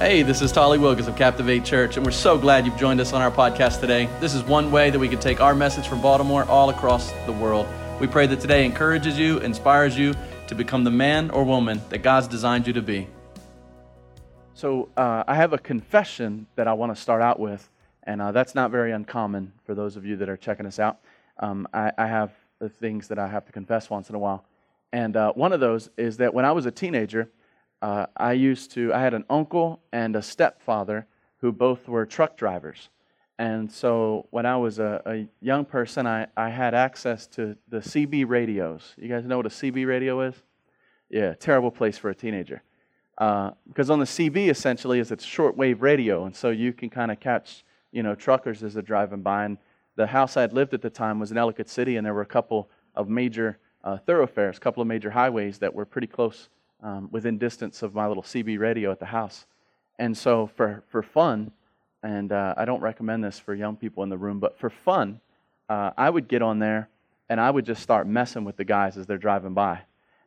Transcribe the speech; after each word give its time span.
Hey, 0.00 0.22
this 0.22 0.40
is 0.40 0.50
Tally 0.50 0.78
Wilgis 0.78 1.08
of 1.08 1.16
Captivate 1.16 1.62
Church, 1.62 1.98
and 1.98 2.06
we're 2.06 2.10
so 2.10 2.38
glad 2.38 2.64
you've 2.64 2.78
joined 2.78 3.02
us 3.02 3.12
on 3.12 3.20
our 3.20 3.30
podcast 3.30 3.80
today. 3.80 4.08
This 4.18 4.32
is 4.32 4.42
one 4.42 4.72
way 4.72 4.88
that 4.88 4.98
we 4.98 5.10
can 5.10 5.18
take 5.18 5.42
our 5.42 5.54
message 5.54 5.86
from 5.88 6.00
Baltimore 6.00 6.44
all 6.44 6.70
across 6.70 7.12
the 7.26 7.32
world. 7.32 7.66
We 8.00 8.06
pray 8.06 8.26
that 8.28 8.40
today 8.40 8.64
encourages 8.64 9.18
you, 9.18 9.40
inspires 9.40 9.98
you 9.98 10.14
to 10.46 10.54
become 10.54 10.84
the 10.84 10.90
man 10.90 11.28
or 11.28 11.44
woman 11.44 11.82
that 11.90 11.98
God's 11.98 12.28
designed 12.28 12.66
you 12.66 12.72
to 12.72 12.80
be. 12.80 13.08
So, 14.54 14.88
uh, 14.96 15.24
I 15.28 15.34
have 15.34 15.52
a 15.52 15.58
confession 15.58 16.46
that 16.56 16.66
I 16.66 16.72
want 16.72 16.96
to 16.96 17.00
start 17.00 17.20
out 17.20 17.38
with, 17.38 17.68
and 18.04 18.22
uh, 18.22 18.32
that's 18.32 18.54
not 18.54 18.70
very 18.70 18.92
uncommon 18.92 19.52
for 19.66 19.74
those 19.74 19.96
of 19.96 20.06
you 20.06 20.16
that 20.16 20.30
are 20.30 20.36
checking 20.38 20.64
us 20.64 20.78
out. 20.78 21.00
Um, 21.40 21.68
I, 21.74 21.92
I, 21.98 22.06
have 22.06 22.32
the 22.58 22.70
things 22.70 23.08
that 23.08 23.18
I 23.18 23.28
have 23.28 23.44
to 23.44 23.52
confess 23.52 23.90
once 23.90 24.08
in 24.08 24.14
a 24.14 24.18
while. 24.18 24.46
And 24.94 25.14
uh, 25.14 25.34
one 25.34 25.52
of 25.52 25.60
those 25.60 25.90
is 25.98 26.16
that 26.16 26.32
when 26.32 26.46
I 26.46 26.52
was 26.52 26.64
a 26.64 26.70
teenager, 26.70 27.28
uh, 27.82 28.06
I 28.16 28.32
used 28.32 28.72
to, 28.72 28.92
I 28.92 29.00
had 29.00 29.14
an 29.14 29.24
uncle 29.30 29.80
and 29.92 30.14
a 30.16 30.22
stepfather 30.22 31.06
who 31.38 31.52
both 31.52 31.88
were 31.88 32.04
truck 32.04 32.36
drivers. 32.36 32.90
And 33.38 33.72
so 33.72 34.26
when 34.30 34.44
I 34.44 34.58
was 34.58 34.78
a, 34.78 35.00
a, 35.06 35.26
young 35.40 35.64
person, 35.64 36.06
I, 36.06 36.26
I 36.36 36.50
had 36.50 36.74
access 36.74 37.26
to 37.28 37.56
the 37.68 37.78
CB 37.78 38.28
radios. 38.28 38.94
You 38.98 39.08
guys 39.08 39.24
know 39.24 39.38
what 39.38 39.46
a 39.46 39.50
CB 39.50 39.86
radio 39.86 40.20
is? 40.20 40.34
Yeah, 41.08 41.32
terrible 41.34 41.70
place 41.70 41.96
for 41.96 42.10
a 42.10 42.14
teenager. 42.14 42.62
Uh, 43.16 43.52
because 43.66 43.88
on 43.88 43.98
the 43.98 44.04
CB, 44.04 44.50
essentially, 44.50 44.98
is 44.98 45.10
it's 45.10 45.24
shortwave 45.24 45.80
radio. 45.80 46.26
And 46.26 46.36
so 46.36 46.50
you 46.50 46.74
can 46.74 46.90
kind 46.90 47.10
of 47.10 47.18
catch, 47.18 47.64
you 47.92 48.02
know, 48.02 48.14
truckers 48.14 48.62
as 48.62 48.74
they're 48.74 48.82
driving 48.82 49.22
by. 49.22 49.46
And 49.46 49.58
the 49.96 50.06
house 50.06 50.36
I 50.36 50.42
had 50.42 50.52
lived 50.52 50.74
at 50.74 50.82
the 50.82 50.90
time 50.90 51.18
was 51.18 51.30
in 51.30 51.38
Ellicott 51.38 51.68
City, 51.68 51.96
and 51.96 52.04
there 52.04 52.14
were 52.14 52.20
a 52.20 52.26
couple 52.26 52.68
of 52.94 53.08
major 53.08 53.58
uh, 53.82 53.96
thoroughfares, 53.96 54.58
a 54.58 54.60
couple 54.60 54.82
of 54.82 54.86
major 54.86 55.10
highways 55.10 55.58
that 55.58 55.74
were 55.74 55.86
pretty 55.86 56.06
close 56.06 56.50
um, 56.82 57.08
within 57.10 57.38
distance 57.38 57.82
of 57.82 57.94
my 57.94 58.06
little 58.06 58.22
CB 58.22 58.58
radio 58.58 58.90
at 58.90 58.98
the 58.98 59.06
house. 59.06 59.46
And 59.98 60.16
so, 60.16 60.50
for, 60.56 60.82
for 60.88 61.02
fun, 61.02 61.52
and 62.02 62.32
uh, 62.32 62.54
I 62.56 62.64
don't 62.64 62.80
recommend 62.80 63.22
this 63.22 63.38
for 63.38 63.54
young 63.54 63.76
people 63.76 64.02
in 64.02 64.08
the 64.08 64.18
room, 64.18 64.40
but 64.40 64.58
for 64.58 64.70
fun, 64.70 65.20
uh, 65.68 65.90
I 65.96 66.08
would 66.08 66.28
get 66.28 66.42
on 66.42 66.58
there 66.58 66.88
and 67.28 67.40
I 67.40 67.50
would 67.50 67.64
just 67.64 67.82
start 67.82 68.06
messing 68.06 68.44
with 68.44 68.56
the 68.56 68.64
guys 68.64 68.96
as 68.96 69.06
they're 69.06 69.18
driving 69.18 69.54
by. 69.54 69.82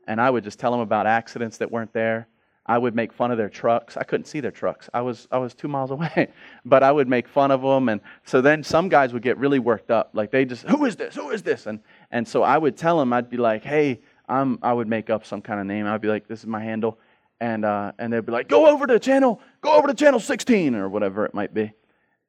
And 0.08 0.22
I 0.22 0.30
would 0.30 0.44
just 0.44 0.60
tell 0.60 0.72
them 0.72 0.80
about 0.80 1.06
accidents 1.06 1.58
that 1.58 1.72
weren't 1.72 1.94
there. 1.94 2.28
I 2.66 2.78
would 2.78 2.96
make 2.96 3.12
fun 3.12 3.30
of 3.32 3.38
their 3.38 3.50
trucks. 3.50 3.98
I 3.98 4.04
couldn't 4.04 4.26
see 4.26 4.40
their 4.40 4.52
trucks. 4.52 4.90
I 4.94 5.02
was, 5.02 5.28
I 5.30 5.38
was 5.38 5.54
two 5.54 5.68
miles 5.68 5.92
away. 5.98 6.30
but 6.64 6.82
I 6.82 6.92
would 6.92 7.10
make 7.10 7.28
fun 7.28 7.52
of 7.52 7.62
them. 7.62 7.90
And 7.90 8.00
so 8.24 8.40
then 8.40 8.64
some 8.64 8.88
guys 8.88 9.12
would 9.12 9.22
get 9.22 9.38
really 9.38 9.60
worked 9.60 9.92
up. 9.92 10.12
Like 10.14 10.32
they 10.32 10.46
just, 10.46 10.64
who 10.64 10.86
is 10.86 10.96
this? 10.96 11.16
Who 11.16 11.30
is 11.32 11.44
this? 11.44 11.66
And, 11.66 11.80
and 12.10 12.26
so 12.28 12.44
I 12.44 12.58
would 12.58 12.78
tell 12.78 12.98
them, 12.98 13.12
I'd 13.12 13.30
be 13.30 13.38
like, 13.38 13.64
hey, 13.64 14.00
I'm, 14.28 14.60
I 14.62 14.74
would 14.74 14.88
make 14.88 15.10
up 15.10 15.26
some 15.26 15.42
kind 15.42 15.60
of 15.60 15.66
name. 15.66 15.86
I'd 15.86 16.02
be 16.02 16.08
like, 16.08 16.28
this 16.28 16.40
is 16.40 16.48
my 16.48 16.64
handle. 16.64 17.00
And, 17.40 17.66
uh, 17.66 17.92
and 18.00 18.12
they'd 18.12 18.26
be 18.26 18.32
like, 18.32 18.48
go 18.48 18.68
over 18.68 18.88
to 18.88 18.94
the 18.94 19.00
channel, 19.00 19.42
go 19.62 19.74
over 19.74 19.88
to 19.88 19.94
channel 19.94 20.20
16 20.20 20.76
or 20.76 20.88
whatever 20.88 21.26
it 21.26 21.34
might 21.34 21.54
be. 21.54 21.74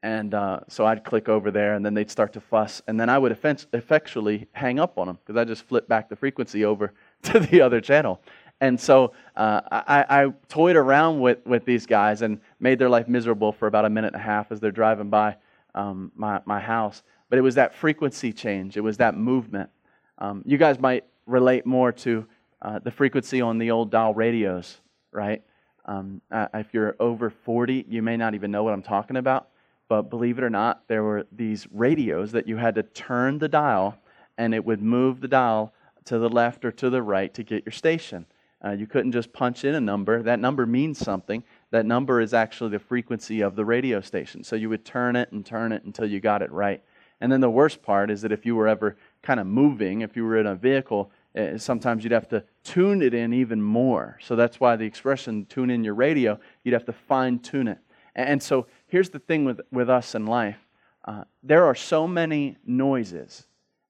And 0.02 0.34
uh, 0.34 0.60
so 0.68 0.84
I'd 0.84 1.02
click 1.02 1.30
over 1.30 1.50
there, 1.50 1.74
and 1.74 1.86
then 1.86 1.94
they'd 1.94 2.10
start 2.10 2.34
to 2.34 2.40
fuss. 2.40 2.82
And 2.86 3.00
then 3.00 3.08
I 3.08 3.16
would 3.16 3.32
effectually 3.72 4.46
hang 4.52 4.78
up 4.78 4.98
on 4.98 5.06
them 5.06 5.18
because 5.24 5.40
I 5.40 5.44
just 5.44 5.62
flip 5.62 5.88
back 5.88 6.10
the 6.10 6.16
frequency 6.16 6.66
over 6.66 6.92
to 7.22 7.40
the 7.40 7.62
other 7.62 7.80
channel. 7.80 8.20
And 8.60 8.78
so 8.78 9.12
uh, 9.34 9.62
I, 9.70 10.04
I, 10.08 10.32
toyed 10.48 10.76
around 10.76 11.20
with, 11.20 11.44
with 11.46 11.64
these 11.64 11.86
guys 11.86 12.22
and 12.22 12.40
made 12.60 12.78
their 12.78 12.90
life 12.90 13.08
miserable 13.08 13.50
for 13.50 13.66
about 13.66 13.84
a 13.84 13.90
minute 13.90 14.14
and 14.14 14.22
a 14.22 14.24
half 14.24 14.52
as 14.52 14.60
they're 14.60 14.70
driving 14.70 15.08
by 15.08 15.36
um, 15.74 16.12
my, 16.14 16.40
my 16.44 16.60
house. 16.60 17.02
But 17.30 17.38
it 17.38 17.42
was 17.42 17.54
that 17.56 17.74
frequency 17.74 18.32
change, 18.32 18.76
it 18.76 18.82
was 18.82 18.98
that 18.98 19.16
movement. 19.16 19.70
Um, 20.18 20.42
you 20.44 20.58
guys 20.58 20.78
might 20.78 21.04
relate 21.26 21.66
more 21.66 21.92
to 21.92 22.26
uh, 22.62 22.78
the 22.78 22.90
frequency 22.90 23.40
on 23.40 23.58
the 23.58 23.70
old 23.70 23.90
dial 23.90 24.14
radios, 24.14 24.80
right? 25.12 25.42
Um, 25.84 26.22
uh, 26.30 26.48
if 26.54 26.72
you're 26.72 26.96
over 26.98 27.30
40, 27.30 27.86
you 27.88 28.02
may 28.02 28.16
not 28.16 28.34
even 28.34 28.50
know 28.50 28.62
what 28.62 28.72
I'm 28.72 28.82
talking 28.82 29.16
about. 29.16 29.48
But 29.88 30.08
believe 30.08 30.38
it 30.38 30.44
or 30.44 30.50
not, 30.50 30.88
there 30.88 31.02
were 31.02 31.26
these 31.30 31.66
radios 31.70 32.32
that 32.32 32.48
you 32.48 32.56
had 32.56 32.74
to 32.76 32.82
turn 32.82 33.38
the 33.38 33.48
dial 33.48 33.98
and 34.38 34.54
it 34.54 34.64
would 34.64 34.82
move 34.82 35.20
the 35.20 35.28
dial 35.28 35.74
to 36.06 36.18
the 36.18 36.28
left 36.28 36.64
or 36.64 36.72
to 36.72 36.90
the 36.90 37.02
right 37.02 37.32
to 37.34 37.42
get 37.42 37.64
your 37.64 37.72
station. 37.72 38.26
Uh, 38.64 38.70
you 38.70 38.86
couldn't 38.86 39.12
just 39.12 39.32
punch 39.32 39.64
in 39.64 39.74
a 39.74 39.80
number. 39.80 40.22
That 40.22 40.40
number 40.40 40.64
means 40.64 40.98
something. 40.98 41.44
That 41.70 41.84
number 41.84 42.20
is 42.20 42.32
actually 42.32 42.70
the 42.70 42.78
frequency 42.78 43.42
of 43.42 43.56
the 43.56 43.64
radio 43.64 44.00
station. 44.00 44.42
So 44.42 44.56
you 44.56 44.70
would 44.70 44.86
turn 44.86 45.16
it 45.16 45.30
and 45.32 45.44
turn 45.44 45.70
it 45.70 45.84
until 45.84 46.06
you 46.06 46.18
got 46.18 46.40
it 46.40 46.50
right. 46.50 46.82
And 47.20 47.30
then 47.30 47.40
the 47.40 47.50
worst 47.50 47.82
part 47.82 48.10
is 48.10 48.22
that 48.22 48.32
if 48.32 48.46
you 48.46 48.56
were 48.56 48.68
ever 48.68 48.96
kind 49.24 49.40
of 49.40 49.46
moving, 49.46 50.02
if 50.02 50.16
you 50.16 50.24
were 50.24 50.38
in 50.38 50.46
a 50.46 50.54
vehicle, 50.54 51.10
uh, 51.36 51.58
sometimes 51.58 52.04
you'd 52.04 52.12
have 52.12 52.28
to 52.28 52.44
tune 52.62 53.02
it 53.02 53.14
in 53.14 53.32
even 53.32 53.60
more. 53.60 54.18
So 54.22 54.36
that's 54.36 54.60
why 54.60 54.76
the 54.76 54.84
expression 54.84 55.46
tune 55.46 55.70
in 55.70 55.82
your 55.82 55.94
radio, 55.94 56.38
you'd 56.62 56.74
have 56.74 56.84
to 56.84 56.92
fine 56.92 57.40
tune 57.40 57.66
it. 57.66 57.78
And 58.14 58.40
so 58.40 58.66
here's 58.86 59.10
the 59.10 59.18
thing 59.18 59.44
with, 59.44 59.60
with 59.72 59.90
us 59.90 60.14
in 60.14 60.26
life 60.26 60.58
uh, 61.06 61.24
there 61.42 61.66
are 61.66 61.74
so 61.74 62.06
many 62.06 62.56
noises 62.64 63.46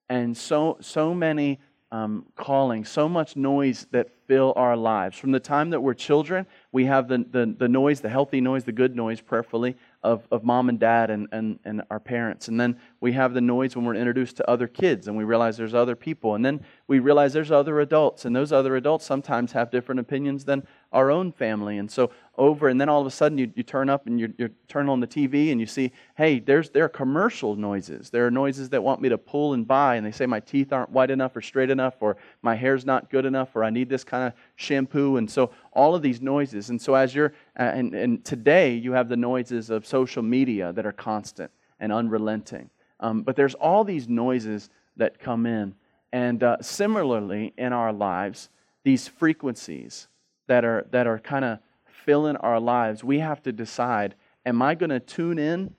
and 0.09 0.37
so, 0.37 0.77
so 0.81 1.15
many 1.15 1.61
um, 1.93 2.27
calling, 2.35 2.85
so 2.85 3.09
much 3.09 3.37
noise 3.37 3.87
that 3.93 4.09
fill 4.27 4.53
our 4.57 4.77
lives. 4.77 5.17
From 5.17 5.31
the 5.31 5.39
time 5.39 5.71
that 5.71 5.81
we're 5.81 5.95
children, 5.95 6.45
we 6.73 6.87
have 6.87 7.07
the, 7.07 7.25
the, 7.31 7.55
the 7.57 7.69
noise, 7.69 8.01
the 8.01 8.09
healthy 8.09 8.41
noise, 8.41 8.65
the 8.65 8.73
good 8.73 8.97
noise, 8.97 9.21
prayerfully, 9.21 9.77
of, 10.05 10.29
of 10.31 10.45
mom 10.45 10.69
and 10.69 10.79
dad 10.79 11.11
and, 11.11 11.27
and, 11.33 11.59
and 11.65 11.83
our 11.91 11.99
parents. 11.99 12.49
And 12.49 12.61
then 12.61 12.79
we 13.01 13.13
have 13.15 13.33
the 13.33 13.41
noise 13.41 13.75
when 13.75 13.87
we're 13.87 13.95
introduced 13.95 14.37
to 14.37 14.49
other 14.49 14.69
kids 14.69 15.09
and 15.09 15.17
we 15.17 15.25
realize 15.25 15.57
there's 15.57 15.75
other 15.75 15.97
people. 15.97 16.35
And 16.35 16.45
then 16.45 16.63
we 16.87 16.99
realize 16.99 17.33
there's 17.33 17.51
other 17.51 17.81
adults, 17.81 18.27
and 18.27 18.37
those 18.37 18.53
other 18.53 18.77
adults 18.77 19.07
sometimes 19.07 19.53
have 19.53 19.71
different 19.71 20.01
opinions 20.01 20.45
than 20.45 20.67
our 20.93 21.11
own 21.11 21.33
family. 21.33 21.79
And 21.79 21.91
so 21.91 22.11
over, 22.37 22.69
and 22.69 22.79
then 22.79 22.91
all 22.91 23.01
of 23.01 23.07
a 23.07 23.11
sudden 23.11 23.39
you, 23.39 23.51
you 23.55 23.63
turn 23.63 23.89
up 23.89 24.07
and 24.07 24.21
you, 24.21 24.35
you 24.37 24.51
turn 24.69 24.91
on 24.91 25.01
the 25.01 25.07
TV 25.07 25.51
and 25.51 25.59
you 25.59 25.67
see, 25.67 25.91
hey, 26.17 26.39
there's, 26.39 26.69
there 26.69 26.85
are 26.85 26.91
commercial 26.91 27.57
noises. 27.57 28.11
There 28.11 28.27
are 28.27 28.31
noises 28.31 28.69
that 28.71 28.83
want 28.83 29.01
me 29.01 29.09
to 29.09 29.17
pull 29.17 29.55
and 29.55 29.67
buy, 29.67 29.97
and 29.97 30.07
they 30.07 30.13
say 30.13 30.27
my 30.27 30.41
teeth 30.41 30.73
aren't 30.73 30.91
white 30.91 31.11
enough 31.11 31.35
or 31.35 31.41
straight 31.41 31.71
enough, 31.71 31.95
or 32.01 32.19
my 32.43 32.55
hair's 32.55 32.85
not 32.85 33.11
good 33.11 33.25
enough, 33.25 33.57
or 33.57 33.65
I 33.65 33.71
need 33.71 33.89
this 33.89 34.05
kind 34.05 34.27
of 34.27 34.35
shampoo. 34.57 35.17
And 35.17 35.31
so 35.31 35.51
all 35.73 35.95
of 35.95 36.03
these 36.03 36.21
noises. 36.21 36.69
And 36.69 36.81
so 36.81 36.95
as 36.95 37.15
you're, 37.15 37.33
and, 37.57 37.95
and 37.95 38.25
today 38.25 38.75
you 38.75 38.93
have 38.93 39.09
the 39.09 39.17
noises 39.17 39.71
of 39.71 39.87
social 39.87 40.23
media 40.23 40.73
that 40.73 40.87
are 40.87 40.93
constant 40.93 41.51
and 41.81 41.93
unrelenting. 41.93 42.71
Um, 43.01 43.23
but 43.23 43.37
there's 43.37 43.55
all 43.55 43.85
these 43.85 44.09
noises 44.09 44.71
that 44.97 45.19
come 45.19 45.47
in. 45.47 45.75
And 46.13 46.43
uh, 46.43 46.59
similarly, 46.61 47.53
in 47.59 47.73
our 47.73 47.93
lives, 47.93 48.49
these 48.85 49.09
frequencies 49.09 50.09
that 50.47 50.65
are, 50.65 50.87
that 50.91 51.07
are 51.07 51.19
kind 51.19 51.45
of 51.45 51.59
filling 52.05 52.37
our 52.37 52.61
lives, 52.61 53.03
we 53.03 53.19
have 53.19 53.43
to 53.43 53.53
decide 53.53 54.15
am 54.47 54.61
I 54.61 54.75
going 54.75 54.91
to 54.91 55.01
tune 55.01 55.39
in 55.39 55.75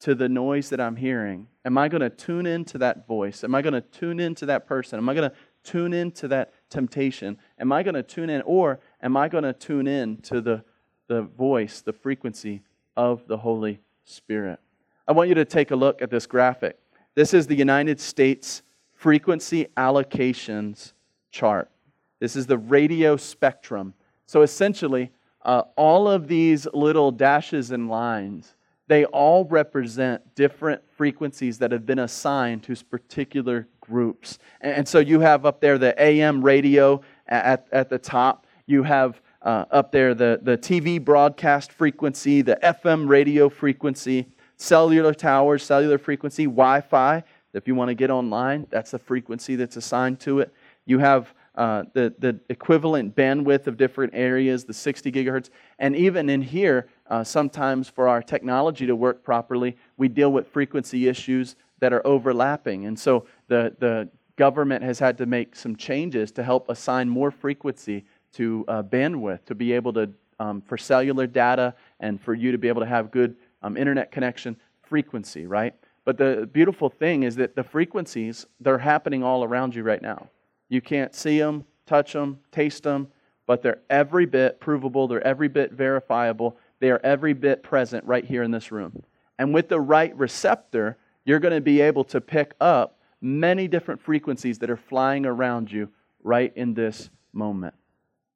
to 0.00 0.14
the 0.14 0.28
noise 0.28 0.68
that 0.68 0.80
I'm 0.80 0.96
hearing? 0.96 1.48
Am 1.64 1.78
I 1.78 1.88
going 1.88 2.02
to 2.02 2.10
tune 2.10 2.46
into 2.46 2.78
that 2.78 3.06
voice? 3.06 3.42
Am 3.42 3.54
I 3.54 3.62
going 3.62 3.72
to 3.72 3.80
tune 3.80 4.20
into 4.20 4.46
that 4.46 4.66
person? 4.66 4.98
Am 4.98 5.08
I 5.08 5.14
going 5.14 5.30
to 5.30 5.36
tune 5.64 5.92
into 5.92 6.28
that 6.28 6.52
temptation? 6.70 7.38
Am 7.58 7.72
I 7.72 7.82
going 7.82 7.94
to 7.94 8.02
tune 8.02 8.30
in, 8.30 8.42
or 8.42 8.78
am 9.02 9.16
I 9.16 9.28
going 9.28 9.44
to 9.44 9.52
tune 9.52 9.86
in 9.86 10.18
to 10.18 10.40
the, 10.40 10.62
the 11.08 11.22
voice, 11.22 11.80
the 11.80 11.92
frequency 11.92 12.62
of 12.96 13.26
the 13.26 13.36
Holy 13.36 13.80
Spirit? 14.04 14.60
I 15.08 15.12
want 15.12 15.28
you 15.28 15.34
to 15.36 15.44
take 15.44 15.70
a 15.70 15.76
look 15.76 16.02
at 16.02 16.10
this 16.10 16.26
graphic. 16.26 16.78
This 17.14 17.32
is 17.32 17.46
the 17.46 17.54
United 17.54 18.00
States 18.00 18.62
frequency 18.94 19.66
allocations 19.76 20.92
chart. 21.30 21.70
This 22.18 22.34
is 22.34 22.46
the 22.46 22.58
radio 22.58 23.16
spectrum. 23.16 23.94
So 24.26 24.42
essentially, 24.42 25.12
uh, 25.42 25.62
all 25.76 26.08
of 26.08 26.26
these 26.26 26.66
little 26.74 27.12
dashes 27.12 27.70
and 27.70 27.88
lines, 27.88 28.54
they 28.88 29.04
all 29.06 29.44
represent 29.44 30.34
different 30.34 30.82
frequencies 30.96 31.58
that 31.58 31.72
have 31.72 31.86
been 31.86 32.00
assigned 32.00 32.62
to 32.64 32.76
particular 32.84 33.68
groups. 33.80 34.38
And, 34.60 34.86
so 34.88 34.98
you 34.98 35.20
have 35.20 35.46
up 35.46 35.60
there 35.60 35.78
the 35.78 36.00
AM 36.00 36.42
radio 36.42 37.00
at, 37.28 37.66
at 37.72 37.88
the 37.88 37.98
top. 37.98 38.46
You 38.66 38.82
have 38.82 39.20
uh, 39.46 39.64
up 39.70 39.92
there 39.92 40.12
the, 40.12 40.40
the 40.42 40.58
TV 40.58 41.02
broadcast 41.02 41.70
frequency, 41.70 42.42
the 42.42 42.58
FM 42.64 43.08
radio 43.08 43.48
frequency, 43.48 44.26
cellular 44.56 45.14
towers, 45.14 45.62
cellular 45.62 45.98
frequency, 45.98 46.46
Wi 46.46 46.80
Fi. 46.80 47.22
If 47.54 47.68
you 47.68 47.76
want 47.76 47.88
to 47.88 47.94
get 47.94 48.10
online, 48.10 48.66
that's 48.70 48.90
the 48.90 48.98
frequency 48.98 49.54
that's 49.54 49.76
assigned 49.76 50.18
to 50.20 50.40
it. 50.40 50.52
You 50.84 50.98
have 50.98 51.32
uh, 51.54 51.84
the, 51.92 52.12
the 52.18 52.40
equivalent 52.50 53.14
bandwidth 53.14 53.68
of 53.68 53.76
different 53.76 54.12
areas, 54.16 54.64
the 54.64 54.74
60 54.74 55.12
gigahertz. 55.12 55.50
And 55.78 55.94
even 55.94 56.28
in 56.28 56.42
here, 56.42 56.88
uh, 57.08 57.22
sometimes 57.22 57.88
for 57.88 58.08
our 58.08 58.22
technology 58.22 58.84
to 58.84 58.96
work 58.96 59.22
properly, 59.22 59.76
we 59.96 60.08
deal 60.08 60.32
with 60.32 60.48
frequency 60.48 61.06
issues 61.06 61.54
that 61.78 61.92
are 61.92 62.04
overlapping. 62.04 62.86
And 62.86 62.98
so 62.98 63.26
the, 63.46 63.74
the 63.78 64.08
government 64.34 64.82
has 64.82 64.98
had 64.98 65.16
to 65.18 65.26
make 65.26 65.54
some 65.54 65.76
changes 65.76 66.30
to 66.32 66.42
help 66.42 66.68
assign 66.68 67.08
more 67.08 67.30
frequency 67.30 68.04
to 68.34 68.64
uh, 68.68 68.82
bandwidth 68.82 69.44
to 69.46 69.54
be 69.54 69.72
able 69.72 69.92
to, 69.94 70.10
um, 70.38 70.60
for 70.60 70.76
cellular 70.76 71.26
data 71.26 71.74
and 72.00 72.20
for 72.20 72.34
you 72.34 72.52
to 72.52 72.58
be 72.58 72.68
able 72.68 72.82
to 72.82 72.86
have 72.86 73.10
good 73.10 73.36
um, 73.62 73.76
internet 73.76 74.12
connection 74.12 74.56
frequency, 74.82 75.46
right? 75.46 75.74
But 76.04 76.18
the 76.18 76.48
beautiful 76.52 76.88
thing 76.88 77.24
is 77.24 77.36
that 77.36 77.56
the 77.56 77.64
frequencies, 77.64 78.46
they're 78.60 78.78
happening 78.78 79.24
all 79.24 79.42
around 79.42 79.74
you 79.74 79.82
right 79.82 80.02
now. 80.02 80.28
You 80.68 80.80
can't 80.80 81.14
see 81.14 81.38
them, 81.38 81.64
touch 81.86 82.12
them, 82.12 82.38
taste 82.52 82.82
them, 82.82 83.08
but 83.46 83.62
they're 83.62 83.80
every 83.90 84.26
bit 84.26 84.60
provable, 84.60 85.08
they're 85.08 85.26
every 85.26 85.48
bit 85.48 85.72
verifiable 85.72 86.56
they 86.80 86.90
are 86.90 87.00
every 87.02 87.32
bit 87.32 87.62
present 87.62 88.04
right 88.04 88.24
here 88.24 88.42
in 88.42 88.50
this 88.50 88.70
room. 88.70 89.02
And 89.38 89.54
with 89.54 89.68
the 89.68 89.80
right 89.80 90.16
receptor, 90.16 90.96
you're 91.24 91.40
going 91.40 91.54
to 91.54 91.60
be 91.60 91.80
able 91.80 92.04
to 92.04 92.20
pick 92.20 92.54
up 92.60 92.98
many 93.20 93.66
different 93.68 94.00
frequencies 94.00 94.58
that 94.58 94.70
are 94.70 94.76
flying 94.76 95.26
around 95.26 95.72
you 95.72 95.88
right 96.22 96.52
in 96.54 96.74
this 96.74 97.10
moment. 97.32 97.74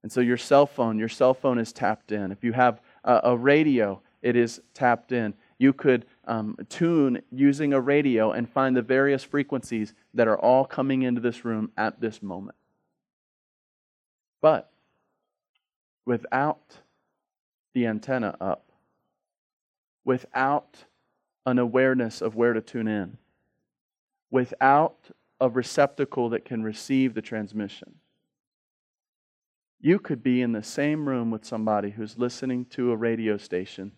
And 0.02 0.10
so 0.10 0.20
your 0.20 0.36
cell 0.36 0.66
phone, 0.66 0.98
your 0.98 1.08
cell 1.08 1.34
phone 1.34 1.58
is 1.58 1.72
tapped 1.72 2.12
in. 2.12 2.32
If 2.32 2.42
you 2.42 2.52
have 2.52 2.80
a, 3.04 3.20
a 3.24 3.36
radio, 3.36 4.00
it 4.22 4.36
is 4.36 4.60
tapped 4.72 5.12
in. 5.12 5.34
You 5.58 5.72
could 5.72 6.06
um, 6.24 6.56
tune 6.68 7.20
using 7.30 7.72
a 7.74 7.80
radio 7.80 8.32
and 8.32 8.48
find 8.48 8.74
the 8.74 8.82
various 8.82 9.22
frequencies 9.22 9.92
that 10.14 10.26
are 10.26 10.38
all 10.38 10.64
coming 10.64 11.02
into 11.02 11.20
this 11.20 11.44
room 11.44 11.70
at 11.76 12.00
this 12.00 12.22
moment. 12.22 12.56
But 14.40 14.70
without 16.06 16.78
the 17.74 17.86
antenna 17.86 18.36
up, 18.40 18.70
without 20.04 20.84
an 21.44 21.58
awareness 21.58 22.22
of 22.22 22.36
where 22.36 22.54
to 22.54 22.62
tune 22.62 22.88
in, 22.88 23.18
without 24.30 25.10
a 25.40 25.48
receptacle 25.48 26.30
that 26.30 26.44
can 26.44 26.62
receive 26.62 27.12
the 27.12 27.22
transmission, 27.22 27.94
you 29.80 29.98
could 29.98 30.22
be 30.22 30.42
in 30.42 30.52
the 30.52 30.62
same 30.62 31.08
room 31.08 31.30
with 31.30 31.44
somebody 31.44 31.90
who's 31.90 32.18
listening 32.18 32.66
to 32.66 32.92
a 32.92 32.96
radio 32.96 33.38
station 33.38 33.92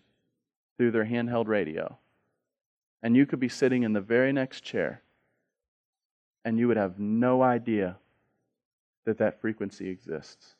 through 0.77 0.91
their 0.91 1.05
handheld 1.05 1.47
radio. 1.47 1.97
And 3.01 3.17
you 3.17 3.25
could 3.25 3.39
be 3.39 3.49
sitting 3.49 3.83
in 3.83 3.91
the 3.91 4.01
very 4.01 4.31
next 4.31 4.61
chair, 4.61 5.01
and 6.45 6.57
you 6.57 6.69
would 6.69 6.77
have 6.77 6.99
no 6.99 7.41
idea 7.41 7.97
that 9.05 9.17
that 9.17 9.41
frequency 9.41 9.89
exists. 9.89 10.55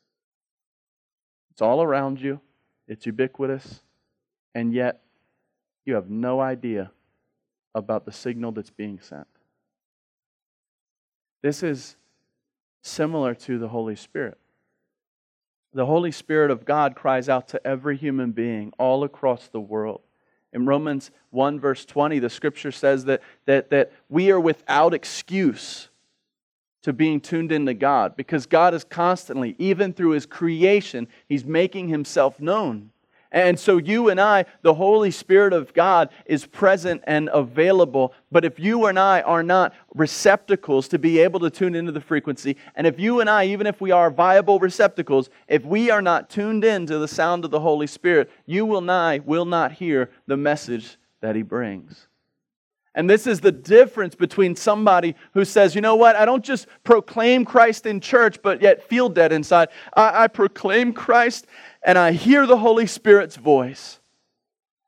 It's 1.51 1.61
all 1.61 1.81
around 1.81 2.19
you, 2.19 2.41
it's 2.87 3.05
ubiquitous, 3.05 3.81
and 4.53 4.73
yet 4.73 5.01
you 5.85 5.95
have 5.95 6.09
no 6.09 6.41
idea 6.41 6.91
about 7.73 8.05
the 8.05 8.11
signal 8.11 8.51
that's 8.51 8.69
being 8.69 8.99
sent. 8.99 9.27
This 11.41 11.63
is 11.63 11.95
similar 12.81 13.33
to 13.35 13.57
the 13.57 13.69
Holy 13.69 13.95
Spirit. 13.95 14.37
The 15.73 15.85
Holy 15.85 16.11
Spirit 16.11 16.51
of 16.51 16.65
God 16.65 16.95
cries 16.95 17.27
out 17.27 17.47
to 17.49 17.67
every 17.67 17.97
human 17.97 18.31
being 18.31 18.71
all 18.77 19.03
across 19.03 19.47
the 19.47 19.59
world. 19.59 20.01
In 20.53 20.67
Romans 20.67 21.09
1, 21.31 21.59
verse 21.59 21.83
20, 21.83 22.19
the 22.19 22.29
scripture 22.29 22.71
says 22.71 23.05
that, 23.05 23.21
that, 23.45 23.71
that 23.71 23.91
we 24.07 24.29
are 24.29 24.39
without 24.39 24.93
excuse 24.93 25.89
to 26.83 26.93
being 26.93 27.19
tuned 27.19 27.51
into 27.51 27.73
God 27.73 28.15
because 28.15 28.45
God 28.45 28.73
is 28.75 28.83
constantly, 28.83 29.55
even 29.57 29.93
through 29.93 30.11
His 30.11 30.27
creation, 30.27 31.07
He's 31.27 31.43
making 31.43 31.87
Himself 31.87 32.39
known. 32.39 32.91
And 33.33 33.59
so 33.59 33.77
you 33.77 34.09
and 34.09 34.21
I, 34.21 34.45
the 34.61 34.75
Holy 34.75 35.09
Spirit 35.09 35.53
of 35.53 35.73
God 35.73 36.09
is 36.27 36.45
present 36.45 37.03
and 37.05 37.31
available. 37.33 38.13
But 38.31 38.45
if 38.45 38.59
you 38.59 38.85
and 38.85 38.99
I 38.99 39.21
are 39.21 39.41
not 39.41 39.73
receptacles 39.95 40.87
to 40.89 40.99
be 40.99 41.17
able 41.17 41.39
to 41.39 41.49
tune 41.49 41.73
into 41.73 41.91
the 41.91 41.99
frequency, 41.99 42.57
and 42.75 42.85
if 42.85 42.99
you 42.99 43.21
and 43.21 43.29
I, 43.29 43.45
even 43.45 43.65
if 43.65 43.81
we 43.81 43.89
are 43.89 44.11
viable 44.11 44.59
receptacles, 44.59 45.31
if 45.47 45.65
we 45.65 45.89
are 45.89 46.01
not 46.01 46.29
tuned 46.29 46.63
in 46.63 46.85
to 46.85 46.99
the 46.99 47.07
sound 47.07 47.43
of 47.43 47.49
the 47.49 47.59
Holy 47.59 47.87
Spirit, 47.87 48.29
you 48.45 48.67
will 48.67 48.81
not, 48.81 49.25
will 49.25 49.45
not 49.45 49.71
hear 49.71 50.11
the 50.27 50.37
message 50.37 50.97
that 51.21 51.35
He 51.35 51.41
brings. 51.41 52.07
And 52.95 53.09
this 53.09 53.25
is 53.25 53.39
the 53.39 53.51
difference 53.51 54.13
between 54.13 54.55
somebody 54.55 55.15
who 55.33 55.45
says, 55.45 55.73
you 55.73 55.81
know 55.81 55.95
what, 55.95 56.15
I 56.15 56.25
don't 56.25 56.45
just 56.45 56.67
proclaim 56.83 57.43
Christ 57.43 57.87
in 57.87 57.99
church, 57.99 58.39
but 58.43 58.61
yet 58.61 58.87
feel 58.87 59.09
dead 59.09 59.31
inside. 59.31 59.69
I, 59.95 60.25
I 60.25 60.27
proclaim 60.27 60.93
Christ 60.93 61.47
and 61.85 61.97
I 61.97 62.11
hear 62.11 62.45
the 62.45 62.57
Holy 62.57 62.87
Spirit's 62.87 63.35
voice. 63.35 63.99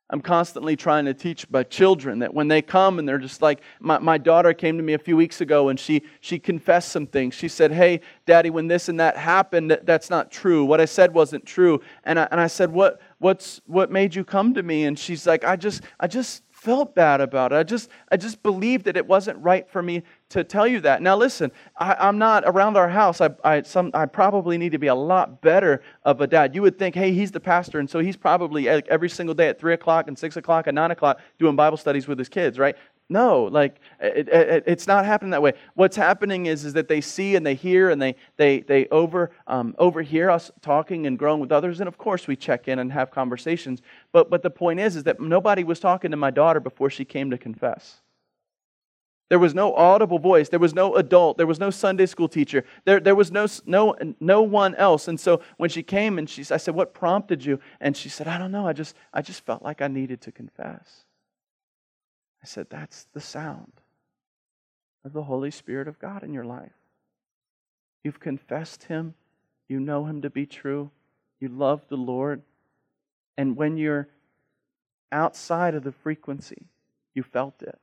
I'm 0.08 0.22
constantly 0.22 0.76
trying 0.76 1.06
to 1.06 1.16
teach 1.16 1.50
my 1.50 1.64
children 1.64 2.20
that 2.20 2.32
when 2.32 2.48
they 2.48 2.62
come 2.62 3.00
and 3.00 3.10
they're 3.10 3.18
just 3.18 3.42
like, 3.42 3.62
my, 3.80 3.98
my 3.98 4.20
daughter 4.20 4.54
came 4.54 4.78
to 4.78 4.84
me 4.84 4.94
a 4.94 5.00
few 5.00 5.18
weeks 5.18 5.42
ago 5.42 5.70
and 5.70 5.80
she, 5.80 6.04
she 6.22 6.38
confessed 6.38 6.90
some 6.90 7.08
things. 7.08 7.34
She 7.34 7.48
said, 7.48 7.72
Hey, 7.72 8.02
Daddy, 8.28 8.52
when 8.52 8.68
this 8.68 8.88
and 8.88 9.00
that 9.00 9.18
happened, 9.18 9.72
that, 9.72 9.88
that's 9.88 10.12
not 10.12 10.30
true. 10.30 10.64
What 10.64 10.80
I 10.80 10.86
said 10.86 11.12
wasn't 11.12 11.46
true. 11.46 11.82
And 12.04 12.20
I, 12.20 12.28
and 12.30 12.40
I 12.40 12.46
said, 12.46 12.72
what, 12.72 13.02
what's, 13.18 13.62
what 13.66 13.90
made 13.90 14.14
you 14.14 14.24
come 14.24 14.54
to 14.54 14.62
me? 14.62 14.86
And 14.86 14.98
she's 14.98 15.26
like, 15.26 15.44
I 15.44 15.56
just, 15.56 15.82
I 16.00 16.06
just 16.06 16.44
felt 16.66 16.96
bad 16.96 17.22
about 17.22 17.54
it. 17.54 17.58
I 17.58 17.64
just, 17.64 17.90
I 18.12 18.18
just 18.18 18.42
believed 18.42 18.86
that 18.86 18.98
it 18.98 19.06
wasn't 19.06 19.38
right 19.38 19.70
for 19.70 19.84
me 19.84 20.02
to 20.30 20.44
tell 20.44 20.66
you 20.66 20.80
that. 20.82 21.00
Now, 21.00 21.16
listen, 21.16 21.52
I, 21.78 22.10
am 22.10 22.18
not 22.18 22.44
around 22.48 22.76
our 22.76 22.90
house. 22.90 23.22
I, 23.22 23.30
I, 23.44 23.62
some, 23.62 23.92
I 23.94 24.08
probably 24.08 24.58
need 24.58 24.72
to 24.72 24.80
be 24.80 24.88
a 24.88 24.96
lot 24.96 25.42
better 25.42 25.84
of 26.04 26.22
a 26.22 26.28
dad. 26.28 26.56
You 26.56 26.64
would 26.64 26.80
think, 26.80 26.96
hey, 26.96 27.14
he's 27.14 27.32
the 27.32 27.40
pastor, 27.40 27.78
and 27.78 27.88
so 27.88 28.00
he's 28.00 28.18
probably 28.18 28.68
every 28.68 29.10
single 29.10 29.36
day 29.36 29.48
at 29.48 29.60
3 29.60 29.76
o'clock 29.76 30.08
and 30.08 30.18
6 30.18 30.38
o'clock 30.38 30.66
and 30.66 30.74
9 30.74 30.90
o'clock 30.90 31.20
doing 31.38 31.56
Bible 31.56 31.78
studies 31.78 32.08
with 32.08 32.18
his 32.18 32.30
kids, 32.30 32.58
right? 32.58 32.76
No, 33.08 33.44
like 33.44 33.80
it, 34.00 34.28
it, 34.30 34.64
it's 34.66 34.88
not 34.88 35.06
happening 35.06 35.30
that 35.32 35.42
way. 35.42 35.54
What's 35.76 35.96
happening 35.96 36.48
is, 36.48 36.66
is 36.66 36.74
that 36.74 36.88
they 36.88 37.02
see 37.02 37.36
and 37.36 37.46
they 37.46 37.54
hear 37.54 37.92
and 37.92 38.02
they, 38.02 38.16
they, 38.38 38.62
they 38.62 38.88
over, 38.88 39.30
um, 39.46 39.76
overhear 39.78 40.32
us 40.32 40.50
talking 40.62 41.06
and 41.06 41.18
growing 41.18 41.40
with 41.40 41.52
others. 41.52 41.80
And 41.82 41.88
of 41.88 42.00
course, 42.00 42.28
we 42.28 42.36
check 42.36 42.68
in 42.68 42.80
and 42.80 42.92
have 42.92 43.12
conversations. 43.12 43.84
But, 44.12 44.32
but 44.32 44.42
the 44.42 44.50
point 44.50 44.80
is, 44.80 44.96
is 44.96 45.04
that 45.04 45.20
nobody 45.20 45.64
was 45.64 45.80
talking 45.80 46.10
to 46.12 46.18
my 46.18 46.32
daughter 46.32 46.60
before 46.60 46.90
she 46.90 47.06
came 47.06 47.30
to 47.30 47.38
confess. 47.38 48.02
There 49.30 49.40
was 49.40 49.54
no 49.54 49.74
audible 49.76 50.20
voice. 50.20 50.50
There 50.50 50.60
was 50.60 50.74
no 50.74 50.96
adult. 50.96 51.38
There 51.38 51.48
was 51.48 51.60
no 51.60 51.70
Sunday 51.70 52.06
school 52.08 52.28
teacher. 52.28 52.64
There, 52.86 53.00
there 53.00 53.16
was 53.16 53.32
no, 53.32 53.48
no, 53.66 53.96
no 54.20 54.42
one 54.42 54.76
else. 54.76 55.08
And 55.08 55.20
so 55.20 55.42
when 55.58 55.70
she 55.70 55.84
came 55.84 56.18
and 56.18 56.30
she, 56.30 56.42
I 56.52 56.58
said, 56.58 56.76
What 56.76 56.94
prompted 56.94 57.44
you? 57.44 57.60
And 57.80 57.98
she 57.98 58.10
said, 58.10 58.28
I 58.28 58.38
don't 58.38 58.52
know. 58.52 58.68
I 58.68 58.74
just, 58.74 58.96
I 59.14 59.22
just 59.22 59.44
felt 59.44 59.64
like 59.64 59.82
I 59.82 59.88
needed 59.88 60.22
to 60.22 60.32
confess. 60.32 61.06
I 62.46 62.48
said, 62.48 62.68
That's 62.70 63.08
the 63.12 63.20
sound 63.20 63.72
of 65.04 65.14
the 65.14 65.24
Holy 65.24 65.50
Spirit 65.50 65.88
of 65.88 65.98
God 65.98 66.22
in 66.22 66.32
your 66.32 66.46
life. 66.46 66.76
You've 68.04 68.20
confessed 68.20 68.84
Him, 68.84 69.16
you 69.68 69.80
know 69.80 70.06
Him 70.06 70.22
to 70.22 70.30
be 70.30 70.46
true, 70.46 70.92
you 71.40 71.48
love 71.48 71.82
the 71.90 71.98
Lord, 71.98 72.44
and 73.36 73.58
when 73.58 73.78
you're 73.78 74.10
outside 75.12 75.74
of 75.74 75.84
the 75.84 75.92
frequency, 75.92 76.68
you 77.16 77.24
felt 77.24 77.64
it. 77.64 77.80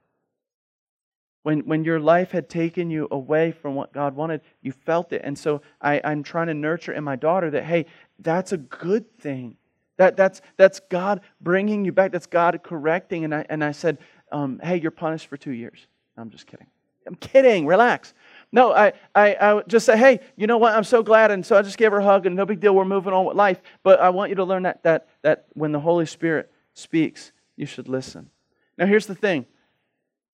When, 1.43 1.67
when 1.67 1.83
your 1.83 1.99
life 1.99 2.31
had 2.31 2.49
taken 2.49 2.89
you 2.89 3.09
away 3.11 3.51
from 3.51 3.75
what 3.75 3.93
God 3.93 4.15
wanted, 4.15 4.43
you 4.61 4.71
felt 4.71 5.13
it. 5.13 5.23
And 5.25 5.37
so 5.37 5.61
I, 5.81 6.01
I'm 6.05 6.23
trying 6.23 6.47
to 6.47 6.55
nurture 6.55 6.93
in 6.93 7.03
my 7.03 7.17
daughter 7.17 7.51
that, 7.51 7.65
hey, 7.65 7.87
that's 8.21 8.53
a 8.53 8.59
good 8.59 9.19
thing. 9.19 9.57
That, 9.99 10.17
that's, 10.17 10.41
that's 10.57 10.81
God 10.89 11.21
bringing 11.41 11.85
you 11.85 11.93
back. 11.93 12.13
That's 12.13 12.27
God 12.27 12.61
correcting. 12.63 13.25
And 13.25 13.35
I, 13.35 13.45
and 13.49 13.63
I 13.63 13.73
said, 13.73 13.99
um, 14.33 14.61
hey, 14.63 14.81
you're 14.81 14.91
punished 14.91 15.27
for 15.27 15.37
two 15.37 15.53
years. 15.53 15.87
I'm 16.17 16.31
just 16.31 16.47
kidding. 16.47 16.67
I'm 17.07 17.15
kidding. 17.17 17.67
Relax. 17.67 18.15
No, 18.53 18.73
I, 18.73 18.93
I, 19.15 19.35
I 19.35 19.63
just 19.67 19.87
say, 19.87 19.97
hey, 19.97 20.21
you 20.37 20.47
know 20.47 20.59
what? 20.59 20.75
I'm 20.75 20.85
so 20.85 21.03
glad. 21.03 21.31
And 21.31 21.45
so 21.45 21.57
I 21.57 21.63
just 21.63 21.79
gave 21.79 21.93
her 21.93 21.99
a 21.99 22.05
hug 22.05 22.27
and 22.27 22.37
no 22.37 22.47
big 22.47 22.61
deal. 22.61 22.75
We're 22.75 22.85
moving 22.85 23.13
on 23.13 23.25
with 23.25 23.37
life. 23.37 23.61
But 23.83 24.01
I 24.01 24.11
want 24.11 24.31
you 24.31 24.37
to 24.37 24.45
learn 24.45 24.65
that, 24.65 24.83
that, 24.85 25.09
that 25.23 25.47
when 25.55 25.73
the 25.73 25.81
Holy 25.81 26.07
Spirit 26.07 26.53
speaks, 26.75 27.33
you 27.57 27.67
should 27.67 27.89
listen. 27.89 28.31
Now, 28.79 28.87
here's 28.87 29.07
the 29.07 29.15
thing 29.15 29.47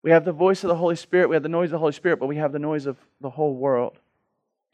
we 0.03 0.11
have 0.11 0.25
the 0.25 0.33
voice 0.33 0.63
of 0.63 0.69
the 0.69 0.77
Holy 0.77 0.97
Spirit, 0.97 1.29
we 1.29 1.37
have 1.37 1.43
the 1.43 1.49
noise 1.49 1.69
of 1.69 1.73
the 1.73 1.79
Holy 1.79 1.93
Spirit, 1.93 2.21
but 2.21 2.27
we 2.27 2.37
have 2.37 2.53
the 2.53 2.59
noise 2.59 2.87
of 2.87 2.97
the 3.21 3.31
whole 3.31 3.55
world. 3.55 3.99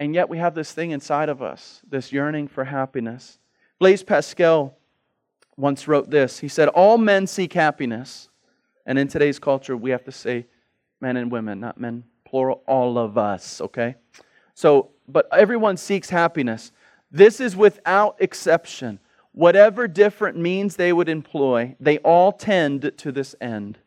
And 0.01 0.15
yet 0.15 0.29
we 0.29 0.39
have 0.39 0.55
this 0.55 0.73
thing 0.73 0.91
inside 0.91 1.29
of 1.29 1.41
us, 1.41 1.81
this 1.89 2.13
yearning 2.13 2.49
for 2.49 2.65
happiness. 2.65 3.39
Blaise 3.79 4.03
Pascal 4.03 4.77
once 5.57 5.87
wrote 5.87 6.11
this 6.11 6.41
He 6.41 6.49
said, 6.49 6.69
All 6.69 6.99
men 6.99 7.27
seek 7.27 7.53
happiness 7.53 8.29
and 8.87 8.99
in 8.99 9.09
today's 9.09 9.39
culture, 9.39 9.77
we 9.77 9.91
have 9.91 10.05
to 10.05 10.13
say 10.13 10.47
men 11.01 11.17
and 11.17 11.31
women, 11.31 11.61
not 11.61 11.79
men, 11.79 12.05
plural, 12.25 12.63
all 12.67 12.99
of 12.99 13.17
us, 13.19 13.61
okay? 13.61 13.95
So, 14.55 14.91
but 15.09 15.29
everyone 15.33 15.77
seeks 15.77 16.11
happiness. 16.11 16.73
This 17.11 17.41
is 17.41 17.57
without 17.57 18.17
exception. 18.19 18.99
Whatever 19.33 19.89
different 19.89 20.37
means 20.37 20.77
they 20.77 20.93
would 20.93 21.09
employ, 21.09 21.77
they 21.81 21.99
all 21.99 22.33
tend 22.33 22.93
to 22.99 23.13
this 23.13 23.35
end. 23.41 23.79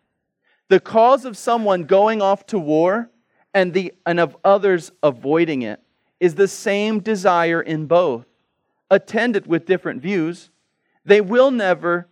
The 0.70 0.80
cause 0.80 1.26
of 1.26 1.38
someone 1.38 1.84
going 1.84 2.22
off 2.22 2.46
to 2.48 2.60
war 2.60 3.10
and, 3.54 3.74
the, 3.74 3.94
and 4.06 4.20
of 4.20 4.36
others 4.44 4.92
avoiding 5.02 5.62
it 5.62 5.82
is 6.20 6.36
the 6.36 6.48
same 6.48 7.00
desire 7.00 7.62
in 7.62 7.86
both, 7.86 8.26
attended 8.92 9.48
with 9.48 9.66
different 9.66 10.02
views. 10.02 10.50
They 11.06 11.22
will 11.22 11.52
never 11.52 12.08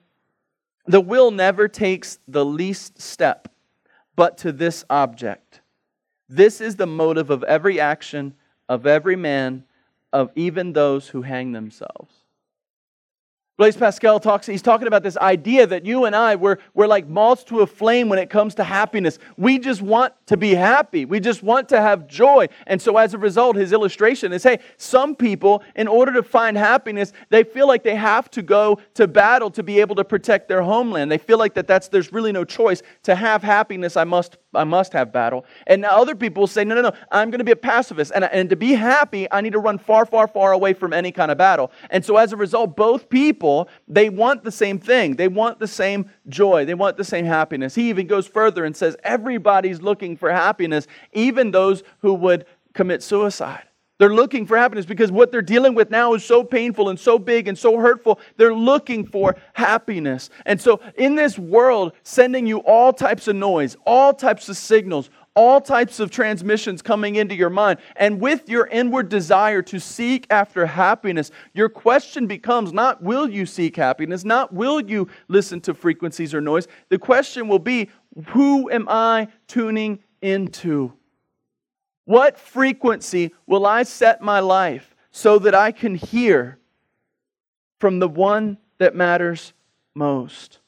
the 0.87 1.01
will 1.01 1.31
never 1.31 1.67
takes 1.67 2.19
the 2.27 2.45
least 2.45 3.01
step 3.01 3.47
but 4.15 4.37
to 4.39 4.51
this 4.51 4.85
object. 4.89 5.61
This 6.29 6.61
is 6.61 6.75
the 6.75 6.87
motive 6.87 7.29
of 7.29 7.43
every 7.43 7.79
action, 7.79 8.33
of 8.69 8.85
every 8.87 9.15
man, 9.15 9.63
of 10.13 10.31
even 10.35 10.73
those 10.73 11.09
who 11.09 11.21
hang 11.21 11.51
themselves. 11.51 12.24
Blaise 13.57 13.77
Pascal 13.77 14.19
talks, 14.19 14.47
he's 14.47 14.61
talking 14.61 14.85
about 14.85 15.01
this 15.01 15.15
idea 15.15 15.65
that 15.65 15.85
you 15.85 16.03
and 16.03 16.13
I, 16.13 16.35
we're, 16.35 16.57
we're 16.73 16.87
like 16.87 17.07
moths 17.07 17.45
to 17.45 17.61
a 17.61 17.67
flame 17.67 18.09
when 18.09 18.19
it 18.19 18.29
comes 18.29 18.53
to 18.55 18.65
happiness. 18.65 19.17
We 19.37 19.59
just 19.59 19.81
want 19.81 20.13
to 20.25 20.35
be 20.35 20.53
happy. 20.53 21.05
We 21.05 21.21
just 21.21 21.41
want 21.41 21.69
to 21.69 21.79
have 21.79 22.05
joy. 22.05 22.47
And 22.67 22.81
so 22.81 22.97
as 22.97 23.13
a 23.13 23.17
result, 23.17 23.55
his 23.55 23.71
illustration 23.71 24.33
is, 24.33 24.43
hey, 24.43 24.59
some 24.75 25.15
people, 25.15 25.63
in 25.77 25.87
order 25.87 26.11
to 26.11 26.23
find 26.23 26.57
happiness, 26.57 27.13
they 27.29 27.45
feel 27.45 27.65
like 27.65 27.83
they 27.83 27.95
have 27.95 28.29
to 28.31 28.41
go 28.41 28.77
to 28.95 29.07
battle 29.07 29.49
to 29.51 29.63
be 29.63 29.79
able 29.79 29.95
to 29.95 30.03
protect 30.03 30.49
their 30.49 30.61
homeland. 30.61 31.09
They 31.09 31.17
feel 31.17 31.37
like 31.37 31.53
that 31.53 31.65
that's, 31.65 31.87
there's 31.87 32.11
really 32.11 32.33
no 32.33 32.43
choice. 32.43 32.81
To 33.03 33.15
have 33.15 33.41
happiness, 33.41 33.95
I 33.95 34.03
must, 34.03 34.35
I 34.53 34.65
must 34.65 34.91
have 34.91 35.13
battle. 35.13 35.45
And 35.65 35.85
other 35.85 36.13
people 36.15 36.45
say, 36.47 36.65
no, 36.65 36.75
no, 36.75 36.81
no, 36.81 36.91
I'm 37.09 37.29
going 37.29 37.39
to 37.39 37.45
be 37.45 37.53
a 37.53 37.55
pacifist. 37.55 38.11
And, 38.13 38.25
and 38.25 38.49
to 38.49 38.57
be 38.57 38.73
happy, 38.73 39.31
I 39.31 39.39
need 39.39 39.53
to 39.53 39.59
run 39.59 39.77
far, 39.77 40.05
far, 40.05 40.27
far 40.27 40.51
away 40.51 40.73
from 40.73 40.91
any 40.91 41.13
kind 41.13 41.31
of 41.31 41.37
battle. 41.37 41.71
And 41.89 42.03
so 42.03 42.17
as 42.17 42.33
a 42.33 42.37
result, 42.37 42.75
both 42.75 43.07
people 43.07 43.44
people, 43.45 43.69
they 43.87 44.09
want 44.09 44.43
the 44.43 44.51
same 44.51 44.79
thing. 44.79 45.15
They 45.15 45.27
want 45.27 45.59
the 45.59 45.67
same 45.67 46.09
joy. 46.27 46.65
They 46.65 46.73
want 46.73 46.97
the 46.97 47.03
same 47.03 47.25
happiness. 47.25 47.75
He 47.75 47.89
even 47.89 48.07
goes 48.07 48.27
further 48.27 48.65
and 48.65 48.75
says, 48.75 48.95
everybody's 49.03 49.81
looking 49.81 50.17
for 50.17 50.31
happiness, 50.31 50.87
even 51.13 51.51
those 51.51 51.83
who 51.99 52.15
would 52.15 52.45
commit 52.73 53.03
suicide. 53.03 53.63
They're 53.97 54.13
looking 54.13 54.45
for 54.45 54.57
happiness 54.57 54.85
because 54.85 55.11
what 55.11 55.31
they're 55.31 55.41
dealing 55.41 55.73
with 55.73 55.89
now 55.89 56.15
is 56.15 56.25
so 56.25 56.43
painful 56.43 56.89
and 56.89 56.99
so 56.99 57.17
big 57.17 57.47
and 57.47 57.57
so 57.57 57.77
hurtful. 57.77 58.19
They're 58.35 58.53
looking 58.53 59.05
for 59.05 59.37
happiness. 59.53 60.29
And 60.45 60.59
so, 60.59 60.81
in 60.97 61.15
this 61.15 61.39
world, 61.39 61.93
sending 62.03 62.45
you 62.45 62.57
all 62.57 62.91
types 62.91 63.29
of 63.29 63.37
noise, 63.37 63.77
all 63.85 64.13
types 64.13 64.49
of 64.49 64.57
signals, 64.57 65.09
all 65.35 65.59
types 65.59 65.99
of 65.99 66.09
transmissions 66.09 66.81
coming 66.81 67.17
into 67.17 67.35
your 67.35 67.49
mind. 67.49 67.79
And 67.97 68.21
with 68.21 68.47
your 68.49 68.67
inward 68.67 69.09
desire 69.09 69.61
to 69.63 69.79
seek 69.79 70.25
after 70.29 70.65
happiness, 70.65 71.29
your 71.53 71.67
question 71.67 72.25
becomes 72.25 72.71
not 72.71 73.03
will 73.03 73.29
you 73.29 73.45
seek 73.45 73.75
happiness, 73.75 74.23
not 74.23 74.53
will 74.53 74.79
you 74.79 75.09
listen 75.27 75.59
to 75.61 75.73
frequencies 75.73 76.33
or 76.33 76.41
noise. 76.41 76.67
The 76.89 76.97
question 76.97 77.47
will 77.47 77.59
be 77.59 77.89
who 78.27 78.71
am 78.71 78.87
I 78.89 79.27
tuning 79.47 79.99
into? 80.21 80.93
What 82.05 82.39
frequency 82.39 83.33
will 83.45 83.65
I 83.65 83.83
set 83.83 84.21
my 84.21 84.39
life 84.39 84.95
so 85.11 85.39
that 85.39 85.53
I 85.53 85.71
can 85.71 85.95
hear 85.95 86.59
from 87.79 87.99
the 87.99 88.07
one 88.07 88.57
that 88.77 88.95
matters 88.95 89.53
most? 89.93 90.59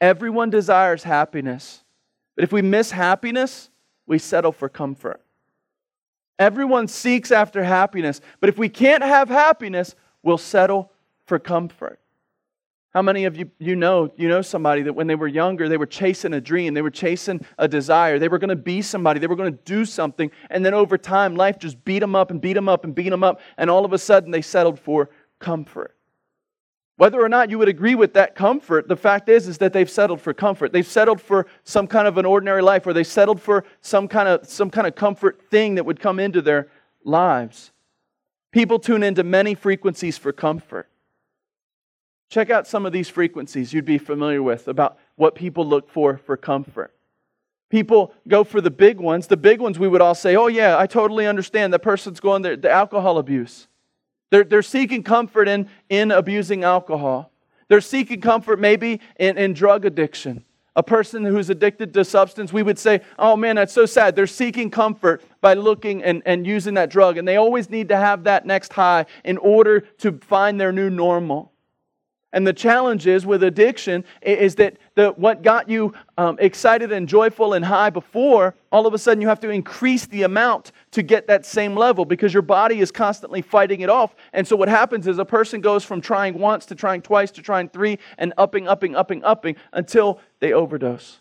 Everyone 0.00 0.48
desires 0.48 1.02
happiness. 1.02 1.82
But 2.36 2.44
if 2.44 2.52
we 2.52 2.62
miss 2.62 2.92
happiness, 2.92 3.70
we 4.08 4.18
settle 4.18 4.50
for 4.50 4.68
comfort. 4.68 5.20
Everyone 6.38 6.88
seeks 6.88 7.30
after 7.30 7.62
happiness, 7.62 8.20
but 8.40 8.48
if 8.48 8.58
we 8.58 8.68
can't 8.68 9.02
have 9.02 9.28
happiness, 9.28 9.94
we'll 10.22 10.38
settle 10.38 10.90
for 11.26 11.38
comfort. 11.38 12.00
How 12.90 13.02
many 13.02 13.26
of 13.26 13.36
you, 13.36 13.50
you 13.58 13.76
know 13.76 14.10
you 14.16 14.28
know 14.28 14.40
somebody 14.40 14.82
that 14.82 14.94
when 14.94 15.06
they 15.06 15.14
were 15.14 15.28
younger 15.28 15.68
they 15.68 15.76
were 15.76 15.86
chasing 15.86 16.32
a 16.32 16.40
dream, 16.40 16.74
they 16.74 16.82
were 16.82 16.90
chasing 16.90 17.44
a 17.58 17.68
desire, 17.68 18.18
they 18.18 18.28
were 18.28 18.38
going 18.38 18.48
to 18.48 18.56
be 18.56 18.80
somebody, 18.80 19.20
they 19.20 19.26
were 19.26 19.36
going 19.36 19.52
to 19.52 19.62
do 19.64 19.84
something, 19.84 20.30
and 20.48 20.64
then 20.64 20.74
over 20.74 20.96
time 20.96 21.36
life 21.36 21.58
just 21.58 21.84
beat 21.84 21.98
them 21.98 22.16
up 22.16 22.30
and 22.30 22.40
beat 22.40 22.54
them 22.54 22.68
up 22.68 22.84
and 22.84 22.94
beat 22.94 23.10
them 23.10 23.22
up, 23.22 23.40
and 23.58 23.68
all 23.68 23.84
of 23.84 23.92
a 23.92 23.98
sudden 23.98 24.30
they 24.30 24.42
settled 24.42 24.80
for 24.80 25.10
comfort. 25.38 25.94
Whether 26.98 27.22
or 27.22 27.28
not 27.28 27.48
you 27.48 27.58
would 27.58 27.68
agree 27.68 27.94
with 27.94 28.14
that 28.14 28.34
comfort, 28.34 28.88
the 28.88 28.96
fact 28.96 29.28
is, 29.28 29.46
is 29.46 29.58
that 29.58 29.72
they've 29.72 29.88
settled 29.88 30.20
for 30.20 30.34
comfort. 30.34 30.72
They've 30.72 30.84
settled 30.84 31.20
for 31.20 31.46
some 31.62 31.86
kind 31.86 32.08
of 32.08 32.18
an 32.18 32.26
ordinary 32.26 32.60
life, 32.60 32.88
or 32.88 32.92
they 32.92 33.04
settled 33.04 33.40
for 33.40 33.64
some 33.80 34.08
kind 34.08 34.28
of 34.28 34.48
some 34.48 34.68
kind 34.68 34.84
of 34.84 34.96
comfort 34.96 35.40
thing 35.48 35.76
that 35.76 35.86
would 35.86 36.00
come 36.00 36.18
into 36.18 36.42
their 36.42 36.66
lives. 37.04 37.70
People 38.50 38.80
tune 38.80 39.04
into 39.04 39.22
many 39.22 39.54
frequencies 39.54 40.18
for 40.18 40.32
comfort. 40.32 40.88
Check 42.30 42.50
out 42.50 42.66
some 42.66 42.84
of 42.84 42.92
these 42.92 43.08
frequencies 43.08 43.72
you'd 43.72 43.84
be 43.84 43.98
familiar 43.98 44.42
with 44.42 44.66
about 44.66 44.98
what 45.14 45.36
people 45.36 45.64
look 45.64 45.88
for 45.88 46.16
for 46.16 46.36
comfort. 46.36 46.92
People 47.70 48.12
go 48.26 48.42
for 48.42 48.60
the 48.60 48.72
big 48.72 48.98
ones. 48.98 49.28
The 49.28 49.36
big 49.36 49.60
ones 49.60 49.78
we 49.78 49.86
would 49.86 50.00
all 50.00 50.16
say, 50.16 50.34
oh, 50.34 50.48
yeah, 50.48 50.76
I 50.76 50.88
totally 50.88 51.28
understand. 51.28 51.72
That 51.72 51.78
person's 51.78 52.18
going 52.18 52.42
there, 52.42 52.56
the 52.56 52.70
alcohol 52.70 53.18
abuse. 53.18 53.68
They're, 54.30 54.44
they're 54.44 54.62
seeking 54.62 55.02
comfort 55.02 55.48
in, 55.48 55.68
in 55.88 56.10
abusing 56.10 56.64
alcohol. 56.64 57.32
They're 57.68 57.80
seeking 57.80 58.20
comfort 58.20 58.58
maybe 58.58 59.00
in, 59.18 59.38
in 59.38 59.52
drug 59.54 59.84
addiction. 59.84 60.44
A 60.76 60.82
person 60.82 61.24
who's 61.24 61.50
addicted 61.50 61.92
to 61.94 62.04
substance, 62.04 62.52
we 62.52 62.62
would 62.62 62.78
say, 62.78 63.00
oh 63.18 63.36
man, 63.36 63.56
that's 63.56 63.72
so 63.72 63.84
sad. 63.84 64.14
They're 64.14 64.26
seeking 64.28 64.70
comfort 64.70 65.22
by 65.40 65.54
looking 65.54 66.04
and, 66.04 66.22
and 66.24 66.46
using 66.46 66.74
that 66.74 66.88
drug. 66.88 67.16
And 67.16 67.26
they 67.26 67.36
always 67.36 67.68
need 67.68 67.88
to 67.88 67.96
have 67.96 68.24
that 68.24 68.46
next 68.46 68.72
high 68.72 69.06
in 69.24 69.38
order 69.38 69.80
to 69.98 70.12
find 70.18 70.60
their 70.60 70.72
new 70.72 70.88
normal. 70.88 71.52
And 72.32 72.46
the 72.46 72.52
challenge 72.52 73.06
is 73.06 73.24
with 73.24 73.42
addiction 73.42 74.04
is 74.20 74.56
that 74.56 74.76
the, 74.96 75.10
what 75.12 75.42
got 75.42 75.70
you 75.70 75.94
um, 76.18 76.36
excited 76.40 76.92
and 76.92 77.08
joyful 77.08 77.54
and 77.54 77.64
high 77.64 77.88
before, 77.88 78.54
all 78.70 78.86
of 78.86 78.92
a 78.92 78.98
sudden 78.98 79.22
you 79.22 79.28
have 79.28 79.40
to 79.40 79.48
increase 79.48 80.04
the 80.04 80.24
amount 80.24 80.72
to 80.90 81.02
get 81.02 81.26
that 81.28 81.46
same 81.46 81.74
level 81.74 82.04
because 82.04 82.34
your 82.34 82.42
body 82.42 82.80
is 82.80 82.90
constantly 82.90 83.40
fighting 83.40 83.80
it 83.80 83.88
off. 83.88 84.14
And 84.34 84.46
so 84.46 84.56
what 84.56 84.68
happens 84.68 85.06
is 85.06 85.18
a 85.18 85.24
person 85.24 85.62
goes 85.62 85.84
from 85.84 86.02
trying 86.02 86.38
once 86.38 86.66
to 86.66 86.74
trying 86.74 87.00
twice 87.00 87.30
to 87.30 87.42
trying 87.42 87.70
three 87.70 87.98
and 88.18 88.34
upping, 88.36 88.68
upping, 88.68 88.94
upping, 88.94 89.24
upping 89.24 89.56
until 89.72 90.20
they 90.40 90.52
overdose, 90.52 91.20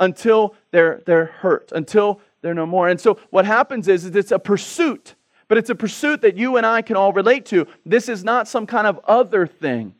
until 0.00 0.56
they're, 0.72 1.02
they're 1.06 1.26
hurt, 1.26 1.70
until 1.70 2.20
they're 2.42 2.54
no 2.54 2.66
more. 2.66 2.88
And 2.88 3.00
so 3.00 3.20
what 3.30 3.44
happens 3.44 3.86
is, 3.86 4.04
is 4.04 4.16
it's 4.16 4.32
a 4.32 4.40
pursuit, 4.40 5.14
but 5.46 5.56
it's 5.56 5.70
a 5.70 5.76
pursuit 5.76 6.20
that 6.22 6.36
you 6.36 6.56
and 6.56 6.66
I 6.66 6.82
can 6.82 6.96
all 6.96 7.12
relate 7.12 7.46
to. 7.46 7.68
This 7.86 8.08
is 8.08 8.24
not 8.24 8.48
some 8.48 8.66
kind 8.66 8.88
of 8.88 8.98
other 9.04 9.46
thing. 9.46 9.94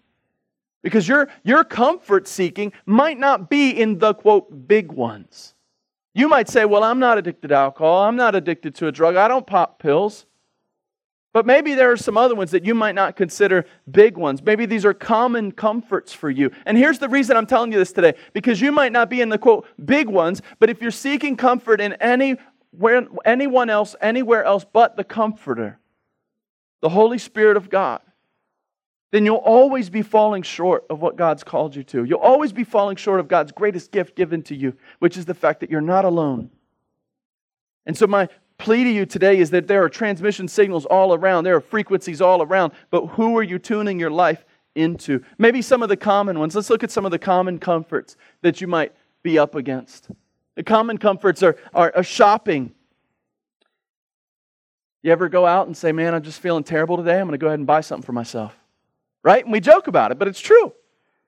Because 0.82 1.08
your, 1.08 1.28
your 1.42 1.64
comfort 1.64 2.28
seeking 2.28 2.73
might 2.87 3.18
not 3.18 3.50
be 3.50 3.70
in 3.70 3.99
the 3.99 4.14
quote 4.14 4.68
big 4.68 4.92
ones. 4.92 5.54
You 6.14 6.28
might 6.28 6.49
say, 6.49 6.64
Well, 6.64 6.85
I'm 6.85 6.99
not 6.99 7.18
addicted 7.18 7.49
to 7.49 7.54
alcohol. 7.54 8.04
I'm 8.04 8.16
not 8.16 8.35
addicted 8.35 8.75
to 8.76 8.87
a 8.87 8.92
drug. 8.92 9.16
I 9.16 9.28
don't 9.28 9.47
pop 9.47 9.78
pills. 9.78 10.26
But 11.32 11.47
maybe 11.47 11.75
there 11.75 11.92
are 11.92 11.97
some 11.97 12.16
other 12.16 12.35
ones 12.35 12.50
that 12.52 12.64
you 12.64 12.75
might 12.75 12.94
not 12.94 13.14
consider 13.14 13.66
big 13.90 14.16
ones. 14.16 14.42
Maybe 14.42 14.66
these 14.66 14.85
are 14.85 14.94
common 14.94 15.52
comforts 15.52 16.12
for 16.12 16.30
you. 16.30 16.50
And 16.64 16.76
here's 16.76 16.99
the 16.99 17.08
reason 17.08 17.37
I'm 17.37 17.47
telling 17.47 17.70
you 17.70 17.78
this 17.78 17.92
today 17.92 18.14
because 18.32 18.61
you 18.61 18.73
might 18.73 18.92
not 18.92 19.11
be 19.11 19.20
in 19.20 19.28
the 19.28 19.38
quote 19.38 19.66
big 19.85 20.08
ones, 20.08 20.40
but 20.58 20.70
if 20.70 20.80
you're 20.80 20.90
seeking 20.90 21.37
comfort 21.37 21.80
in 21.80 21.92
anywhere, 21.94 23.06
anyone 23.25 23.68
else, 23.68 23.94
anywhere 24.00 24.42
else 24.42 24.64
but 24.73 24.97
the 24.97 25.04
Comforter, 25.04 25.78
the 26.80 26.88
Holy 26.88 27.18
Spirit 27.18 27.56
of 27.56 27.68
God, 27.68 28.00
then 29.10 29.24
you'll 29.24 29.36
always 29.36 29.88
be 29.88 30.02
falling 30.02 30.42
short 30.42 30.84
of 30.90 31.00
what 31.00 31.16
God's 31.16 31.42
called 31.42 31.74
you 31.74 31.82
to. 31.84 32.04
You'll 32.04 32.18
always 32.18 32.52
be 32.52 32.64
falling 32.64 32.96
short 32.96 33.20
of 33.20 33.28
God's 33.28 33.52
greatest 33.52 33.90
gift 33.90 34.14
given 34.14 34.42
to 34.44 34.54
you, 34.54 34.74
which 34.98 35.16
is 35.16 35.24
the 35.24 35.34
fact 35.34 35.60
that 35.60 35.70
you're 35.70 35.80
not 35.80 36.04
alone. 36.04 36.50
And 37.86 37.96
so, 37.96 38.06
my 38.06 38.28
plea 38.58 38.84
to 38.84 38.90
you 38.90 39.06
today 39.06 39.38
is 39.38 39.50
that 39.50 39.66
there 39.66 39.82
are 39.82 39.88
transmission 39.88 40.46
signals 40.46 40.84
all 40.84 41.14
around, 41.14 41.44
there 41.44 41.56
are 41.56 41.60
frequencies 41.60 42.20
all 42.20 42.42
around, 42.42 42.72
but 42.90 43.06
who 43.06 43.36
are 43.38 43.42
you 43.42 43.58
tuning 43.58 43.98
your 43.98 44.10
life 44.10 44.44
into? 44.74 45.22
Maybe 45.38 45.62
some 45.62 45.82
of 45.82 45.88
the 45.88 45.96
common 45.96 46.38
ones. 46.38 46.54
Let's 46.54 46.68
look 46.68 46.84
at 46.84 46.90
some 46.90 47.06
of 47.06 47.10
the 47.10 47.18
common 47.18 47.58
comforts 47.58 48.16
that 48.42 48.60
you 48.60 48.66
might 48.66 48.92
be 49.22 49.38
up 49.38 49.54
against. 49.54 50.10
The 50.56 50.64
common 50.64 50.98
comforts 50.98 51.42
are, 51.42 51.56
are, 51.72 51.92
are 51.96 52.02
shopping. 52.02 52.74
You 55.02 55.12
ever 55.12 55.30
go 55.30 55.46
out 55.46 55.66
and 55.66 55.74
say, 55.74 55.92
Man, 55.92 56.14
I'm 56.14 56.22
just 56.22 56.40
feeling 56.40 56.64
terrible 56.64 56.98
today. 56.98 57.18
I'm 57.18 57.26
going 57.26 57.32
to 57.32 57.38
go 57.38 57.46
ahead 57.46 57.60
and 57.60 57.66
buy 57.66 57.80
something 57.80 58.04
for 58.04 58.12
myself 58.12 58.57
right? 59.28 59.44
And 59.44 59.52
we 59.52 59.61
joke 59.61 59.88
about 59.88 60.11
it, 60.11 60.18
but 60.18 60.26
it's 60.26 60.40
true. 60.40 60.73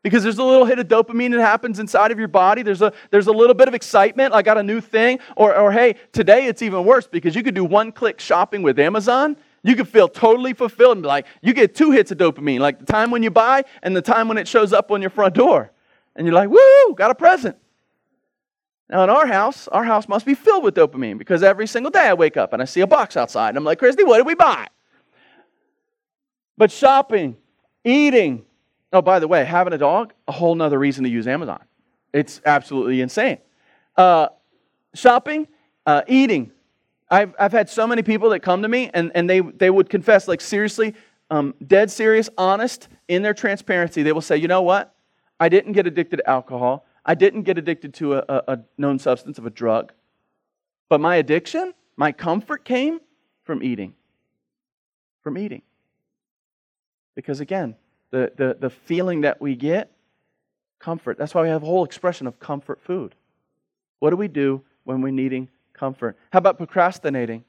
Because 0.02 0.22
there's 0.22 0.38
a 0.38 0.42
little 0.42 0.64
hit 0.64 0.78
of 0.78 0.88
dopamine 0.88 1.32
that 1.32 1.42
happens 1.42 1.78
inside 1.78 2.10
of 2.10 2.18
your 2.18 2.28
body. 2.28 2.62
There's 2.62 2.80
a, 2.80 2.94
there's 3.10 3.26
a 3.26 3.32
little 3.32 3.52
bit 3.52 3.68
of 3.68 3.74
excitement. 3.74 4.32
I 4.32 4.40
got 4.40 4.56
a 4.56 4.62
new 4.62 4.80
thing. 4.80 5.18
Or, 5.36 5.54
or 5.54 5.70
hey, 5.70 5.96
today 6.10 6.46
it's 6.46 6.62
even 6.62 6.86
worse 6.86 7.06
because 7.06 7.36
you 7.36 7.42
could 7.42 7.54
do 7.54 7.62
one 7.62 7.92
click 7.92 8.18
shopping 8.18 8.62
with 8.62 8.78
Amazon. 8.78 9.36
You 9.62 9.76
could 9.76 9.86
feel 9.86 10.08
totally 10.08 10.54
fulfilled 10.54 10.96
and 10.96 11.02
be 11.02 11.08
like, 11.08 11.26
you 11.42 11.52
get 11.52 11.74
two 11.74 11.90
hits 11.90 12.10
of 12.10 12.16
dopamine, 12.16 12.60
like 12.60 12.78
the 12.78 12.86
time 12.86 13.10
when 13.10 13.22
you 13.22 13.30
buy 13.30 13.64
and 13.82 13.94
the 13.94 14.00
time 14.00 14.28
when 14.28 14.38
it 14.38 14.48
shows 14.48 14.72
up 14.72 14.90
on 14.90 15.02
your 15.02 15.10
front 15.10 15.34
door. 15.34 15.70
And 16.16 16.26
you're 16.26 16.34
like, 16.34 16.48
woo, 16.48 16.94
got 16.94 17.10
a 17.10 17.14
present. 17.14 17.58
Now, 18.88 19.04
in 19.04 19.10
our 19.10 19.26
house, 19.26 19.68
our 19.68 19.84
house 19.84 20.08
must 20.08 20.24
be 20.24 20.32
filled 20.32 20.64
with 20.64 20.74
dopamine 20.74 21.18
because 21.18 21.42
every 21.42 21.66
single 21.66 21.90
day 21.90 22.08
I 22.08 22.14
wake 22.14 22.38
up 22.38 22.54
and 22.54 22.62
I 22.62 22.64
see 22.64 22.80
a 22.80 22.86
box 22.86 23.18
outside. 23.18 23.50
And 23.50 23.58
I'm 23.58 23.64
like, 23.64 23.78
Christy, 23.78 24.04
what 24.04 24.16
did 24.16 24.26
we 24.26 24.34
buy? 24.34 24.68
But 26.56 26.72
shopping, 26.72 27.36
eating. 27.84 28.44
Oh, 28.92 29.02
by 29.02 29.18
the 29.18 29.28
way, 29.28 29.44
having 29.44 29.72
a 29.72 29.78
dog, 29.78 30.12
a 30.26 30.32
whole 30.32 30.54
nother 30.54 30.78
reason 30.78 31.04
to 31.04 31.10
use 31.10 31.26
Amazon. 31.26 31.62
It's 32.12 32.40
absolutely 32.44 33.00
insane. 33.00 33.38
Uh, 33.96 34.28
shopping, 34.94 35.46
uh, 35.86 36.02
eating. 36.08 36.50
I've, 37.10 37.34
I've 37.38 37.52
had 37.52 37.68
so 37.68 37.86
many 37.86 38.02
people 38.02 38.30
that 38.30 38.40
come 38.40 38.62
to 38.62 38.68
me 38.68 38.90
and, 38.94 39.12
and 39.14 39.28
they, 39.28 39.40
they 39.40 39.70
would 39.70 39.88
confess, 39.88 40.28
like, 40.28 40.40
seriously, 40.40 40.94
um, 41.30 41.54
dead 41.66 41.90
serious, 41.90 42.28
honest 42.36 42.88
in 43.08 43.22
their 43.22 43.34
transparency. 43.34 44.02
They 44.02 44.12
will 44.12 44.20
say, 44.20 44.36
you 44.36 44.48
know 44.48 44.62
what? 44.62 44.94
I 45.38 45.48
didn't 45.48 45.72
get 45.72 45.86
addicted 45.86 46.18
to 46.18 46.28
alcohol. 46.28 46.84
I 47.04 47.14
didn't 47.14 47.42
get 47.42 47.58
addicted 47.58 47.94
to 47.94 48.14
a, 48.14 48.24
a, 48.28 48.42
a 48.48 48.58
known 48.76 48.98
substance 48.98 49.38
of 49.38 49.46
a 49.46 49.50
drug. 49.50 49.92
But 50.88 51.00
my 51.00 51.16
addiction, 51.16 51.74
my 51.96 52.12
comfort 52.12 52.64
came 52.64 53.00
from 53.44 53.62
eating. 53.62 53.94
From 55.22 55.38
eating. 55.38 55.62
Because 57.20 57.40
again, 57.40 57.76
the, 58.12 58.32
the, 58.34 58.56
the 58.58 58.70
feeling 58.70 59.20
that 59.20 59.42
we 59.42 59.54
get? 59.54 59.92
Comfort. 60.78 61.18
That's 61.18 61.34
why 61.34 61.42
we 61.42 61.48
have 61.50 61.62
a 61.62 61.66
whole 61.66 61.84
expression 61.84 62.26
of 62.26 62.40
comfort 62.40 62.80
food. 62.80 63.14
What 63.98 64.08
do 64.08 64.16
we 64.16 64.26
do 64.26 64.62
when 64.84 65.02
we're 65.02 65.12
needing 65.12 65.50
comfort? 65.74 66.16
How 66.32 66.38
about 66.38 66.56
procrastinating? 66.56 67.44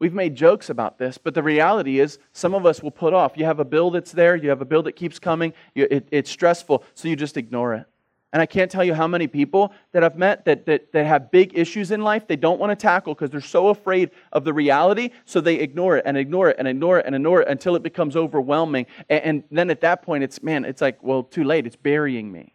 We've 0.00 0.12
made 0.12 0.34
jokes 0.34 0.70
about 0.70 0.98
this, 0.98 1.18
but 1.18 1.34
the 1.34 1.42
reality 1.44 2.00
is 2.00 2.18
some 2.32 2.52
of 2.52 2.66
us 2.66 2.82
will 2.82 2.90
put 2.90 3.14
off. 3.14 3.34
You 3.36 3.44
have 3.44 3.60
a 3.60 3.64
bill 3.64 3.92
that's 3.92 4.10
there, 4.10 4.34
you 4.34 4.48
have 4.48 4.60
a 4.60 4.64
bill 4.64 4.82
that 4.82 4.96
keeps 4.96 5.20
coming, 5.20 5.52
you, 5.76 5.86
it, 5.88 6.08
it's 6.10 6.28
stressful, 6.28 6.82
so 6.94 7.06
you 7.06 7.14
just 7.14 7.36
ignore 7.36 7.74
it. 7.74 7.86
And 8.32 8.40
I 8.40 8.46
can't 8.46 8.70
tell 8.70 8.82
you 8.82 8.94
how 8.94 9.06
many 9.06 9.26
people 9.26 9.74
that 9.92 10.02
I've 10.02 10.16
met 10.16 10.46
that, 10.46 10.64
that, 10.64 10.90
that 10.92 11.04
have 11.04 11.30
big 11.30 11.56
issues 11.56 11.90
in 11.90 12.00
life 12.00 12.26
they 12.26 12.36
don't 12.36 12.58
want 12.58 12.70
to 12.70 12.76
tackle 12.76 13.14
because 13.14 13.28
they're 13.28 13.42
so 13.42 13.68
afraid 13.68 14.10
of 14.32 14.44
the 14.44 14.54
reality, 14.54 15.10
so 15.26 15.40
they 15.40 15.56
ignore 15.56 15.98
it 15.98 16.04
and 16.06 16.16
ignore 16.16 16.48
it 16.48 16.56
and 16.58 16.66
ignore 16.66 16.98
it 16.98 17.06
and 17.06 17.14
ignore 17.14 17.42
it 17.42 17.48
until 17.48 17.76
it 17.76 17.82
becomes 17.82 18.16
overwhelming. 18.16 18.86
And, 19.10 19.24
and 19.24 19.44
then 19.50 19.68
at 19.68 19.82
that 19.82 20.02
point, 20.02 20.24
it's, 20.24 20.42
man, 20.42 20.64
it's 20.64 20.80
like, 20.80 21.02
well, 21.02 21.22
too 21.22 21.44
late. 21.44 21.66
It's 21.66 21.76
burying 21.76 22.32
me. 22.32 22.54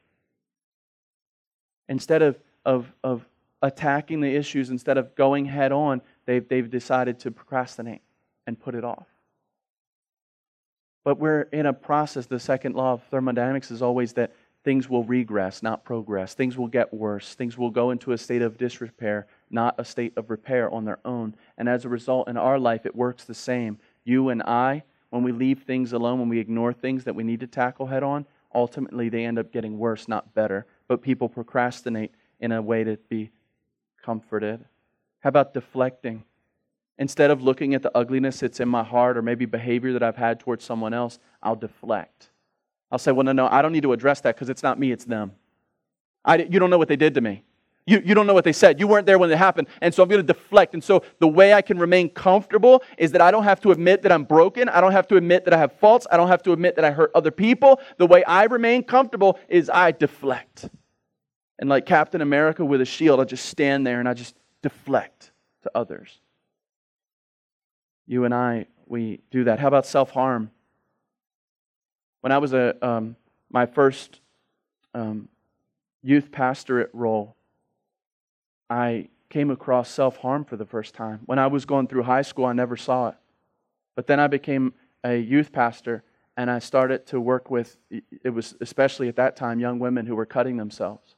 Instead 1.87 2.23
of, 2.23 2.39
of, 2.65 2.91
of 3.03 3.23
attacking 3.61 4.21
the 4.21 4.35
issues, 4.35 4.71
instead 4.71 4.97
of 4.97 5.13
going 5.15 5.45
head 5.45 5.71
on, 5.71 6.01
they've, 6.25 6.47
they've 6.47 6.69
decided 6.69 7.19
to 7.19 7.31
procrastinate 7.31 8.01
and 8.47 8.59
put 8.59 8.73
it 8.73 8.83
off. 8.83 9.05
But 11.03 11.19
we're 11.19 11.43
in 11.53 11.67
a 11.67 11.73
process. 11.73 12.25
The 12.25 12.39
second 12.39 12.75
law 12.75 12.93
of 12.93 13.03
thermodynamics 13.11 13.71
is 13.71 13.81
always 13.81 14.13
that 14.13 14.33
things 14.67 14.89
will 14.89 15.05
regress, 15.05 15.63
not 15.63 15.85
progress. 15.85 16.33
Things 16.33 16.57
will 16.57 16.67
get 16.67 16.93
worse. 16.93 17.35
Things 17.35 17.57
will 17.57 17.69
go 17.69 17.91
into 17.91 18.11
a 18.11 18.17
state 18.17 18.41
of 18.41 18.57
disrepair, 18.57 19.25
not 19.49 19.73
a 19.77 19.85
state 19.85 20.11
of 20.17 20.29
repair 20.29 20.69
on 20.69 20.83
their 20.83 20.99
own. 21.05 21.33
And 21.57 21.69
as 21.69 21.85
a 21.85 21.89
result, 21.89 22.27
in 22.27 22.35
our 22.35 22.59
life, 22.59 22.85
it 22.85 22.93
works 22.93 23.23
the 23.23 23.33
same. 23.33 23.79
You 24.03 24.27
and 24.27 24.43
I, 24.43 24.83
when 25.09 25.23
we 25.23 25.31
leave 25.31 25.63
things 25.63 25.93
alone, 25.93 26.19
when 26.19 26.27
we 26.27 26.39
ignore 26.39 26.73
things 26.73 27.05
that 27.05 27.15
we 27.15 27.23
need 27.23 27.39
to 27.39 27.47
tackle 27.47 27.85
head 27.85 28.03
on, 28.03 28.25
ultimately 28.53 29.07
they 29.07 29.23
end 29.23 29.39
up 29.39 29.53
getting 29.53 29.77
worse, 29.77 30.09
not 30.09 30.35
better. 30.35 30.65
But 30.89 31.01
people 31.01 31.29
procrastinate 31.29 32.11
in 32.41 32.51
a 32.51 32.61
way 32.61 32.83
to 32.83 32.97
be 33.07 33.31
comforted. 34.03 34.65
How 35.21 35.29
about 35.29 35.53
deflecting? 35.53 36.25
Instead 36.97 37.31
of 37.31 37.41
looking 37.41 37.73
at 37.73 37.83
the 37.83 37.97
ugliness 37.97 38.41
that's 38.41 38.59
in 38.59 38.67
my 38.67 38.83
heart 38.83 39.15
or 39.15 39.21
maybe 39.21 39.45
behavior 39.45 39.93
that 39.93 40.03
I've 40.03 40.17
had 40.17 40.41
towards 40.41 40.65
someone 40.65 40.93
else, 40.93 41.19
I'll 41.41 41.55
deflect. 41.55 42.31
I'll 42.91 42.99
say, 42.99 43.11
well, 43.11 43.23
no, 43.23 43.33
no, 43.33 43.47
I 43.47 43.61
don't 43.61 43.73
need 43.73 43.83
to 43.83 43.93
address 43.93 44.21
that 44.21 44.35
because 44.35 44.49
it's 44.49 44.63
not 44.63 44.79
me, 44.79 44.91
it's 44.91 45.05
them. 45.05 45.33
I, 46.23 46.37
you 46.37 46.59
don't 46.59 46.69
know 46.69 46.77
what 46.77 46.87
they 46.87 46.95
did 46.95 47.13
to 47.15 47.21
me. 47.21 47.43
You, 47.87 48.01
you 48.03 48.13
don't 48.13 48.27
know 48.27 48.33
what 48.33 48.43
they 48.43 48.53
said. 48.53 48.81
You 48.81 48.87
weren't 48.87 49.05
there 49.05 49.17
when 49.17 49.31
it 49.31 49.37
happened. 49.37 49.69
And 49.81 49.93
so 49.93 50.03
I'm 50.03 50.09
going 50.09 50.19
to 50.19 50.33
deflect. 50.33 50.73
And 50.73 50.83
so 50.83 51.03
the 51.19 51.27
way 51.27 51.53
I 51.53 51.61
can 51.61 51.79
remain 51.79 52.09
comfortable 52.09 52.83
is 52.97 53.13
that 53.13 53.21
I 53.21 53.31
don't 53.31 53.45
have 53.45 53.61
to 53.61 53.71
admit 53.71 54.01
that 54.01 54.11
I'm 54.11 54.25
broken. 54.25 54.67
I 54.67 54.81
don't 54.81 54.91
have 54.91 55.07
to 55.07 55.15
admit 55.15 55.45
that 55.45 55.53
I 55.53 55.57
have 55.57 55.71
faults. 55.79 56.05
I 56.11 56.17
don't 56.17 56.27
have 56.27 56.43
to 56.43 56.51
admit 56.51 56.75
that 56.75 56.83
I 56.83 56.91
hurt 56.91 57.11
other 57.15 57.31
people. 57.31 57.79
The 57.97 58.05
way 58.05 58.25
I 58.25 58.43
remain 58.43 58.83
comfortable 58.83 59.39
is 59.47 59.69
I 59.69 59.93
deflect. 59.93 60.69
And 61.59 61.69
like 61.69 61.85
Captain 61.85 62.21
America 62.21 62.65
with 62.65 62.81
a 62.81 62.85
shield, 62.85 63.21
I 63.21 63.23
just 63.23 63.45
stand 63.45 63.87
there 63.87 64.01
and 64.01 64.09
I 64.09 64.13
just 64.13 64.35
deflect 64.61 65.31
to 65.63 65.71
others. 65.73 66.19
You 68.05 68.25
and 68.25 68.33
I, 68.33 68.67
we 68.85 69.21
do 69.31 69.45
that. 69.45 69.59
How 69.59 69.69
about 69.69 69.85
self 69.85 70.11
harm? 70.11 70.51
When 72.27 72.33
I 72.33 72.39
was 72.39 72.51
a, 72.51 72.75
um, 72.85 73.15
my 73.49 73.65
first 73.65 74.19
um, 74.93 75.29
youth 76.03 76.29
pastorate 76.29 76.89
role, 76.91 77.37
I 78.69 79.07
came 79.29 79.49
across 79.49 79.89
self 79.89 80.17
harm 80.17 80.43
for 80.43 80.57
the 80.57 80.65
first 80.65 80.93
time. 80.93 81.21
When 81.25 81.39
I 81.39 81.47
was 81.47 81.63
going 81.63 81.87
through 81.87 82.03
high 82.03 82.23
school, 82.23 82.43
I 82.43 82.51
never 82.51 82.75
saw 82.75 83.07
it. 83.07 83.15
But 83.95 84.07
then 84.07 84.19
I 84.19 84.27
became 84.27 84.73
a 85.05 85.15
youth 85.15 85.53
pastor 85.53 86.03
and 86.35 86.51
I 86.51 86.59
started 86.59 87.05
to 87.05 87.21
work 87.21 87.49
with, 87.49 87.77
it 87.89 88.31
was 88.31 88.55
especially 88.59 89.07
at 89.07 89.15
that 89.15 89.37
time, 89.37 89.61
young 89.61 89.79
women 89.79 90.05
who 90.05 90.17
were 90.17 90.25
cutting 90.25 90.57
themselves. 90.57 91.15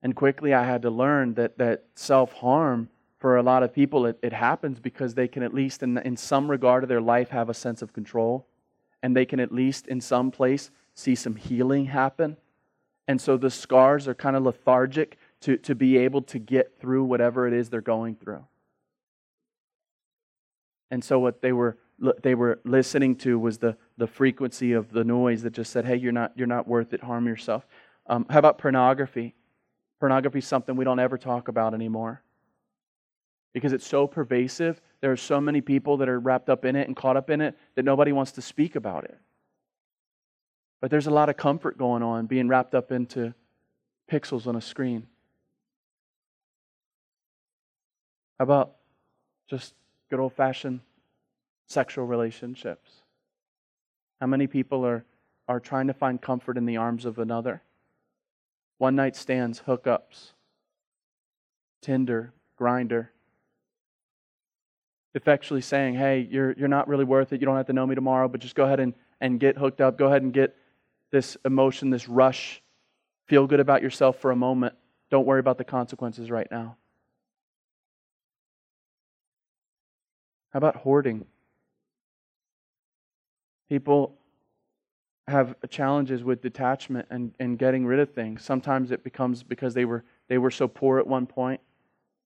And 0.00 0.14
quickly 0.14 0.54
I 0.54 0.62
had 0.62 0.82
to 0.82 0.90
learn 0.90 1.34
that, 1.34 1.58
that 1.58 1.86
self 1.96 2.34
harm 2.34 2.88
for 3.18 3.36
a 3.36 3.42
lot 3.42 3.62
of 3.62 3.72
people, 3.72 4.06
it, 4.06 4.18
it 4.22 4.32
happens 4.32 4.78
because 4.78 5.14
they 5.14 5.28
can 5.28 5.42
at 5.42 5.54
least, 5.54 5.82
in, 5.82 5.98
in 5.98 6.16
some 6.16 6.50
regard 6.50 6.82
of 6.82 6.88
their 6.88 7.00
life, 7.00 7.30
have 7.30 7.48
a 7.48 7.54
sense 7.54 7.82
of 7.82 7.92
control. 7.92 8.46
And 9.02 9.16
they 9.16 9.24
can 9.24 9.40
at 9.40 9.52
least, 9.52 9.86
in 9.86 10.00
some 10.00 10.30
place, 10.30 10.70
see 10.94 11.14
some 11.14 11.36
healing 11.36 11.86
happen. 11.86 12.36
And 13.08 13.20
so 13.20 13.36
the 13.36 13.50
scars 13.50 14.08
are 14.08 14.14
kind 14.14 14.36
of 14.36 14.42
lethargic 14.42 15.16
to, 15.42 15.56
to 15.58 15.74
be 15.74 15.96
able 15.98 16.22
to 16.22 16.38
get 16.38 16.78
through 16.78 17.04
whatever 17.04 17.46
it 17.46 17.54
is 17.54 17.70
they're 17.70 17.80
going 17.80 18.16
through. 18.16 18.44
And 20.90 21.02
so 21.02 21.18
what 21.18 21.40
they 21.42 21.52
were 21.52 21.78
they 22.22 22.34
were 22.34 22.60
listening 22.64 23.16
to 23.16 23.38
was 23.38 23.56
the, 23.56 23.74
the 23.96 24.06
frequency 24.06 24.72
of 24.72 24.92
the 24.92 25.02
noise 25.02 25.42
that 25.44 25.54
just 25.54 25.72
said, 25.72 25.86
hey, 25.86 25.96
you're 25.96 26.12
not, 26.12 26.32
you're 26.36 26.46
not 26.46 26.68
worth 26.68 26.92
it, 26.92 27.02
harm 27.02 27.26
yourself. 27.26 27.66
Um, 28.06 28.26
how 28.28 28.38
about 28.38 28.58
pornography? 28.58 29.34
Pornography 29.98 30.40
is 30.40 30.46
something 30.46 30.76
we 30.76 30.84
don't 30.84 30.98
ever 30.98 31.16
talk 31.16 31.48
about 31.48 31.72
anymore 31.72 32.22
because 33.52 33.72
it's 33.72 33.86
so 33.86 34.06
pervasive. 34.06 34.80
There 35.00 35.12
are 35.12 35.16
so 35.16 35.40
many 35.40 35.60
people 35.60 35.96
that 35.98 36.08
are 36.08 36.18
wrapped 36.18 36.48
up 36.48 36.64
in 36.64 36.76
it 36.76 36.86
and 36.86 36.96
caught 36.96 37.16
up 37.16 37.30
in 37.30 37.40
it 37.40 37.56
that 37.74 37.84
nobody 37.84 38.12
wants 38.12 38.32
to 38.32 38.42
speak 38.42 38.76
about 38.76 39.04
it. 39.04 39.18
But 40.80 40.90
there's 40.90 41.06
a 41.06 41.10
lot 41.10 41.28
of 41.28 41.36
comfort 41.36 41.78
going 41.78 42.02
on 42.02 42.26
being 42.26 42.48
wrapped 42.48 42.74
up 42.74 42.92
into 42.92 43.34
pixels 44.10 44.46
on 44.46 44.56
a 44.56 44.60
screen. 44.60 45.06
How 48.38 48.42
about 48.42 48.76
just 49.48 49.74
good 50.10 50.20
old 50.20 50.34
fashioned 50.34 50.80
sexual 51.66 52.06
relationships? 52.06 52.90
How 54.20 54.26
many 54.26 54.46
people 54.46 54.84
are, 54.84 55.04
are 55.48 55.60
trying 55.60 55.86
to 55.86 55.94
find 55.94 56.20
comfort 56.20 56.58
in 56.58 56.66
the 56.66 56.76
arms 56.76 57.04
of 57.04 57.18
another? 57.18 57.62
One 58.78 58.94
night 58.94 59.16
stands, 59.16 59.62
hookups, 59.66 60.32
Tinder, 61.80 62.32
Grindr 62.60 63.08
effectually 65.16 65.62
saying, 65.62 65.94
hey, 65.94 66.28
you're, 66.30 66.52
you're 66.52 66.68
not 66.68 66.86
really 66.86 67.04
worth 67.04 67.32
it. 67.32 67.40
You 67.40 67.46
don't 67.46 67.56
have 67.56 67.66
to 67.66 67.72
know 67.72 67.86
me 67.86 67.94
tomorrow, 67.94 68.28
but 68.28 68.40
just 68.40 68.54
go 68.54 68.64
ahead 68.64 68.78
and, 68.78 68.94
and 69.20 69.40
get 69.40 69.56
hooked 69.56 69.80
up. 69.80 69.98
Go 69.98 70.06
ahead 70.06 70.22
and 70.22 70.32
get 70.32 70.54
this 71.10 71.36
emotion, 71.44 71.90
this 71.90 72.08
rush. 72.08 72.62
Feel 73.26 73.46
good 73.46 73.58
about 73.58 73.82
yourself 73.82 74.20
for 74.20 74.30
a 74.30 74.36
moment. 74.36 74.74
Don't 75.10 75.26
worry 75.26 75.40
about 75.40 75.58
the 75.58 75.64
consequences 75.64 76.30
right 76.30 76.46
now. 76.50 76.76
How 80.50 80.58
about 80.58 80.76
hoarding? 80.76 81.24
People 83.68 84.16
have 85.26 85.56
challenges 85.70 86.22
with 86.22 86.40
detachment 86.40 87.08
and, 87.10 87.34
and 87.40 87.58
getting 87.58 87.84
rid 87.84 87.98
of 87.98 88.12
things. 88.12 88.44
Sometimes 88.44 88.90
it 88.90 89.02
becomes 89.02 89.42
because 89.42 89.74
they 89.74 89.84
were, 89.84 90.04
they 90.28 90.38
were 90.38 90.50
so 90.50 90.68
poor 90.68 90.98
at 90.98 91.06
one 91.06 91.26
point, 91.26 91.60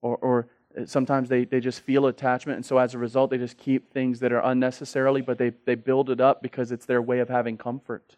or, 0.02 0.16
or 0.16 0.48
sometimes 0.84 1.28
they, 1.28 1.44
they 1.44 1.60
just 1.60 1.80
feel 1.80 2.06
attachment 2.06 2.56
and 2.56 2.64
so 2.64 2.78
as 2.78 2.94
a 2.94 2.98
result 2.98 3.30
they 3.30 3.38
just 3.38 3.58
keep 3.58 3.92
things 3.92 4.20
that 4.20 4.32
are 4.32 4.40
unnecessarily 4.44 5.20
but 5.20 5.38
they, 5.38 5.50
they 5.64 5.74
build 5.74 6.10
it 6.10 6.20
up 6.20 6.42
because 6.42 6.70
it's 6.70 6.86
their 6.86 7.02
way 7.02 7.18
of 7.18 7.28
having 7.28 7.56
comfort. 7.56 8.16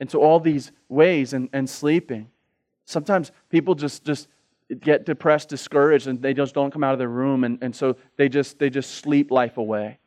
And 0.00 0.10
so 0.10 0.20
all 0.20 0.40
these 0.40 0.72
ways 0.88 1.32
and, 1.32 1.48
and 1.52 1.68
sleeping 1.68 2.28
sometimes 2.84 3.32
people 3.48 3.74
just 3.74 4.04
just 4.04 4.28
get 4.80 5.04
depressed 5.04 5.48
discouraged 5.48 6.06
and 6.06 6.22
they 6.22 6.34
just 6.34 6.54
don't 6.54 6.70
come 6.70 6.84
out 6.84 6.92
of 6.92 6.98
their 6.98 7.08
room 7.08 7.44
and, 7.44 7.58
and 7.62 7.74
so 7.74 7.96
they 8.16 8.28
just 8.28 8.58
they 8.58 8.70
just 8.70 8.94
sleep 8.94 9.30
life 9.30 9.56
away. 9.56 9.98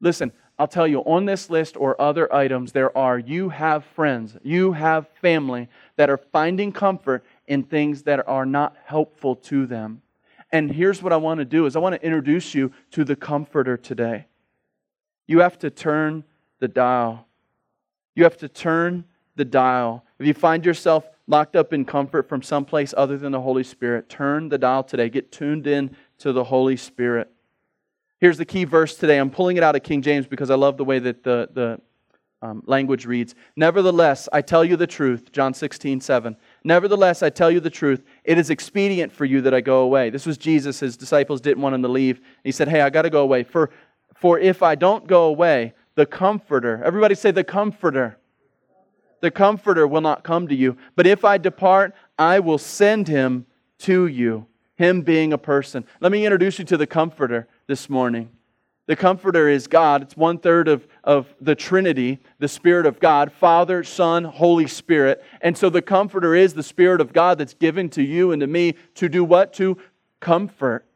Listen 0.00 0.32
i'll 0.58 0.68
tell 0.68 0.86
you 0.86 1.00
on 1.00 1.24
this 1.24 1.50
list 1.50 1.76
or 1.76 2.00
other 2.00 2.32
items 2.32 2.72
there 2.72 2.96
are 2.96 3.18
you 3.18 3.48
have 3.48 3.84
friends 3.84 4.36
you 4.42 4.72
have 4.72 5.08
family 5.20 5.68
that 5.96 6.10
are 6.10 6.16
finding 6.16 6.72
comfort 6.72 7.24
in 7.46 7.62
things 7.62 8.02
that 8.04 8.26
are 8.28 8.46
not 8.46 8.76
helpful 8.84 9.36
to 9.36 9.66
them. 9.66 10.02
And 10.52 10.70
here's 10.70 11.02
what 11.02 11.12
I 11.12 11.16
want 11.16 11.38
to 11.38 11.44
do 11.44 11.66
is 11.66 11.76
I 11.76 11.80
want 11.80 11.94
to 11.94 12.04
introduce 12.04 12.54
you 12.54 12.72
to 12.92 13.04
the 13.04 13.16
comforter 13.16 13.76
today. 13.76 14.26
You 15.26 15.40
have 15.40 15.58
to 15.60 15.70
turn 15.70 16.24
the 16.60 16.68
dial. 16.68 17.26
You 18.14 18.24
have 18.24 18.36
to 18.38 18.48
turn 18.48 19.04
the 19.36 19.44
dial. 19.44 20.04
If 20.18 20.26
you 20.26 20.34
find 20.34 20.64
yourself 20.64 21.08
locked 21.26 21.56
up 21.56 21.72
in 21.72 21.84
comfort 21.84 22.28
from 22.28 22.42
someplace 22.42 22.94
other 22.96 23.16
than 23.16 23.32
the 23.32 23.40
Holy 23.40 23.64
Spirit, 23.64 24.08
turn 24.08 24.48
the 24.48 24.58
dial 24.58 24.84
today. 24.84 25.08
Get 25.08 25.32
tuned 25.32 25.66
in 25.66 25.96
to 26.18 26.32
the 26.32 26.44
Holy 26.44 26.76
Spirit. 26.76 27.30
Here's 28.20 28.38
the 28.38 28.44
key 28.44 28.64
verse 28.64 28.96
today. 28.96 29.18
I'm 29.18 29.30
pulling 29.30 29.56
it 29.56 29.62
out 29.62 29.76
of 29.76 29.82
King 29.82 30.02
James 30.02 30.26
because 30.26 30.50
I 30.50 30.54
love 30.54 30.76
the 30.76 30.84
way 30.84 30.98
that 30.98 31.24
the, 31.24 31.48
the 31.52 31.80
um, 32.42 32.62
language 32.66 33.06
reads. 33.06 33.34
Nevertheless, 33.56 34.28
I 34.32 34.42
tell 34.42 34.64
you 34.64 34.76
the 34.76 34.86
truth, 34.86 35.32
John 35.32 35.54
16, 35.54 36.00
7. 36.00 36.36
Nevertheless, 36.64 37.22
I 37.22 37.28
tell 37.28 37.50
you 37.50 37.60
the 37.60 37.70
truth. 37.70 38.02
It 38.24 38.38
is 38.38 38.48
expedient 38.48 39.12
for 39.12 39.26
you 39.26 39.42
that 39.42 39.52
I 39.52 39.60
go 39.60 39.80
away. 39.80 40.08
This 40.08 40.24
was 40.24 40.38
Jesus. 40.38 40.80
His 40.80 40.96
disciples 40.96 41.42
didn't 41.42 41.62
want 41.62 41.74
him 41.74 41.82
to 41.82 41.88
leave. 41.88 42.20
He 42.42 42.52
said, 42.52 42.68
Hey, 42.68 42.80
I 42.80 42.88
got 42.88 43.02
to 43.02 43.10
go 43.10 43.22
away. 43.22 43.42
For, 43.42 43.70
for 44.14 44.38
if 44.38 44.62
I 44.62 44.74
don't 44.74 45.06
go 45.06 45.24
away, 45.24 45.74
the 45.94 46.06
Comforter, 46.06 46.82
everybody 46.82 47.14
say, 47.14 47.30
the 47.30 47.44
Comforter. 47.44 48.18
The 49.20 49.30
Comforter 49.30 49.86
will 49.86 50.00
not 50.00 50.24
come 50.24 50.48
to 50.48 50.54
you. 50.54 50.76
But 50.96 51.06
if 51.06 51.24
I 51.24 51.38
depart, 51.38 51.94
I 52.18 52.40
will 52.40 52.58
send 52.58 53.08
him 53.08 53.46
to 53.80 54.06
you. 54.06 54.46
Him 54.76 55.02
being 55.02 55.32
a 55.32 55.38
person. 55.38 55.84
Let 56.00 56.10
me 56.10 56.24
introduce 56.24 56.58
you 56.58 56.64
to 56.64 56.76
the 56.76 56.86
Comforter 56.86 57.46
this 57.66 57.88
morning. 57.88 58.30
The 58.86 58.96
Comforter 58.96 59.48
is 59.48 59.66
God. 59.66 60.02
It's 60.02 60.16
one 60.16 60.38
third 60.38 60.66
of, 60.66 60.86
of 61.04 61.32
the 61.40 61.54
Trinity, 61.54 62.18
the 62.38 62.48
Spirit 62.48 62.86
of 62.86 62.98
God, 62.98 63.30
Father, 63.30 63.84
Son, 63.84 64.24
Holy 64.24 64.66
Spirit. 64.66 65.22
And 65.40 65.56
so 65.56 65.70
the 65.70 65.82
Comforter 65.82 66.34
is 66.34 66.54
the 66.54 66.62
Spirit 66.62 67.00
of 67.00 67.12
God 67.12 67.38
that's 67.38 67.54
given 67.54 67.88
to 67.90 68.02
you 68.02 68.32
and 68.32 68.40
to 68.40 68.46
me 68.46 68.74
to 68.94 69.08
do 69.08 69.22
what? 69.22 69.52
To 69.54 69.78
comfort. 70.20 70.86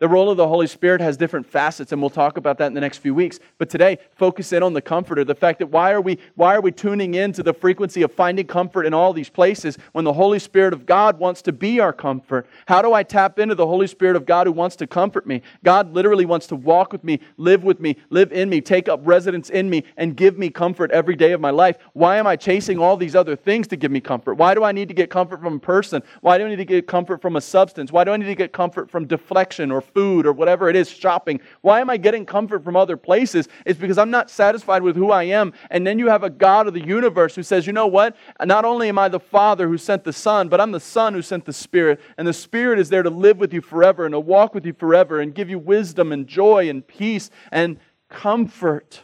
The 0.00 0.08
role 0.08 0.30
of 0.30 0.36
the 0.36 0.46
Holy 0.46 0.68
Spirit 0.68 1.00
has 1.00 1.16
different 1.16 1.44
facets, 1.44 1.90
and 1.90 2.00
we'll 2.00 2.08
talk 2.08 2.36
about 2.36 2.58
that 2.58 2.68
in 2.68 2.74
the 2.74 2.80
next 2.80 2.98
few 2.98 3.16
weeks. 3.16 3.40
But 3.58 3.68
today, 3.68 3.98
focus 4.14 4.52
in 4.52 4.62
on 4.62 4.72
the 4.72 4.80
comforter, 4.80 5.24
the 5.24 5.34
fact 5.34 5.58
that 5.58 5.66
why 5.66 5.90
are 5.90 6.00
we 6.00 6.20
why 6.36 6.54
are 6.54 6.60
we 6.60 6.70
tuning 6.70 7.14
in 7.14 7.32
to 7.32 7.42
the 7.42 7.52
frequency 7.52 8.02
of 8.02 8.12
finding 8.12 8.46
comfort 8.46 8.86
in 8.86 8.94
all 8.94 9.12
these 9.12 9.28
places 9.28 9.76
when 9.90 10.04
the 10.04 10.12
Holy 10.12 10.38
Spirit 10.38 10.72
of 10.72 10.86
God 10.86 11.18
wants 11.18 11.42
to 11.42 11.52
be 11.52 11.80
our 11.80 11.92
comfort? 11.92 12.46
How 12.68 12.80
do 12.80 12.92
I 12.92 13.02
tap 13.02 13.40
into 13.40 13.56
the 13.56 13.66
Holy 13.66 13.88
Spirit 13.88 14.14
of 14.14 14.24
God 14.24 14.46
who 14.46 14.52
wants 14.52 14.76
to 14.76 14.86
comfort 14.86 15.26
me? 15.26 15.42
God 15.64 15.92
literally 15.92 16.26
wants 16.26 16.46
to 16.48 16.56
walk 16.56 16.92
with 16.92 17.02
me, 17.02 17.18
live 17.36 17.64
with 17.64 17.80
me, 17.80 17.96
live 18.10 18.30
in 18.30 18.48
me, 18.48 18.60
take 18.60 18.88
up 18.88 19.00
residence 19.02 19.50
in 19.50 19.68
me, 19.68 19.82
and 19.96 20.16
give 20.16 20.38
me 20.38 20.48
comfort 20.48 20.92
every 20.92 21.16
day 21.16 21.32
of 21.32 21.40
my 21.40 21.50
life. 21.50 21.76
Why 21.94 22.18
am 22.18 22.26
I 22.28 22.36
chasing 22.36 22.78
all 22.78 22.96
these 22.96 23.16
other 23.16 23.34
things 23.34 23.66
to 23.68 23.76
give 23.76 23.90
me 23.90 24.00
comfort? 24.00 24.34
Why 24.34 24.54
do 24.54 24.62
I 24.62 24.70
need 24.70 24.86
to 24.88 24.94
get 24.94 25.10
comfort 25.10 25.40
from 25.40 25.56
a 25.56 25.58
person? 25.58 26.04
Why 26.20 26.38
do 26.38 26.44
I 26.44 26.50
need 26.50 26.56
to 26.56 26.64
get 26.64 26.86
comfort 26.86 27.20
from 27.20 27.34
a 27.34 27.40
substance? 27.40 27.90
Why 27.90 28.04
do 28.04 28.12
I 28.12 28.16
need 28.16 28.26
to 28.26 28.36
get 28.36 28.52
comfort 28.52 28.88
from 28.88 29.04
deflection 29.04 29.72
or 29.72 29.82
food 29.94 30.26
or 30.26 30.32
whatever 30.32 30.68
it 30.68 30.76
is, 30.76 30.88
shopping. 30.90 31.40
Why 31.60 31.80
am 31.80 31.90
I 31.90 31.96
getting 31.96 32.24
comfort 32.26 32.64
from 32.64 32.76
other 32.76 32.96
places? 32.96 33.48
It's 33.64 33.78
because 33.78 33.98
I'm 33.98 34.10
not 34.10 34.30
satisfied 34.30 34.82
with 34.82 34.96
who 34.96 35.10
I 35.10 35.24
am. 35.24 35.52
And 35.70 35.86
then 35.86 35.98
you 35.98 36.08
have 36.08 36.22
a 36.22 36.30
God 36.30 36.66
of 36.66 36.74
the 36.74 36.84
universe 36.84 37.34
who 37.34 37.42
says, 37.42 37.66
you 37.66 37.72
know 37.72 37.86
what? 37.86 38.16
Not 38.44 38.64
only 38.64 38.88
am 38.88 38.98
I 38.98 39.08
the 39.08 39.20
Father 39.20 39.68
who 39.68 39.78
sent 39.78 40.04
the 40.04 40.12
Son, 40.12 40.48
but 40.48 40.60
I'm 40.60 40.72
the 40.72 40.80
Son 40.80 41.14
who 41.14 41.22
sent 41.22 41.44
the 41.44 41.52
Spirit. 41.52 42.00
And 42.16 42.26
the 42.26 42.32
Spirit 42.32 42.78
is 42.78 42.88
there 42.88 43.02
to 43.02 43.10
live 43.10 43.38
with 43.38 43.52
you 43.52 43.60
forever 43.60 44.04
and 44.04 44.12
to 44.12 44.20
walk 44.20 44.54
with 44.54 44.64
you 44.64 44.72
forever 44.72 45.20
and 45.20 45.34
give 45.34 45.50
you 45.50 45.58
wisdom 45.58 46.12
and 46.12 46.26
joy 46.26 46.68
and 46.68 46.86
peace 46.86 47.30
and 47.50 47.78
comfort. 48.08 49.02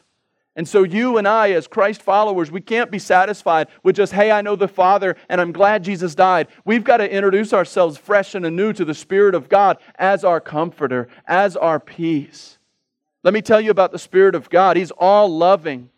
And 0.56 0.68
so, 0.68 0.84
you 0.84 1.18
and 1.18 1.26
I, 1.26 1.50
as 1.50 1.66
Christ 1.66 2.00
followers, 2.00 2.50
we 2.50 2.60
can't 2.60 2.90
be 2.90 3.00
satisfied 3.00 3.66
with 3.82 3.96
just, 3.96 4.12
hey, 4.12 4.30
I 4.30 4.40
know 4.40 4.54
the 4.54 4.68
Father 4.68 5.16
and 5.28 5.40
I'm 5.40 5.50
glad 5.50 5.82
Jesus 5.82 6.14
died. 6.14 6.46
We've 6.64 6.84
got 6.84 6.98
to 6.98 7.10
introduce 7.10 7.52
ourselves 7.52 7.98
fresh 7.98 8.36
and 8.36 8.46
anew 8.46 8.72
to 8.74 8.84
the 8.84 8.94
Spirit 8.94 9.34
of 9.34 9.48
God 9.48 9.78
as 9.96 10.22
our 10.22 10.40
comforter, 10.40 11.08
as 11.26 11.56
our 11.56 11.80
peace. 11.80 12.58
Let 13.24 13.34
me 13.34 13.42
tell 13.42 13.60
you 13.60 13.72
about 13.72 13.90
the 13.90 13.98
Spirit 13.98 14.36
of 14.36 14.48
God. 14.48 14.76
He's 14.76 14.92
all 14.92 15.28
loving. 15.28 15.90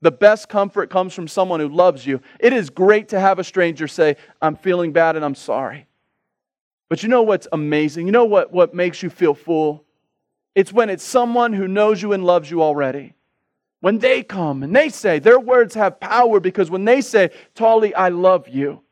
The 0.00 0.10
best 0.10 0.48
comfort 0.48 0.88
comes 0.88 1.12
from 1.12 1.28
someone 1.28 1.60
who 1.60 1.68
loves 1.68 2.06
you. 2.06 2.22
It 2.38 2.54
is 2.54 2.70
great 2.70 3.08
to 3.08 3.20
have 3.20 3.38
a 3.38 3.44
stranger 3.44 3.86
say, 3.86 4.16
I'm 4.40 4.56
feeling 4.56 4.92
bad 4.92 5.16
and 5.16 5.24
I'm 5.24 5.34
sorry. 5.34 5.86
But 6.88 7.02
you 7.02 7.10
know 7.10 7.22
what's 7.22 7.48
amazing? 7.52 8.06
You 8.06 8.12
know 8.12 8.24
what, 8.24 8.50
what 8.50 8.72
makes 8.72 9.02
you 9.02 9.10
feel 9.10 9.34
full? 9.34 9.84
It's 10.54 10.72
when 10.72 10.88
it's 10.88 11.04
someone 11.04 11.52
who 11.52 11.68
knows 11.68 12.00
you 12.00 12.14
and 12.14 12.24
loves 12.24 12.50
you 12.50 12.62
already. 12.62 13.12
When 13.80 13.98
they 13.98 14.22
come 14.22 14.62
and 14.62 14.76
they 14.76 14.90
say, 14.90 15.18
their 15.18 15.40
words 15.40 15.74
have 15.74 16.00
power 16.00 16.38
because 16.38 16.70
when 16.70 16.84
they 16.84 17.00
say, 17.00 17.30
Tally, 17.54 17.94
I 17.94 18.10
love 18.10 18.46
you, 18.46 18.82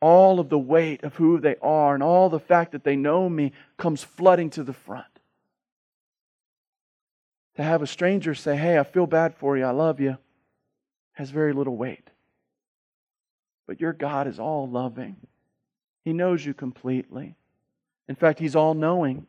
all 0.00 0.40
of 0.40 0.50
the 0.50 0.58
weight 0.58 1.02
of 1.04 1.14
who 1.16 1.40
they 1.40 1.56
are 1.62 1.94
and 1.94 2.02
all 2.02 2.28
the 2.28 2.38
fact 2.38 2.72
that 2.72 2.84
they 2.84 2.96
know 2.96 3.28
me 3.28 3.52
comes 3.78 4.04
flooding 4.04 4.50
to 4.50 4.62
the 4.62 4.74
front. 4.74 5.06
To 7.56 7.62
have 7.62 7.80
a 7.80 7.86
stranger 7.86 8.34
say, 8.34 8.56
Hey, 8.56 8.78
I 8.78 8.84
feel 8.84 9.06
bad 9.06 9.34
for 9.34 9.56
you, 9.56 9.64
I 9.64 9.70
love 9.70 10.00
you, 10.00 10.18
has 11.14 11.30
very 11.30 11.54
little 11.54 11.76
weight. 11.76 12.10
But 13.66 13.80
your 13.80 13.94
God 13.94 14.26
is 14.26 14.38
all 14.38 14.68
loving, 14.68 15.16
He 16.04 16.12
knows 16.12 16.44
you 16.44 16.52
completely. 16.52 17.36
In 18.06 18.14
fact, 18.14 18.38
He's 18.38 18.54
all 18.54 18.74
knowing. 18.74 19.26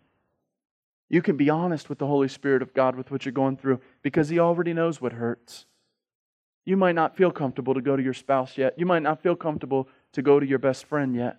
You 1.09 1.21
can 1.21 1.37
be 1.37 1.49
honest 1.49 1.89
with 1.89 1.99
the 1.99 2.07
Holy 2.07 2.27
Spirit 2.27 2.61
of 2.61 2.73
God 2.73 2.95
with 2.95 3.11
what 3.11 3.25
you're 3.25 3.31
going 3.31 3.57
through 3.57 3.79
because 4.01 4.29
He 4.29 4.39
already 4.39 4.73
knows 4.73 4.99
what 4.99 5.13
hurts. 5.13 5.65
You 6.65 6.75
might 6.75 6.95
not 6.95 7.15
feel 7.15 7.31
comfortable 7.31 7.73
to 7.73 7.81
go 7.81 7.95
to 7.95 8.03
your 8.03 8.13
spouse 8.13 8.57
yet. 8.57 8.77
You 8.77 8.85
might 8.85 9.03
not 9.03 9.23
feel 9.23 9.35
comfortable 9.35 9.87
to 10.11 10.21
go 10.21 10.39
to 10.39 10.45
your 10.45 10.59
best 10.59 10.85
friend 10.85 11.15
yet. 11.15 11.37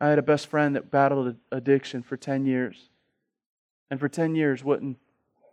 I 0.00 0.08
had 0.08 0.18
a 0.18 0.22
best 0.22 0.46
friend 0.46 0.74
that 0.74 0.90
battled 0.90 1.36
addiction 1.52 2.02
for 2.02 2.16
10 2.16 2.46
years. 2.46 2.88
And 3.90 4.00
for 4.00 4.08
10 4.08 4.34
years 4.34 4.64
wouldn't 4.64 4.98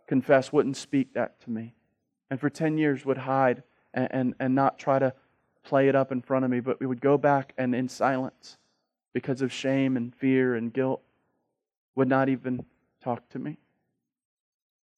confess, 0.06 0.50
wouldn't 0.50 0.78
speak 0.78 1.12
that 1.12 1.40
to 1.42 1.50
me. 1.50 1.74
And 2.30 2.40
for 2.40 2.48
10 2.48 2.78
years 2.78 3.04
would 3.04 3.18
hide 3.18 3.62
and, 3.92 4.08
and, 4.10 4.34
and 4.40 4.54
not 4.54 4.78
try 4.78 4.98
to 4.98 5.12
play 5.62 5.88
it 5.88 5.94
up 5.94 6.10
in 6.10 6.22
front 6.22 6.46
of 6.46 6.50
me, 6.50 6.60
but 6.60 6.80
we 6.80 6.86
would 6.86 7.02
go 7.02 7.18
back 7.18 7.52
and 7.58 7.74
in 7.74 7.88
silence 7.88 8.56
because 9.12 9.42
of 9.42 9.52
shame 9.52 9.96
and 9.96 10.14
fear 10.14 10.54
and 10.54 10.72
guilt 10.72 11.02
would 11.94 12.08
not 12.08 12.28
even 12.28 12.64
talk 13.02 13.28
to 13.30 13.38
me. 13.38 13.58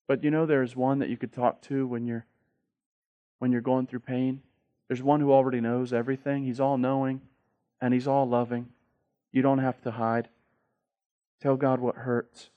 But 0.06 0.22
you 0.22 0.30
know 0.30 0.46
there's 0.46 0.76
one 0.76 0.98
that 0.98 1.08
you 1.08 1.16
could 1.16 1.32
talk 1.32 1.62
to 1.62 1.86
when 1.86 2.06
you're 2.06 2.26
when 3.38 3.52
you're 3.52 3.60
going 3.60 3.86
through 3.86 4.00
pain. 4.00 4.40
There's 4.88 5.02
one 5.02 5.20
who 5.20 5.32
already 5.32 5.60
knows 5.60 5.92
everything. 5.92 6.44
He's 6.44 6.60
all 6.60 6.78
knowing 6.78 7.20
and 7.80 7.92
he's 7.92 8.06
all 8.06 8.28
loving. 8.28 8.68
You 9.32 9.42
don't 9.42 9.58
have 9.58 9.80
to 9.82 9.90
hide. 9.90 10.28
Tell 11.40 11.56
God 11.56 11.80
what 11.80 11.96
hurts. 11.96 12.50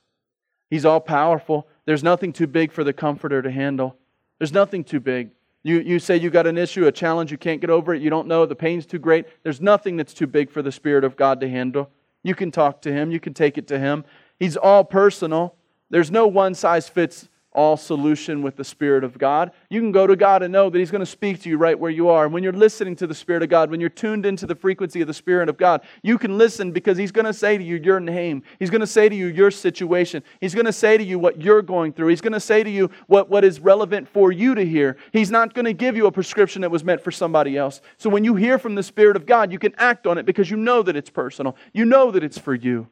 He's 0.69 0.85
all 0.85 0.99
powerful. 0.99 1.67
There's 1.85 2.03
nothing 2.03 2.33
too 2.33 2.47
big 2.47 2.71
for 2.71 2.83
the 2.83 2.93
comforter 2.93 3.41
to 3.41 3.51
handle. 3.51 3.97
There's 4.39 4.53
nothing 4.53 4.83
too 4.83 4.99
big. 4.99 5.31
You, 5.63 5.79
you 5.79 5.99
say 5.99 6.17
you 6.17 6.29
got 6.29 6.47
an 6.47 6.57
issue, 6.57 6.85
a 6.85 6.91
challenge, 6.91 7.31
you 7.31 7.37
can't 7.37 7.59
get 7.59 7.69
over 7.69 7.93
it, 7.93 8.01
you 8.01 8.09
don't 8.09 8.27
know, 8.27 8.45
the 8.45 8.55
pain's 8.55 8.85
too 8.85 8.99
great. 8.99 9.25
There's 9.43 9.59
nothing 9.59 9.97
that's 9.97 10.13
too 10.13 10.27
big 10.27 10.51
for 10.51 10.61
the 10.61 10.71
Spirit 10.71 11.03
of 11.03 11.17
God 11.17 11.41
to 11.41 11.49
handle. 11.49 11.89
You 12.23 12.35
can 12.35 12.51
talk 12.51 12.81
to 12.83 12.93
Him, 12.93 13.11
you 13.11 13.19
can 13.19 13.33
take 13.33 13.57
it 13.57 13.67
to 13.67 13.79
Him. 13.79 14.05
He's 14.39 14.57
all 14.57 14.83
personal. 14.83 15.55
There's 15.89 16.11
no 16.11 16.27
one 16.27 16.53
size 16.53 16.89
fits 16.89 17.29
all 17.57 17.75
solution 17.75 18.43
with 18.43 18.55
the 18.55 18.63
Spirit 18.63 19.03
of 19.03 19.17
God. 19.17 19.51
You 19.71 19.81
can 19.81 19.91
go 19.91 20.05
to 20.05 20.15
God 20.15 20.43
and 20.43 20.53
know 20.53 20.69
that 20.69 20.77
He's 20.77 20.91
going 20.91 20.99
to 20.99 21.07
speak 21.07 21.41
to 21.41 21.49
you 21.49 21.57
right 21.57 21.77
where 21.77 21.89
you 21.89 22.07
are. 22.07 22.25
And 22.25 22.33
when 22.33 22.43
you're 22.43 22.53
listening 22.53 22.95
to 22.97 23.07
the 23.07 23.15
Spirit 23.15 23.41
of 23.41 23.49
God, 23.49 23.71
when 23.71 23.79
you're 23.79 23.89
tuned 23.89 24.27
into 24.27 24.45
the 24.45 24.53
frequency 24.53 25.01
of 25.01 25.07
the 25.07 25.13
Spirit 25.13 25.49
of 25.49 25.57
God, 25.57 25.81
you 26.03 26.19
can 26.19 26.37
listen 26.37 26.71
because 26.71 26.99
He's 26.99 27.11
going 27.11 27.25
to 27.25 27.33
say 27.33 27.57
to 27.57 27.63
you 27.63 27.77
your 27.77 27.99
name. 27.99 28.43
He's 28.59 28.69
going 28.69 28.81
to 28.81 28.87
say 28.87 29.09
to 29.09 29.15
you 29.15 29.25
your 29.25 29.49
situation. 29.49 30.23
He's 30.39 30.53
going 30.53 30.67
to 30.67 30.73
say 30.73 30.99
to 30.99 31.03
you 31.03 31.17
what 31.17 31.41
you're 31.41 31.63
going 31.63 31.93
through. 31.93 32.09
He's 32.09 32.21
going 32.21 32.33
to 32.33 32.39
say 32.39 32.63
to 32.63 32.69
you 32.69 32.91
what, 33.07 33.27
what 33.27 33.43
is 33.43 33.59
relevant 33.59 34.07
for 34.07 34.31
you 34.31 34.53
to 34.53 34.63
hear. 34.63 34.97
He's 35.11 35.31
not 35.31 35.55
going 35.55 35.65
to 35.65 35.73
give 35.73 35.97
you 35.97 36.05
a 36.05 36.11
prescription 36.11 36.61
that 36.61 36.69
was 36.69 36.83
meant 36.83 37.01
for 37.01 37.11
somebody 37.11 37.57
else. 37.57 37.81
So 37.97 38.07
when 38.07 38.23
you 38.23 38.35
hear 38.35 38.59
from 38.59 38.75
the 38.75 38.83
Spirit 38.83 39.15
of 39.15 39.25
God, 39.25 39.51
you 39.51 39.57
can 39.57 39.73
act 39.79 40.05
on 40.05 40.19
it 40.19 40.27
because 40.27 40.51
you 40.51 40.57
know 40.57 40.83
that 40.83 40.95
it's 40.95 41.09
personal. 41.09 41.55
You 41.73 41.85
know 41.85 42.11
that 42.11 42.23
it's 42.23 42.37
for 42.37 42.53
you. 42.53 42.87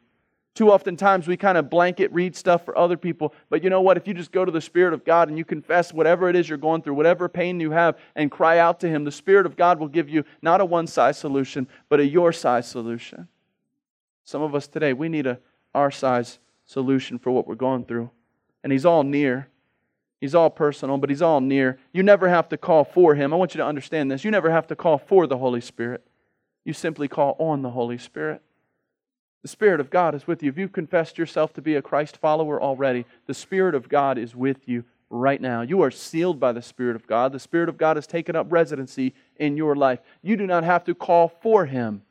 Too 0.56 0.72
often 0.72 0.96
times 0.96 1.28
we 1.28 1.36
kind 1.36 1.58
of 1.58 1.70
blanket 1.70 2.13
read 2.13 2.34
stuff 2.34 2.63
for 2.63 2.78
other 2.78 2.96
people, 2.96 3.34
but 3.50 3.62
you 3.62 3.70
know 3.70 3.82
what? 3.82 3.98
If 3.98 4.08
you 4.08 4.13
just 4.13 4.32
go 4.32 4.46
to 4.46 4.52
the 4.52 4.62
Spirit 4.62 4.94
of 4.94 5.04
God 5.04 5.28
and 5.28 5.38
you 5.38 5.44
confess 5.44 5.94
whatever 5.94 6.30
it 6.30 6.36
is 6.36 6.48
you're 6.48 6.58
going 6.58 6.82
through, 6.82 6.94
whatever 6.94 7.28
pain 7.28 7.60
you 7.60 7.72
have, 7.72 8.00
and 8.15 8.32
cry 8.32 8.58
out 8.58 8.80
to 8.80 8.88
Him, 8.88 9.04
the 9.04 9.12
Spirit 9.12 9.46
of 9.46 9.58
God 9.58 9.80
will 9.80 9.89
give 9.89 10.08
you 10.08 10.24
not 10.41 10.62
a 10.62 10.65
one 10.65 10.88
size 10.88 11.18
solution, 11.18 11.68
but 11.89 12.00
a 12.00 12.06
your 12.06 12.32
size 12.32 12.68
solution. 12.68 13.28
Some 14.24 14.41
of 14.41 14.56
us 14.56 14.65
today, 14.65 14.94
we 14.94 15.10
need 15.10 15.28
a 15.28 15.39
our 15.74 15.91
size 15.91 16.39
solution 16.63 17.20
for 17.20 17.32
what 17.32 17.48
we're 17.48 17.56
going 17.56 17.84
through. 17.84 18.10
And 18.63 18.72
He's 18.72 18.86
all 18.86 19.04
near. 19.04 19.50
He's 20.22 20.34
all 20.34 20.50
personal, 20.50 20.98
but 20.98 21.10
He's 21.10 21.22
all 21.22 21.41
near. 21.41 21.78
You 21.91 22.02
never 22.02 22.30
have 22.30 22.48
to 22.50 22.58
call 22.58 22.86
for 22.86 23.13
Him. 23.13 23.34
I 23.34 23.36
want 23.36 23.54
you 23.54 23.58
to 23.58 23.65
understand 23.65 24.10
this. 24.10 24.24
You 24.24 24.32
never 24.32 24.50
have 24.50 24.68
to 24.68 24.76
call 24.76 24.98
for 24.98 25.28
the 25.28 25.38
Holy 25.38 25.60
Spirit, 25.60 26.08
you 26.63 26.72
simply 26.72 27.10
call 27.10 27.36
on 27.39 27.62
the 27.62 27.72
Holy 27.72 27.98
Spirit. 27.98 28.41
The 29.45 29.49
Spirit 29.49 29.79
of 29.79 29.91
God 29.91 30.15
is 30.15 30.25
with 30.25 30.41
you. 30.41 30.49
If 30.49 30.58
you've 30.58 30.71
confessed 30.71 31.19
yourself 31.19 31.53
to 31.53 31.62
be 31.62 31.75
a 31.75 31.81
Christ 31.84 32.17
follower 32.17 32.60
already, 32.60 33.05
the 33.27 33.36
Spirit 33.36 33.75
of 33.75 33.88
God 33.88 34.17
is 34.17 34.36
with 34.36 34.67
you 34.67 34.84
right 35.12 35.39
now. 35.39 35.62
You 35.62 35.84
are 35.84 35.91
sealed 35.91 36.39
by 36.39 36.51
the 36.51 36.63
Spirit 36.63 36.95
of 36.95 37.05
God. 37.05 37.31
The 37.31 37.38
Spirit 37.38 37.69
of 37.69 37.77
God 37.77 37.95
has 37.95 38.08
taken 38.08 38.36
up 38.36 38.47
residency 38.49 39.13
in 39.36 39.55
your 39.55 39.75
life. 39.75 39.99
You 40.23 40.36
do 40.36 40.47
not 40.47 40.63
have 40.63 40.84
to 40.86 40.95
call 40.95 41.27
for 41.27 41.67
Him. 41.67 42.01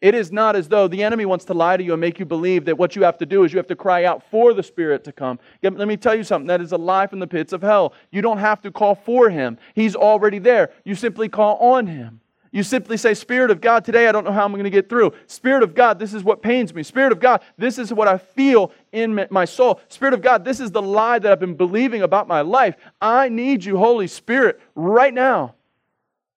It 0.00 0.14
is 0.14 0.30
not 0.30 0.54
as 0.54 0.68
though 0.68 0.86
the 0.86 1.02
enemy 1.02 1.26
wants 1.26 1.44
to 1.46 1.54
lie 1.54 1.76
to 1.76 1.82
you 1.82 1.92
and 1.92 2.00
make 2.00 2.20
you 2.20 2.24
believe 2.24 2.66
that 2.66 2.78
what 2.78 2.94
you 2.94 3.02
have 3.02 3.18
to 3.18 3.26
do 3.26 3.42
is 3.42 3.52
you 3.52 3.56
have 3.56 3.66
to 3.66 3.74
cry 3.74 4.04
out 4.04 4.22
for 4.30 4.54
the 4.54 4.62
Spirit 4.62 5.02
to 5.02 5.12
come. 5.12 5.40
Let 5.64 5.88
me 5.88 5.96
tell 5.96 6.14
you 6.14 6.22
something 6.22 6.46
that 6.46 6.60
is 6.60 6.70
a 6.70 6.78
lie 6.78 7.08
from 7.08 7.18
the 7.18 7.26
pits 7.26 7.52
of 7.52 7.62
hell. 7.62 7.94
You 8.12 8.22
don't 8.22 8.38
have 8.38 8.62
to 8.62 8.70
call 8.70 8.94
for 8.94 9.28
Him, 9.28 9.58
He's 9.74 9.96
already 9.96 10.38
there. 10.38 10.70
You 10.84 10.94
simply 10.94 11.28
call 11.28 11.56
on 11.56 11.88
Him. 11.88 12.20
You 12.52 12.64
simply 12.64 12.96
say, 12.96 13.14
Spirit 13.14 13.52
of 13.52 13.60
God, 13.60 13.84
today 13.84 14.08
I 14.08 14.12
don't 14.12 14.24
know 14.24 14.32
how 14.32 14.44
I'm 14.44 14.52
going 14.52 14.64
to 14.64 14.70
get 14.70 14.88
through. 14.88 15.12
Spirit 15.26 15.62
of 15.62 15.74
God, 15.74 16.00
this 16.00 16.12
is 16.12 16.24
what 16.24 16.42
pains 16.42 16.74
me. 16.74 16.82
Spirit 16.82 17.12
of 17.12 17.20
God, 17.20 17.42
this 17.56 17.78
is 17.78 17.92
what 17.92 18.08
I 18.08 18.18
feel 18.18 18.72
in 18.90 19.26
my 19.30 19.44
soul. 19.44 19.80
Spirit 19.88 20.14
of 20.14 20.22
God, 20.22 20.44
this 20.44 20.58
is 20.58 20.72
the 20.72 20.82
lie 20.82 21.20
that 21.20 21.30
I've 21.30 21.38
been 21.38 21.54
believing 21.54 22.02
about 22.02 22.26
my 22.26 22.40
life. 22.40 22.74
I 23.00 23.28
need 23.28 23.64
you, 23.64 23.76
Holy 23.76 24.08
Spirit, 24.08 24.60
right 24.74 25.14
now. 25.14 25.54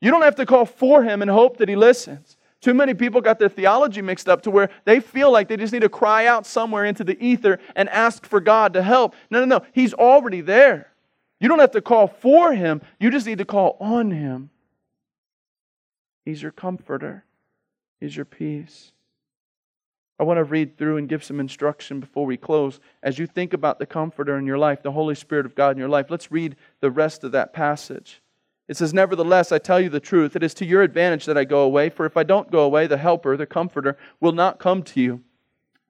You 0.02 0.12
don't 0.12 0.22
have 0.22 0.36
to 0.36 0.46
call 0.46 0.66
for 0.66 1.04
Him 1.04 1.24
and 1.24 1.32
hope 1.32 1.58
that 1.58 1.70
He 1.70 1.76
listens. 1.76 2.38
Too 2.62 2.76
many 2.76 2.94
people 2.94 3.20
got 3.20 3.40
their 3.40 3.50
theology 3.50 4.02
mixed 4.02 4.30
up 4.30 4.44
to 4.44 4.52
where 4.52 4.70
they 4.86 5.00
feel 5.00 5.32
like 5.32 5.48
they 5.48 5.58
just 5.58 5.74
need 5.74 5.82
to 5.82 5.90
cry 5.90 6.28
out 6.28 6.46
somewhere 6.46 6.86
into 6.86 7.04
the 7.04 7.22
ether 7.22 7.60
and 7.76 7.90
ask 7.90 8.26
for 8.26 8.40
God 8.40 8.74
to 8.74 8.84
help. 8.84 9.16
No, 9.32 9.40
no, 9.40 9.46
no. 9.46 9.66
He's 9.74 9.94
already 9.94 10.42
there. 10.42 10.92
You 11.40 11.50
don't 11.50 11.60
have 11.60 11.72
to 11.72 11.82
call 11.82 12.08
for 12.08 12.54
Him, 12.54 12.82
you 13.00 13.10
just 13.10 13.26
need 13.26 13.40
to 13.40 13.46
call 13.46 13.78
on 13.80 14.12
Him. 14.12 14.52
He's 16.26 16.42
your 16.42 16.52
comforter, 16.52 17.26
He's 18.00 18.16
your 18.16 18.26
peace. 18.26 18.92
I 20.20 20.24
want 20.24 20.38
to 20.38 20.44
read 20.44 20.78
through 20.78 20.98
and 20.98 21.10
give 21.10 21.24
some 21.24 21.40
instruction 21.40 22.00
before 22.00 22.26
we 22.26 22.38
close. 22.38 22.80
As 23.02 23.18
you 23.18 23.26
think 23.26 23.52
about 23.52 23.80
the 23.80 23.86
Comforter 23.86 24.38
in 24.38 24.46
your 24.46 24.60
life, 24.60 24.84
the 24.84 24.92
Holy 24.92 25.16
Spirit 25.16 25.46
of 25.46 25.56
God 25.56 25.72
in 25.72 25.80
your 25.80 25.90
life, 25.90 26.12
let's 26.12 26.32
read 26.32 26.56
the 26.82 26.92
rest 26.92 27.24
of 27.24 27.32
that 27.32 27.52
passage. 27.52 28.22
It 28.68 28.78
says, 28.78 28.94
Nevertheless, 28.94 29.52
I 29.52 29.58
tell 29.58 29.82
you 29.82 29.90
the 29.90 30.00
truth. 30.00 30.36
It 30.36 30.44
is 30.44 30.54
to 30.56 30.66
your 30.66 30.84
advantage 30.84 31.26
that 31.26 31.38
I 31.38 31.44
go 31.44 31.62
away, 31.62 31.90
for 31.90 32.06
if 32.06 32.16
I 32.16 32.24
don't 32.24 32.52
go 32.52 32.62
away, 32.62 32.88
the 32.88 32.98
Helper, 32.98 33.36
the 33.36 33.46
Comforter, 33.46 33.98
will 34.20 34.32
not 34.32 34.60
come 34.60 34.84
to 34.84 35.02
you. 35.02 35.22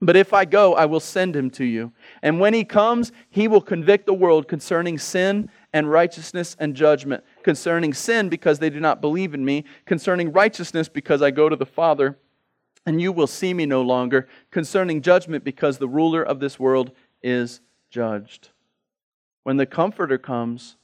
But 0.02 0.16
if 0.16 0.34
I 0.34 0.46
go, 0.46 0.74
I 0.74 0.86
will 0.86 1.00
send 1.00 1.36
him 1.36 1.50
to 1.52 1.64
you. 1.64 1.94
And 2.22 2.40
when 2.40 2.54
he 2.54 2.66
comes, 2.66 3.12
he 3.30 3.48
will 3.48 3.62
convict 3.62 4.06
the 4.06 4.14
world 4.14 4.48
concerning 4.48 4.98
sin 4.98 5.50
and 5.74 5.90
righteousness 5.90 6.56
and 6.60 6.76
judgment. 6.76 7.24
Concerning 7.42 7.94
sin, 7.94 8.30
because 8.30 8.60
they 8.60 8.70
do 8.70 8.80
not 8.80 9.02
believe 9.02 9.34
in 9.34 9.44
me. 9.44 9.66
Concerning 9.86 10.32
righteousness, 10.32 10.88
because 10.88 11.22
I 11.22 11.32
go 11.32 11.50
to 11.50 11.56
the 11.56 11.66
Father 11.66 12.18
and 12.86 13.02
you 13.02 13.12
will 13.12 13.28
see 13.28 13.54
me 13.54 13.66
no 13.66 13.82
longer. 13.82 14.28
Concerning 14.52 15.02
judgment, 15.02 15.44
because 15.44 15.78
the 15.78 15.88
ruler 15.88 16.22
of 16.22 16.40
this 16.40 16.60
world 16.60 16.92
is 17.22 17.62
judged. 17.90 18.50
When 19.44 19.58
the 19.58 19.66
Comforter 19.66 20.18
comes, 20.18 20.78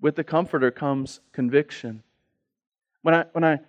with 0.00 0.16
the 0.16 0.24
Comforter 0.24 0.70
comes 0.70 1.20
conviction. 1.32 2.02
When 3.02 3.14
I, 3.14 3.24
when 3.32 3.44
I 3.44 3.60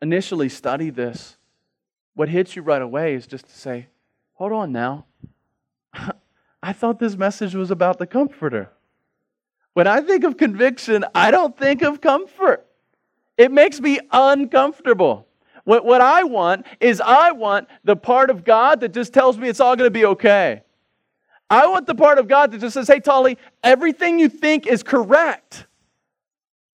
initially 0.00 0.48
study 0.48 0.90
this, 0.90 1.36
what 2.14 2.28
hits 2.28 2.56
you 2.56 2.62
right 2.62 2.82
away 2.82 3.14
is 3.14 3.26
just 3.26 3.46
to 3.46 3.56
say, 3.56 3.88
hold 4.34 4.52
on 4.52 4.72
now. 4.72 5.06
I 6.62 6.72
thought 6.72 6.98
this 6.98 7.16
message 7.16 7.54
was 7.54 7.70
about 7.70 7.98
the 7.98 8.06
Comforter. 8.06 8.70
When 9.78 9.86
I 9.86 10.00
think 10.00 10.24
of 10.24 10.36
conviction, 10.36 11.04
I 11.14 11.30
don't 11.30 11.56
think 11.56 11.82
of 11.82 12.00
comfort. 12.00 12.66
It 13.36 13.52
makes 13.52 13.80
me 13.80 14.00
uncomfortable. 14.10 15.28
What, 15.62 15.84
what 15.84 16.00
I 16.00 16.24
want 16.24 16.66
is 16.80 17.00
I 17.00 17.30
want 17.30 17.68
the 17.84 17.94
part 17.94 18.30
of 18.30 18.42
God 18.42 18.80
that 18.80 18.92
just 18.92 19.14
tells 19.14 19.38
me 19.38 19.48
it's 19.48 19.60
all 19.60 19.76
going 19.76 19.86
to 19.86 19.92
be 19.92 20.04
okay. 20.04 20.62
I 21.48 21.68
want 21.68 21.86
the 21.86 21.94
part 21.94 22.18
of 22.18 22.26
God 22.26 22.50
that 22.50 22.60
just 22.60 22.74
says, 22.74 22.88
hey, 22.88 22.98
Tally, 22.98 23.38
everything 23.62 24.18
you 24.18 24.28
think 24.28 24.66
is 24.66 24.82
correct. 24.82 25.68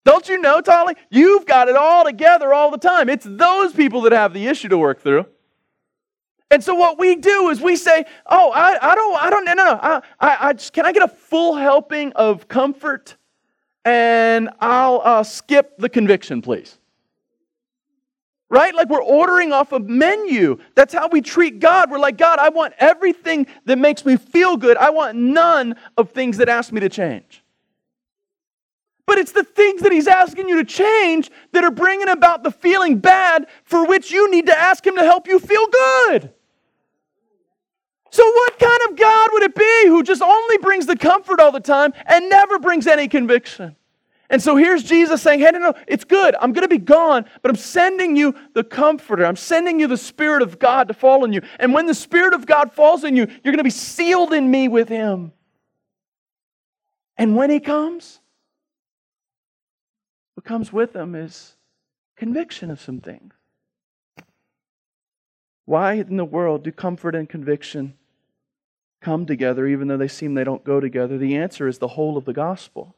Don't 0.05 0.29
you 0.29 0.39
know, 0.39 0.61
Tally? 0.61 0.93
You've 1.09 1.47
got 1.47 1.69
it 1.69 1.75
all 1.75 2.05
together 2.05 2.53
all 2.53 2.69
the 2.69 2.77
time. 2.77 3.09
It's 3.09 3.25
those 3.27 3.73
people 3.73 4.01
that 4.01 4.11
have 4.11 4.31
the 4.31 4.45
issue 4.45 4.69
to 4.69 4.77
work 4.77 5.01
through. 5.01 5.25
And 6.51 6.63
so 6.63 6.75
what 6.75 6.99
we 6.99 7.15
do 7.15 7.49
is 7.49 7.61
we 7.61 7.75
say, 7.77 8.05
"Oh, 8.27 8.51
I, 8.51 8.91
I 8.91 8.95
don't, 8.95 9.15
I 9.15 9.29
don't, 9.29 9.45
no, 9.45 9.53
no, 9.53 9.65
no. 9.65 9.79
I, 9.81 10.01
I, 10.19 10.37
I 10.49 10.53
just, 10.53 10.73
can 10.73 10.85
I 10.85 10.91
get 10.91 11.01
a 11.01 11.07
full 11.07 11.55
helping 11.55 12.11
of 12.13 12.47
comfort, 12.47 13.15
and 13.85 14.49
I'll 14.59 15.01
uh, 15.03 15.23
skip 15.23 15.77
the 15.77 15.89
conviction, 15.89 16.41
please." 16.41 16.77
right? 18.51 18.75
Like 18.75 18.89
we're 18.89 19.01
ordering 19.01 19.53
off 19.53 19.71
a 19.71 19.79
menu. 19.79 20.57
That's 20.75 20.93
how 20.93 21.07
we 21.07 21.21
treat 21.21 21.59
God. 21.59 21.89
We're 21.89 21.99
like, 21.99 22.17
God, 22.17 22.37
I 22.37 22.49
want 22.49 22.73
everything 22.77 23.47
that 23.63 23.79
makes 23.79 24.05
me 24.05 24.17
feel 24.17 24.57
good. 24.57 24.75
I 24.75 24.89
want 24.89 25.17
none 25.17 25.75
of 25.97 26.11
things 26.11 26.37
that 26.37 26.49
ask 26.49 26.71
me 26.71 26.81
to 26.81 26.89
change. 26.89 27.43
But 29.07 29.19
it's 29.19 29.31
the 29.31 29.45
things 29.45 29.81
that 29.81 29.91
He's 29.93 30.07
asking 30.07 30.49
you 30.49 30.57
to 30.57 30.65
change 30.65 31.31
that 31.53 31.63
are 31.63 31.71
bringing 31.71 32.09
about 32.09 32.43
the 32.43 32.51
feeling 32.51 32.99
bad 32.99 33.47
for 33.63 33.85
which 33.85 34.11
you 34.11 34.29
need 34.29 34.47
to 34.47 34.57
ask 34.57 34.85
Him 34.85 34.95
to 34.97 35.03
help 35.03 35.27
you 35.27 35.39
feel 35.39 35.67
good. 35.67 36.33
So, 38.11 38.25
what 38.25 38.59
kind 38.59 38.79
of 38.89 38.97
God 38.97 39.29
would 39.31 39.43
it 39.43 39.55
be 39.55 39.87
who 39.87 40.03
just 40.03 40.21
only 40.21 40.57
brings 40.57 40.85
the 40.85 40.97
comfort 40.97 41.39
all 41.39 41.53
the 41.53 41.61
time 41.61 41.93
and 42.05 42.29
never 42.29 42.59
brings 42.59 42.85
any 42.85 43.07
conviction? 43.07 43.77
And 44.29 44.41
so 44.41 44.55
here's 44.57 44.83
Jesus 44.83 45.21
saying, 45.21 45.39
Hey, 45.39 45.51
no, 45.51 45.59
no, 45.59 45.73
it's 45.87 46.03
good. 46.03 46.35
I'm 46.41 46.51
going 46.51 46.63
to 46.63 46.69
be 46.69 46.77
gone, 46.77 47.25
but 47.41 47.49
I'm 47.49 47.57
sending 47.57 48.17
you 48.17 48.35
the 48.53 48.65
Comforter. 48.65 49.25
I'm 49.25 49.37
sending 49.37 49.79
you 49.79 49.87
the 49.87 49.97
Spirit 49.97 50.41
of 50.41 50.59
God 50.59 50.89
to 50.89 50.93
fall 50.93 51.23
on 51.23 51.31
you. 51.31 51.41
And 51.57 51.73
when 51.73 51.85
the 51.85 51.93
Spirit 51.93 52.33
of 52.33 52.45
God 52.45 52.73
falls 52.73 53.05
on 53.05 53.15
you, 53.15 53.27
you're 53.27 53.53
going 53.53 53.57
to 53.57 53.63
be 53.63 53.69
sealed 53.69 54.33
in 54.33 54.49
me 54.51 54.67
with 54.67 54.89
Him. 54.89 55.31
And 57.17 57.35
when 57.37 57.49
He 57.49 57.61
comes, 57.61 58.19
what 60.35 60.45
comes 60.45 60.73
with 60.73 60.93
Him 60.93 61.15
is 61.15 61.55
conviction 62.17 62.71
of 62.71 62.81
some 62.81 62.99
things. 62.99 63.33
Why 65.65 65.93
in 65.93 66.17
the 66.17 66.25
world 66.25 66.63
do 66.63 66.71
comfort 66.73 67.15
and 67.15 67.29
conviction 67.29 67.95
come 69.01 69.25
together 69.25 69.67
even 69.67 69.87
though 69.87 69.97
they 69.97 70.07
seem 70.07 70.33
they 70.33 70.43
don't 70.43 70.63
go 70.63 70.79
together? 70.79 71.17
The 71.17 71.35
answer 71.35 71.67
is 71.67 71.79
the 71.79 71.89
whole 71.89 72.17
of 72.17 72.25
the 72.25 72.33
gospel. 72.33 72.95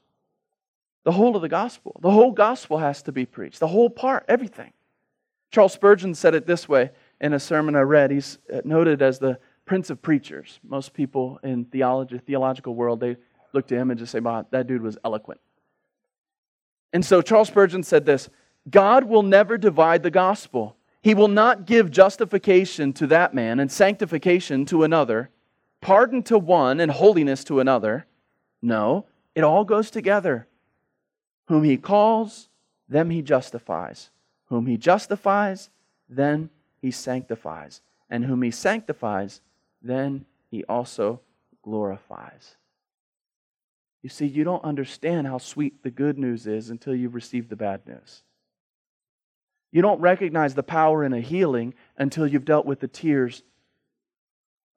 The 1.03 1.11
whole 1.11 1.35
of 1.35 1.41
the 1.41 1.49
gospel. 1.49 1.99
The 2.01 2.11
whole 2.11 2.31
gospel 2.31 2.77
has 2.77 3.01
to 3.03 3.11
be 3.11 3.25
preached. 3.25 3.59
The 3.59 3.67
whole 3.67 3.89
part, 3.89 4.25
everything. 4.27 4.71
Charles 5.51 5.73
Spurgeon 5.73 6.15
said 6.15 6.35
it 6.35 6.45
this 6.45 6.67
way 6.67 6.91
in 7.19 7.33
a 7.33 7.39
sermon 7.39 7.75
I 7.75 7.81
read. 7.81 8.11
He's 8.11 8.37
uh, 8.51 8.61
noted 8.63 9.01
as 9.01 9.19
the 9.19 9.39
prince 9.65 9.89
of 9.89 10.01
preachers. 10.01 10.59
Most 10.63 10.93
people 10.93 11.39
in 11.43 11.65
theology, 11.65 12.17
theological 12.17 12.75
world, 12.75 12.99
they 12.99 13.17
look 13.53 13.67
to 13.67 13.75
him 13.75 13.91
and 13.91 13.99
just 13.99 14.11
say, 14.11 14.19
wow, 14.19 14.45
that 14.51 14.67
dude 14.67 14.81
was 14.81 14.97
eloquent. 15.03 15.39
And 16.91 17.05
so 17.05 17.21
Charles 17.21 17.47
Spurgeon 17.47 17.83
said 17.83 18.05
this 18.05 18.29
God 18.69 19.03
will 19.05 19.23
never 19.23 19.57
divide 19.57 20.03
the 20.03 20.11
gospel. 20.11 20.75
He 21.01 21.13
will 21.13 21.27
not 21.27 21.65
give 21.65 21.91
justification 21.91 22.93
to 22.93 23.07
that 23.07 23.33
man 23.33 23.59
and 23.59 23.69
sanctification 23.69 24.65
to 24.67 24.83
another, 24.83 25.29
pardon 25.83 26.23
to 26.23 26.37
one 26.39 26.79
and 26.79 26.91
holiness 26.91 27.43
to 27.43 27.59
another. 27.59 28.07
No, 28.61 29.05
it 29.35 29.43
all 29.43 29.65
goes 29.65 29.91
together. 29.91 30.47
Whom 31.47 31.63
he 31.63 31.77
calls, 31.77 32.49
them 32.87 33.09
he 33.09 33.21
justifies. 33.21 34.09
Whom 34.45 34.65
he 34.65 34.77
justifies, 34.77 35.69
then 36.09 36.49
he 36.81 36.89
sanctifies. 36.89 37.81
And 38.09 38.25
whom 38.25 38.41
he 38.41 38.51
sanctifies, 38.51 39.41
then 39.81 40.25
he 40.49 40.63
also 40.65 41.19
glorifies. 41.61 42.55
You 44.01 44.09
see, 44.09 44.25
you 44.25 44.43
don't 44.43 44.63
understand 44.63 45.27
how 45.27 45.37
sweet 45.37 45.83
the 45.83 45.91
good 45.91 46.17
news 46.17 46.47
is 46.47 46.69
until 46.69 46.95
you've 46.95 47.15
received 47.15 47.49
the 47.49 47.55
bad 47.55 47.85
news. 47.85 48.23
You 49.71 49.81
don't 49.81 50.01
recognize 50.01 50.53
the 50.53 50.63
power 50.63 51.03
in 51.03 51.13
a 51.13 51.19
healing 51.19 51.73
until 51.97 52.27
you've 52.27 52.45
dealt 52.45 52.65
with 52.65 52.79
the 52.79 52.87
tears 52.87 53.43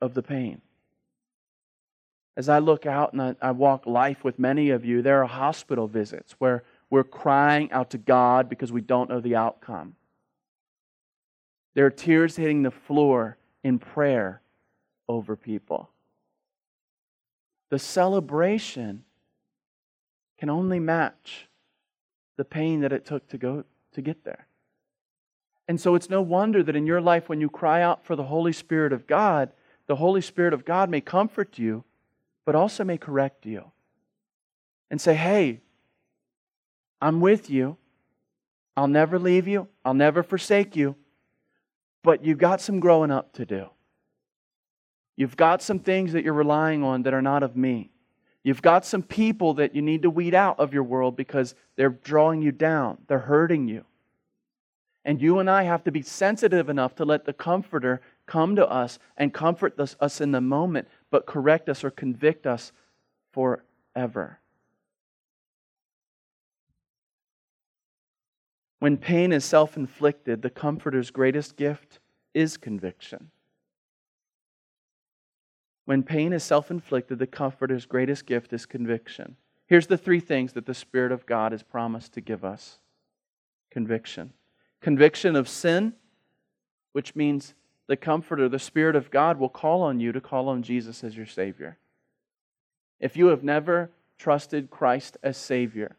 of 0.01 0.15
the 0.15 0.23
pain. 0.23 0.63
As 2.37 2.49
I 2.49 2.59
look 2.59 2.85
out 2.85 3.13
and 3.13 3.23
I, 3.23 3.35
I, 3.41 3.51
walk 3.53 3.87
life 3.87 4.23
with 4.23 4.39
many 4.39 4.71
of 4.71 4.85
you, 4.85 5.01
there 5.01 5.23
are 5.23 5.27
hospital 5.27 5.89
visits 5.89 6.35
where 6.39 6.65
we're 6.91 7.05
crying 7.05 7.73
out 7.73 7.91
to 7.91 7.99
God 7.99 8.49
because 8.49 8.71
we 8.71 8.83
don't 8.83 9.09
know 9.09 9.21
the 9.21 9.37
outcome. 9.37 9.95
There 11.75 11.87
are 11.87 11.91
tears 11.91 12.37
hitting 12.37 12.63
the 12.63 12.71
floor 12.71 13.39
in 13.65 13.79
prayer 13.79 14.43
over 15.09 15.35
people. 15.35 15.91
The 17.71 17.79
celebration 17.79 19.05
can 20.39 20.51
only 20.51 20.79
match 20.79 21.49
the 22.37 22.45
pain 22.45 22.81
that 22.81 22.93
it 22.93 23.07
took 23.07 23.27
to 23.29 23.39
go 23.39 23.65
to 23.93 24.03
get 24.03 24.25
there. 24.25 24.47
And 25.69 25.81
so 25.81 25.95
it's 25.95 26.11
no 26.11 26.23
wonder 26.23 26.63
that 26.63 26.77
in 26.77 26.87
your 26.87 27.01
life, 27.01 27.29
when 27.29 27.41
you 27.41 27.49
cry 27.49 27.83
out 27.83 28.05
for 28.05 28.15
the 28.15 28.25
Holy 28.25 28.53
Spirit 28.53 28.93
of 28.93 29.07
God, 29.07 29.51
the 29.87 29.97
Holy 29.97 30.21
Spirit 30.21 30.53
of 30.55 30.65
God 30.65 30.91
may 30.91 31.01
comfort 31.01 31.59
you 31.59 31.83
but 32.47 32.55
also 32.55 32.85
may 32.85 32.97
correct 32.97 33.45
you 33.45 33.73
and 34.91 34.99
say, 35.01 35.15
hey, 35.15 35.61
I'm 37.03 37.21
with 37.21 37.51
you. 37.51 37.77
I'll 38.77 38.87
never 38.89 39.19
leave 39.19 39.47
you. 39.49 39.69
I'll 39.85 39.95
never 39.95 40.23
forsake 40.23 40.77
you. 40.77 40.95
But 42.03 42.25
you've 42.25 42.39
got 42.39 42.61
some 42.61 42.81
growing 42.81 43.11
up 43.11 43.35
to 43.35 43.45
do. 43.45 43.67
You've 45.17 45.37
got 45.37 45.61
some 45.61 45.81
things 45.81 46.13
that 46.13 46.25
you're 46.25 46.35
relying 46.35 46.85
on 46.85 47.03
that 47.03 47.15
are 47.15 47.23
not 47.23 47.43
of 47.43 47.57
me. 47.57 47.91
You've 48.45 48.63
got 48.63 48.87
some 48.87 49.03
people 49.03 49.55
that 49.55 49.75
you 49.75 49.83
need 49.83 50.03
to 50.03 50.11
weed 50.11 50.35
out 50.35 50.61
of 50.61 50.73
your 50.73 50.85
world 50.85 51.17
because 51.17 51.57
they're 51.75 51.89
drawing 51.89 52.43
you 52.43 52.53
down, 52.53 52.99
they're 53.09 53.19
hurting 53.19 53.67
you. 53.67 53.85
And 55.05 55.21
you 55.21 55.39
and 55.39 55.49
I 55.49 55.65
have 55.65 55.85
to 55.85 55.93
be 55.93 56.03
sensitive 56.03 56.69
enough 56.69 56.95
to 56.97 57.05
let 57.05 57.25
the 57.25 57.33
Comforter 57.33 58.01
come 58.27 58.57
to 58.57 58.69
us 58.69 58.99
and 59.17 59.33
comfort 59.33 59.79
us 59.79 60.21
in 60.21 60.33
the 60.33 60.41
moment 60.41 60.89
but 61.17 61.25
correct 61.25 61.71
us 61.71 61.83
or 61.83 61.91
convict 61.91 62.47
us 62.47 62.73
forever. 63.33 64.39
When 68.81 68.99
pain 68.99 69.33
is 69.33 69.43
self 69.43 69.79
inflicted, 69.79 70.43
the 70.43 70.51
Comforter's 70.51 71.11
greatest 71.11 71.57
gift 71.57 72.01
is 72.35 72.59
conviction. 72.59 73.31
When 75.87 76.03
pain 76.03 76.35
is 76.35 76.45
self 76.45 76.71
inflicted, 76.71 77.19
the 77.19 77.27
Comforter's 77.27 77.87
greatest 77.87 78.27
gift 78.27 78.53
is 78.53 78.67
conviction. 78.67 79.37
Here's 79.69 79.87
the 79.87 79.97
three 79.97 80.21
things 80.21 80.53
that 80.53 80.67
the 80.67 80.75
Spirit 80.75 81.13
of 81.13 81.25
God 81.25 81.53
has 81.53 81.63
promised 81.63 82.13
to 82.13 82.21
give 82.21 82.45
us 82.45 82.79
conviction 83.71 84.35
conviction 84.83 85.35
of 85.35 85.49
sin, 85.49 85.95
which 86.93 87.17
means 87.17 87.55
the 87.87 87.97
Comforter, 87.97 88.49
the 88.49 88.59
Spirit 88.59 88.97
of 88.97 89.11
God, 89.11 89.39
will 89.39 89.49
call 89.49 89.83
on 89.83 90.01
you 90.01 90.13
to 90.13 90.21
call 90.21 90.49
on 90.49 90.63
Jesus 90.63 91.05
as 91.05 91.17
your 91.17 91.27
Savior. 91.27 91.79
If 92.99 93.17
you 93.17 93.27
have 93.27 93.45
never 93.45 93.91
trusted 94.19 94.71
Christ 94.71 95.17
as 95.23 95.37
Savior, 95.37 95.97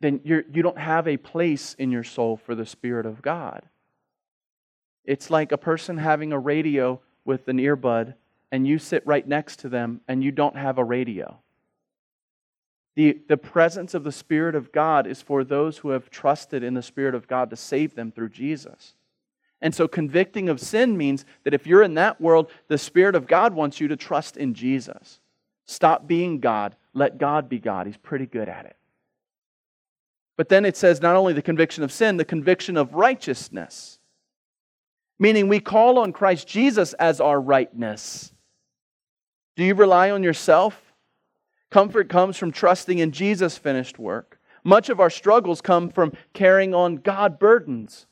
then 0.00 0.20
you're, 0.24 0.44
you 0.52 0.62
do 0.62 0.62
not 0.62 0.78
have 0.78 1.06
a 1.06 1.16
place 1.16 1.74
in 1.74 1.90
your 1.90 2.04
soul 2.04 2.36
for 2.36 2.54
the 2.54 2.66
Spirit 2.66 3.06
of 3.06 3.22
God. 3.22 3.62
It's 5.04 5.30
like 5.30 5.52
a 5.52 5.58
person 5.58 5.98
having 5.98 6.32
a 6.32 6.38
radio 6.38 7.00
with 7.24 7.48
an 7.48 7.58
earbud, 7.58 8.14
and 8.50 8.66
you 8.66 8.78
sit 8.78 9.06
right 9.06 9.26
next 9.26 9.60
to 9.60 9.68
them 9.68 10.00
and 10.08 10.24
you 10.24 10.30
don't 10.30 10.56
have 10.56 10.78
a 10.78 10.84
radio. 10.84 11.38
The, 12.94 13.20
the 13.28 13.36
presence 13.36 13.94
of 13.94 14.02
the 14.02 14.12
Spirit 14.12 14.54
of 14.54 14.72
God 14.72 15.06
is 15.06 15.22
for 15.22 15.44
those 15.44 15.78
who 15.78 15.90
have 15.90 16.10
trusted 16.10 16.62
in 16.64 16.74
the 16.74 16.82
Spirit 16.82 17.14
of 17.14 17.28
God 17.28 17.50
to 17.50 17.56
save 17.56 17.94
them 17.94 18.10
through 18.10 18.30
Jesus. 18.30 18.94
And 19.60 19.74
so, 19.74 19.88
convicting 19.88 20.48
of 20.48 20.60
sin 20.60 20.96
means 20.96 21.24
that 21.44 21.54
if 21.54 21.66
you're 21.66 21.82
in 21.82 21.94
that 21.94 22.20
world, 22.20 22.50
the 22.68 22.78
Spirit 22.78 23.14
of 23.14 23.26
God 23.26 23.54
wants 23.54 23.80
you 23.80 23.88
to 23.88 23.96
trust 23.96 24.36
in 24.36 24.54
Jesus. 24.54 25.20
Stop 25.66 26.06
being 26.06 26.38
God. 26.38 26.76
Let 26.94 27.18
God 27.18 27.48
be 27.48 27.58
God. 27.58 27.86
He's 27.86 27.96
pretty 27.96 28.26
good 28.26 28.48
at 28.48 28.66
it. 28.66 28.76
But 30.36 30.48
then 30.48 30.64
it 30.64 30.76
says 30.76 31.02
not 31.02 31.16
only 31.16 31.32
the 31.32 31.42
conviction 31.42 31.82
of 31.82 31.90
sin, 31.90 32.16
the 32.16 32.24
conviction 32.24 32.76
of 32.76 32.94
righteousness. 32.94 33.98
Meaning 35.18 35.48
we 35.48 35.58
call 35.58 35.98
on 35.98 36.12
Christ 36.12 36.46
Jesus 36.46 36.92
as 36.94 37.20
our 37.20 37.40
rightness. 37.40 38.32
Do 39.56 39.64
you 39.64 39.74
rely 39.74 40.10
on 40.10 40.22
yourself? 40.22 40.80
Comfort 41.70 42.08
comes 42.08 42.36
from 42.36 42.52
trusting 42.52 42.98
in 42.98 43.10
Jesus' 43.10 43.58
finished 43.58 43.98
work. 43.98 44.38
Much 44.62 44.88
of 44.88 45.00
our 45.00 45.10
struggles 45.10 45.60
come 45.60 45.90
from 45.90 46.12
carrying 46.32 46.72
on 46.72 46.96
God 46.96 47.40
burdens. 47.40 48.06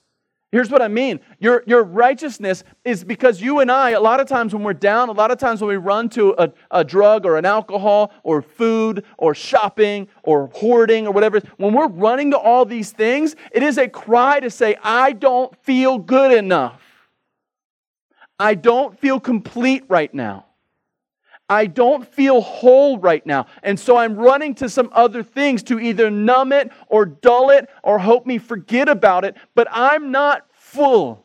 Here's 0.52 0.70
what 0.70 0.80
I 0.80 0.88
mean 0.88 1.20
your, 1.38 1.64
your 1.66 1.82
righteousness 1.82 2.64
is 2.84 3.04
because 3.04 3.40
you 3.40 3.60
and 3.60 3.70
I, 3.70 3.90
a 3.90 4.00
lot 4.00 4.20
of 4.20 4.28
times 4.28 4.54
when 4.54 4.62
we're 4.62 4.74
down, 4.74 5.08
a 5.08 5.12
lot 5.12 5.30
of 5.30 5.38
times 5.38 5.60
when 5.60 5.68
we 5.68 5.76
run 5.76 6.08
to 6.10 6.34
a, 6.38 6.52
a 6.70 6.84
drug 6.84 7.26
or 7.26 7.36
an 7.36 7.44
alcohol 7.44 8.12
or 8.22 8.42
food 8.42 9.04
or 9.18 9.34
shopping 9.34 10.08
or 10.22 10.48
hoarding 10.54 11.06
or 11.06 11.12
whatever, 11.12 11.40
when 11.56 11.74
we're 11.74 11.88
running 11.88 12.30
to 12.30 12.38
all 12.38 12.64
these 12.64 12.92
things, 12.92 13.34
it 13.52 13.62
is 13.62 13.76
a 13.76 13.88
cry 13.88 14.40
to 14.40 14.48
say, 14.48 14.76
I 14.82 15.12
don't 15.12 15.54
feel 15.64 15.98
good 15.98 16.32
enough. 16.32 16.80
I 18.38 18.54
don't 18.54 18.98
feel 18.98 19.18
complete 19.18 19.84
right 19.88 20.12
now. 20.14 20.45
I 21.48 21.66
don't 21.66 22.06
feel 22.06 22.40
whole 22.40 22.98
right 22.98 23.24
now. 23.24 23.46
And 23.62 23.78
so 23.78 23.96
I'm 23.96 24.16
running 24.16 24.54
to 24.56 24.68
some 24.68 24.88
other 24.92 25.22
things 25.22 25.62
to 25.64 25.78
either 25.78 26.10
numb 26.10 26.52
it 26.52 26.72
or 26.88 27.06
dull 27.06 27.50
it 27.50 27.68
or 27.84 27.98
hope 27.98 28.26
me 28.26 28.38
forget 28.38 28.88
about 28.88 29.24
it, 29.24 29.36
but 29.54 29.68
I'm 29.70 30.10
not 30.10 30.46
full. 30.52 31.24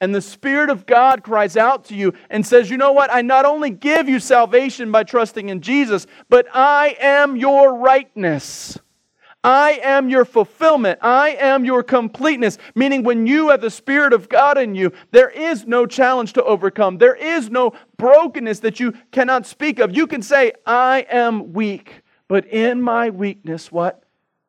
And 0.00 0.14
the 0.14 0.22
Spirit 0.22 0.70
of 0.70 0.86
God 0.86 1.22
cries 1.22 1.56
out 1.56 1.84
to 1.86 1.94
you 1.94 2.14
and 2.30 2.46
says, 2.46 2.70
You 2.70 2.78
know 2.78 2.92
what? 2.92 3.12
I 3.12 3.20
not 3.20 3.44
only 3.44 3.70
give 3.70 4.08
you 4.08 4.18
salvation 4.18 4.90
by 4.90 5.04
trusting 5.04 5.50
in 5.50 5.60
Jesus, 5.60 6.06
but 6.28 6.46
I 6.54 6.96
am 7.00 7.36
your 7.36 7.76
rightness. 7.76 8.78
I 9.42 9.80
am 9.82 10.10
your 10.10 10.26
fulfillment. 10.26 10.98
I 11.00 11.30
am 11.30 11.64
your 11.64 11.82
completeness. 11.82 12.58
Meaning, 12.74 13.02
when 13.04 13.26
you 13.26 13.48
have 13.48 13.62
the 13.62 13.70
Spirit 13.70 14.12
of 14.12 14.28
God 14.28 14.58
in 14.58 14.74
you, 14.74 14.92
there 15.12 15.30
is 15.30 15.66
no 15.66 15.86
challenge 15.86 16.34
to 16.34 16.44
overcome. 16.44 16.98
There 16.98 17.14
is 17.14 17.48
no 17.50 17.72
brokenness 17.96 18.60
that 18.60 18.80
you 18.80 18.92
cannot 19.12 19.46
speak 19.46 19.78
of. 19.78 19.96
You 19.96 20.06
can 20.06 20.20
say, 20.20 20.52
I 20.66 21.06
am 21.10 21.54
weak, 21.54 22.02
but 22.28 22.46
in 22.46 22.82
my 22.82 23.08
weakness, 23.08 23.72
what? 23.72 24.04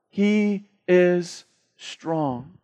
He 0.09 0.65
is 0.89 1.45
strong. 1.77 2.57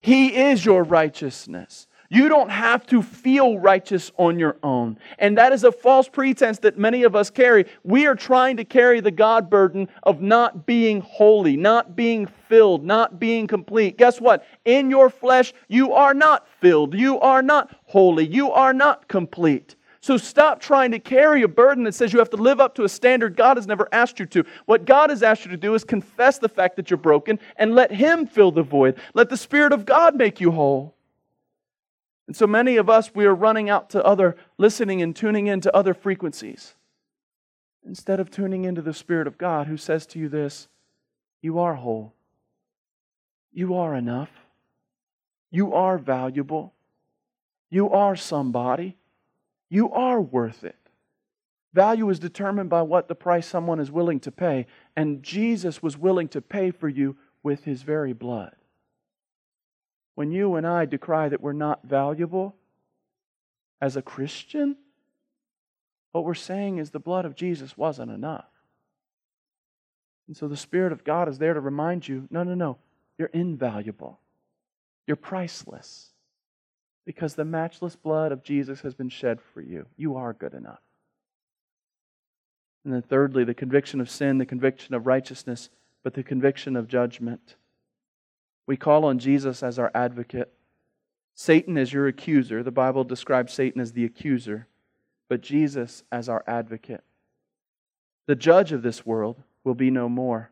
He 0.00 0.36
is 0.36 0.64
your 0.64 0.84
righteousness. 0.84 1.87
You 2.10 2.30
don't 2.30 2.50
have 2.50 2.86
to 2.86 3.02
feel 3.02 3.58
righteous 3.58 4.10
on 4.16 4.38
your 4.38 4.56
own. 4.62 4.98
And 5.18 5.36
that 5.36 5.52
is 5.52 5.64
a 5.64 5.72
false 5.72 6.08
pretense 6.08 6.58
that 6.60 6.78
many 6.78 7.02
of 7.02 7.14
us 7.14 7.28
carry. 7.28 7.66
We 7.84 8.06
are 8.06 8.14
trying 8.14 8.56
to 8.56 8.64
carry 8.64 9.00
the 9.00 9.10
God 9.10 9.50
burden 9.50 9.88
of 10.04 10.22
not 10.22 10.64
being 10.64 11.02
holy, 11.02 11.56
not 11.56 11.96
being 11.96 12.26
filled, 12.26 12.82
not 12.82 13.20
being 13.20 13.46
complete. 13.46 13.98
Guess 13.98 14.22
what? 14.22 14.46
In 14.64 14.88
your 14.88 15.10
flesh, 15.10 15.52
you 15.68 15.92
are 15.92 16.14
not 16.14 16.48
filled. 16.60 16.94
You 16.94 17.20
are 17.20 17.42
not 17.42 17.76
holy. 17.84 18.26
You 18.26 18.52
are 18.52 18.72
not 18.72 19.06
complete. 19.08 19.76
So 20.00 20.16
stop 20.16 20.60
trying 20.60 20.92
to 20.92 20.98
carry 20.98 21.42
a 21.42 21.48
burden 21.48 21.84
that 21.84 21.94
says 21.94 22.14
you 22.14 22.20
have 22.20 22.30
to 22.30 22.36
live 22.36 22.60
up 22.60 22.74
to 22.76 22.84
a 22.84 22.88
standard 22.88 23.36
God 23.36 23.58
has 23.58 23.66
never 23.66 23.86
asked 23.92 24.18
you 24.18 24.26
to. 24.26 24.44
What 24.64 24.86
God 24.86 25.10
has 25.10 25.22
asked 25.22 25.44
you 25.44 25.50
to 25.50 25.56
do 25.58 25.74
is 25.74 25.84
confess 25.84 26.38
the 26.38 26.48
fact 26.48 26.76
that 26.76 26.88
you're 26.88 26.96
broken 26.96 27.38
and 27.56 27.74
let 27.74 27.90
Him 27.90 28.26
fill 28.26 28.52
the 28.52 28.62
void. 28.62 28.96
Let 29.12 29.28
the 29.28 29.36
Spirit 29.36 29.74
of 29.74 29.84
God 29.84 30.16
make 30.16 30.40
you 30.40 30.52
whole. 30.52 30.94
And 32.28 32.36
so 32.36 32.46
many 32.46 32.76
of 32.76 32.90
us, 32.90 33.14
we 33.14 33.24
are 33.24 33.34
running 33.34 33.70
out 33.70 33.88
to 33.90 34.04
other, 34.04 34.36
listening 34.58 35.00
and 35.00 35.16
tuning 35.16 35.46
into 35.46 35.74
other 35.74 35.94
frequencies 35.94 36.74
instead 37.86 38.20
of 38.20 38.30
tuning 38.30 38.66
into 38.66 38.82
the 38.82 38.92
Spirit 38.92 39.26
of 39.26 39.38
God 39.38 39.66
who 39.66 39.78
says 39.78 40.06
to 40.08 40.18
you 40.18 40.28
this 40.28 40.68
You 41.40 41.58
are 41.58 41.74
whole. 41.74 42.12
You 43.50 43.74
are 43.74 43.94
enough. 43.94 44.28
You 45.50 45.72
are 45.72 45.96
valuable. 45.96 46.74
You 47.70 47.88
are 47.88 48.14
somebody. 48.14 48.98
You 49.70 49.90
are 49.90 50.20
worth 50.20 50.64
it. 50.64 50.76
Value 51.72 52.10
is 52.10 52.18
determined 52.18 52.68
by 52.68 52.82
what 52.82 53.08
the 53.08 53.14
price 53.14 53.46
someone 53.46 53.80
is 53.80 53.90
willing 53.90 54.20
to 54.20 54.30
pay, 54.30 54.66
and 54.94 55.22
Jesus 55.22 55.82
was 55.82 55.96
willing 55.96 56.28
to 56.28 56.42
pay 56.42 56.72
for 56.72 56.90
you 56.90 57.16
with 57.42 57.64
his 57.64 57.82
very 57.82 58.12
blood. 58.12 58.54
When 60.18 60.32
you 60.32 60.56
and 60.56 60.66
I 60.66 60.84
decry 60.84 61.28
that 61.28 61.40
we're 61.40 61.52
not 61.52 61.84
valuable 61.84 62.56
as 63.80 63.96
a 63.96 64.02
Christian, 64.02 64.76
what 66.10 66.24
we're 66.24 66.34
saying 66.34 66.78
is 66.78 66.90
the 66.90 66.98
blood 66.98 67.24
of 67.24 67.36
Jesus 67.36 67.78
wasn't 67.78 68.10
enough. 68.10 68.48
And 70.26 70.36
so 70.36 70.48
the 70.48 70.56
Spirit 70.56 70.90
of 70.90 71.04
God 71.04 71.28
is 71.28 71.38
there 71.38 71.54
to 71.54 71.60
remind 71.60 72.08
you 72.08 72.26
no, 72.32 72.42
no, 72.42 72.54
no, 72.54 72.78
you're 73.16 73.28
invaluable. 73.28 74.18
You're 75.06 75.14
priceless. 75.14 76.10
Because 77.06 77.36
the 77.36 77.44
matchless 77.44 77.94
blood 77.94 78.32
of 78.32 78.42
Jesus 78.42 78.80
has 78.80 78.96
been 78.96 79.10
shed 79.10 79.38
for 79.54 79.60
you. 79.60 79.86
You 79.96 80.16
are 80.16 80.32
good 80.32 80.54
enough. 80.54 80.82
And 82.84 82.92
then, 82.92 83.02
thirdly, 83.02 83.44
the 83.44 83.54
conviction 83.54 84.00
of 84.00 84.10
sin, 84.10 84.38
the 84.38 84.46
conviction 84.46 84.96
of 84.96 85.06
righteousness, 85.06 85.70
but 86.02 86.14
the 86.14 86.24
conviction 86.24 86.74
of 86.74 86.88
judgment. 86.88 87.54
We 88.68 88.76
call 88.76 89.06
on 89.06 89.18
Jesus 89.18 89.62
as 89.62 89.78
our 89.78 89.90
advocate. 89.94 90.52
Satan 91.34 91.78
is 91.78 91.90
your 91.90 92.06
accuser. 92.06 92.62
The 92.62 92.70
Bible 92.70 93.02
describes 93.02 93.54
Satan 93.54 93.80
as 93.80 93.92
the 93.92 94.04
accuser, 94.04 94.66
but 95.26 95.40
Jesus 95.40 96.04
as 96.12 96.28
our 96.28 96.44
advocate. 96.46 97.02
The 98.26 98.36
judge 98.36 98.72
of 98.72 98.82
this 98.82 99.06
world 99.06 99.42
will 99.64 99.74
be 99.74 99.90
no 99.90 100.06
more. 100.06 100.50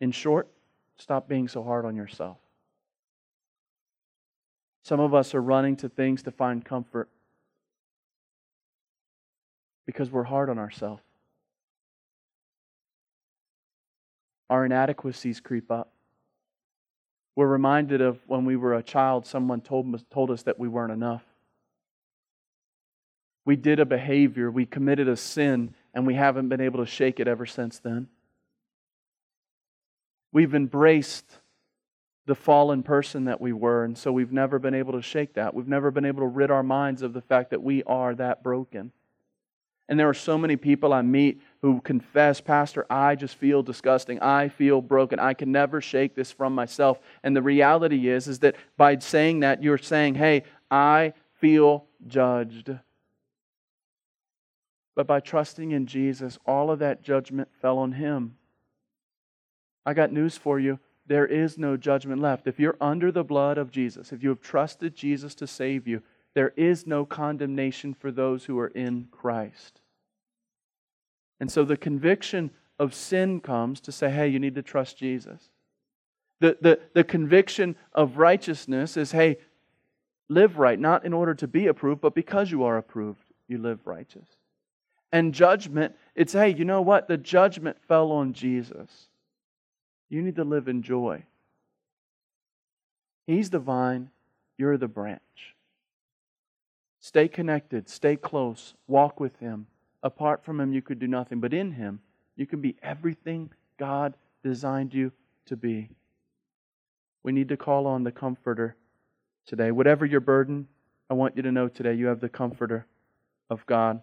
In 0.00 0.10
short, 0.10 0.48
stop 0.96 1.28
being 1.28 1.48
so 1.48 1.62
hard 1.62 1.84
on 1.84 1.96
yourself. 1.96 2.38
Some 4.82 5.00
of 5.00 5.12
us 5.12 5.34
are 5.34 5.42
running 5.42 5.76
to 5.76 5.90
things 5.90 6.22
to 6.22 6.30
find 6.30 6.64
comfort 6.64 7.10
because 9.84 10.10
we're 10.10 10.22
hard 10.22 10.48
on 10.48 10.58
ourselves. 10.58 11.02
Our 14.48 14.64
inadequacies 14.64 15.40
creep 15.40 15.70
up. 15.70 15.92
We're 17.40 17.46
reminded 17.46 18.02
of 18.02 18.18
when 18.26 18.44
we 18.44 18.54
were 18.54 18.74
a 18.74 18.82
child, 18.82 19.24
someone 19.24 19.62
told 19.62 19.94
us, 19.94 20.04
told 20.10 20.30
us 20.30 20.42
that 20.42 20.58
we 20.58 20.68
weren't 20.68 20.92
enough. 20.92 21.24
We 23.46 23.56
did 23.56 23.80
a 23.80 23.86
behavior, 23.86 24.50
we 24.50 24.66
committed 24.66 25.08
a 25.08 25.16
sin, 25.16 25.72
and 25.94 26.06
we 26.06 26.16
haven't 26.16 26.50
been 26.50 26.60
able 26.60 26.80
to 26.80 26.86
shake 26.86 27.18
it 27.18 27.26
ever 27.26 27.46
since 27.46 27.78
then. 27.78 28.08
We've 30.32 30.54
embraced 30.54 31.38
the 32.26 32.34
fallen 32.34 32.82
person 32.82 33.24
that 33.24 33.40
we 33.40 33.54
were, 33.54 33.84
and 33.84 33.96
so 33.96 34.12
we've 34.12 34.32
never 34.32 34.58
been 34.58 34.74
able 34.74 34.92
to 34.92 35.02
shake 35.02 35.32
that. 35.32 35.54
We've 35.54 35.66
never 35.66 35.90
been 35.90 36.04
able 36.04 36.20
to 36.20 36.26
rid 36.26 36.50
our 36.50 36.62
minds 36.62 37.00
of 37.00 37.14
the 37.14 37.22
fact 37.22 37.52
that 37.52 37.62
we 37.62 37.82
are 37.84 38.14
that 38.16 38.42
broken. 38.42 38.92
And 39.88 39.98
there 39.98 40.10
are 40.10 40.12
so 40.12 40.36
many 40.36 40.56
people 40.56 40.92
I 40.92 41.00
meet 41.00 41.40
who 41.62 41.80
confess, 41.82 42.40
Pastor, 42.40 42.86
I 42.88 43.16
just 43.16 43.34
feel 43.34 43.62
disgusting. 43.62 44.20
I 44.20 44.48
feel 44.48 44.80
broken. 44.80 45.18
I 45.18 45.34
can 45.34 45.52
never 45.52 45.80
shake 45.80 46.14
this 46.14 46.32
from 46.32 46.54
myself. 46.54 46.98
And 47.22 47.36
the 47.36 47.42
reality 47.42 48.08
is, 48.08 48.28
is 48.28 48.38
that 48.38 48.56
by 48.76 48.98
saying 48.98 49.40
that, 49.40 49.62
you're 49.62 49.78
saying, 49.78 50.14
hey, 50.14 50.44
I 50.70 51.12
feel 51.34 51.84
judged. 52.06 52.70
But 54.94 55.06
by 55.06 55.20
trusting 55.20 55.70
in 55.70 55.86
Jesus, 55.86 56.38
all 56.46 56.70
of 56.70 56.78
that 56.78 57.02
judgment 57.02 57.48
fell 57.60 57.78
on 57.78 57.92
him. 57.92 58.36
I 59.84 59.94
got 59.94 60.12
news 60.12 60.36
for 60.36 60.58
you. 60.58 60.78
There 61.06 61.26
is 61.26 61.58
no 61.58 61.76
judgment 61.76 62.22
left. 62.22 62.46
If 62.46 62.60
you're 62.60 62.76
under 62.80 63.10
the 63.10 63.24
blood 63.24 63.58
of 63.58 63.70
Jesus, 63.70 64.12
if 64.12 64.22
you 64.22 64.28
have 64.28 64.40
trusted 64.40 64.94
Jesus 64.94 65.34
to 65.36 65.46
save 65.46 65.86
you, 65.86 66.02
there 66.34 66.52
is 66.56 66.86
no 66.86 67.04
condemnation 67.04 67.94
for 67.94 68.12
those 68.12 68.44
who 68.44 68.58
are 68.58 68.68
in 68.68 69.08
Christ. 69.10 69.79
And 71.40 71.50
so 71.50 71.64
the 71.64 71.76
conviction 71.76 72.50
of 72.78 72.94
sin 72.94 73.40
comes 73.40 73.80
to 73.80 73.92
say, 73.92 74.10
hey, 74.10 74.28
you 74.28 74.38
need 74.38 74.54
to 74.54 74.62
trust 74.62 74.98
Jesus. 74.98 75.50
The, 76.38 76.56
the, 76.60 76.80
the 76.94 77.04
conviction 77.04 77.76
of 77.92 78.18
righteousness 78.18 78.96
is, 78.96 79.12
hey, 79.12 79.38
live 80.28 80.58
right, 80.58 80.78
not 80.78 81.04
in 81.04 81.12
order 81.12 81.34
to 81.34 81.48
be 81.48 81.66
approved, 81.66 82.00
but 82.00 82.14
because 82.14 82.50
you 82.50 82.64
are 82.64 82.76
approved, 82.76 83.22
you 83.48 83.58
live 83.58 83.86
righteous. 83.86 84.26
And 85.12 85.34
judgment, 85.34 85.96
it's, 86.14 86.32
hey, 86.32 86.50
you 86.50 86.64
know 86.64 86.82
what? 86.82 87.08
The 87.08 87.16
judgment 87.16 87.76
fell 87.88 88.12
on 88.12 88.32
Jesus. 88.32 89.08
You 90.08 90.22
need 90.22 90.36
to 90.36 90.44
live 90.44 90.68
in 90.68 90.82
joy. 90.82 91.24
He's 93.26 93.50
the 93.50 93.58
vine, 93.58 94.10
You're 94.56 94.76
the 94.76 94.88
branch. 94.88 95.20
Stay 97.00 97.28
connected, 97.28 97.88
stay 97.88 98.16
close, 98.16 98.74
walk 98.86 99.18
with 99.18 99.38
Him. 99.38 99.66
Apart 100.02 100.44
from 100.44 100.60
Him, 100.60 100.72
you 100.72 100.82
could 100.82 100.98
do 100.98 101.06
nothing, 101.06 101.40
but 101.40 101.52
in 101.52 101.72
Him, 101.72 102.00
you 102.36 102.46
can 102.46 102.60
be 102.60 102.76
everything 102.82 103.50
God 103.78 104.14
designed 104.42 104.94
you 104.94 105.12
to 105.46 105.56
be. 105.56 105.90
We 107.22 107.32
need 107.32 107.48
to 107.48 107.56
call 107.56 107.86
on 107.86 108.04
the 108.04 108.12
Comforter 108.12 108.76
today. 109.46 109.70
Whatever 109.70 110.06
your 110.06 110.20
burden, 110.20 110.68
I 111.10 111.14
want 111.14 111.36
you 111.36 111.42
to 111.42 111.52
know 111.52 111.68
today 111.68 111.94
you 111.94 112.06
have 112.06 112.20
the 112.20 112.28
Comforter 112.28 112.86
of 113.50 113.66
God. 113.66 114.00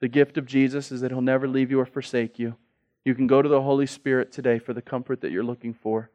The 0.00 0.08
gift 0.08 0.36
of 0.36 0.46
Jesus 0.46 0.92
is 0.92 1.00
that 1.00 1.10
He'll 1.10 1.20
never 1.20 1.48
leave 1.48 1.70
you 1.70 1.80
or 1.80 1.86
forsake 1.86 2.38
you. 2.38 2.56
You 3.04 3.14
can 3.14 3.26
go 3.26 3.40
to 3.40 3.48
the 3.48 3.62
Holy 3.62 3.86
Spirit 3.86 4.32
today 4.32 4.58
for 4.58 4.72
the 4.74 4.82
comfort 4.82 5.20
that 5.20 5.30
you're 5.30 5.44
looking 5.44 5.74
for. 5.74 6.10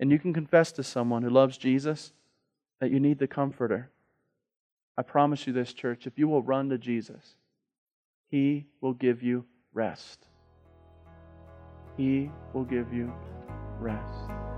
And 0.00 0.10
you 0.10 0.18
can 0.18 0.32
confess 0.32 0.72
to 0.72 0.82
someone 0.82 1.22
who 1.22 1.30
loves 1.30 1.58
Jesus 1.58 2.12
that 2.80 2.90
you 2.90 2.98
need 3.00 3.18
the 3.18 3.26
Comforter. 3.26 3.90
I 4.96 5.02
promise 5.02 5.46
you 5.46 5.52
this, 5.52 5.72
church, 5.72 6.06
if 6.06 6.18
you 6.18 6.26
will 6.28 6.42
run 6.42 6.70
to 6.70 6.78
Jesus, 6.78 7.36
He 8.30 8.66
will 8.80 8.92
give 8.92 9.22
you 9.22 9.44
rest. 9.72 10.26
He 11.96 12.30
will 12.52 12.64
give 12.64 12.92
you 12.92 13.12
rest. 13.80 14.57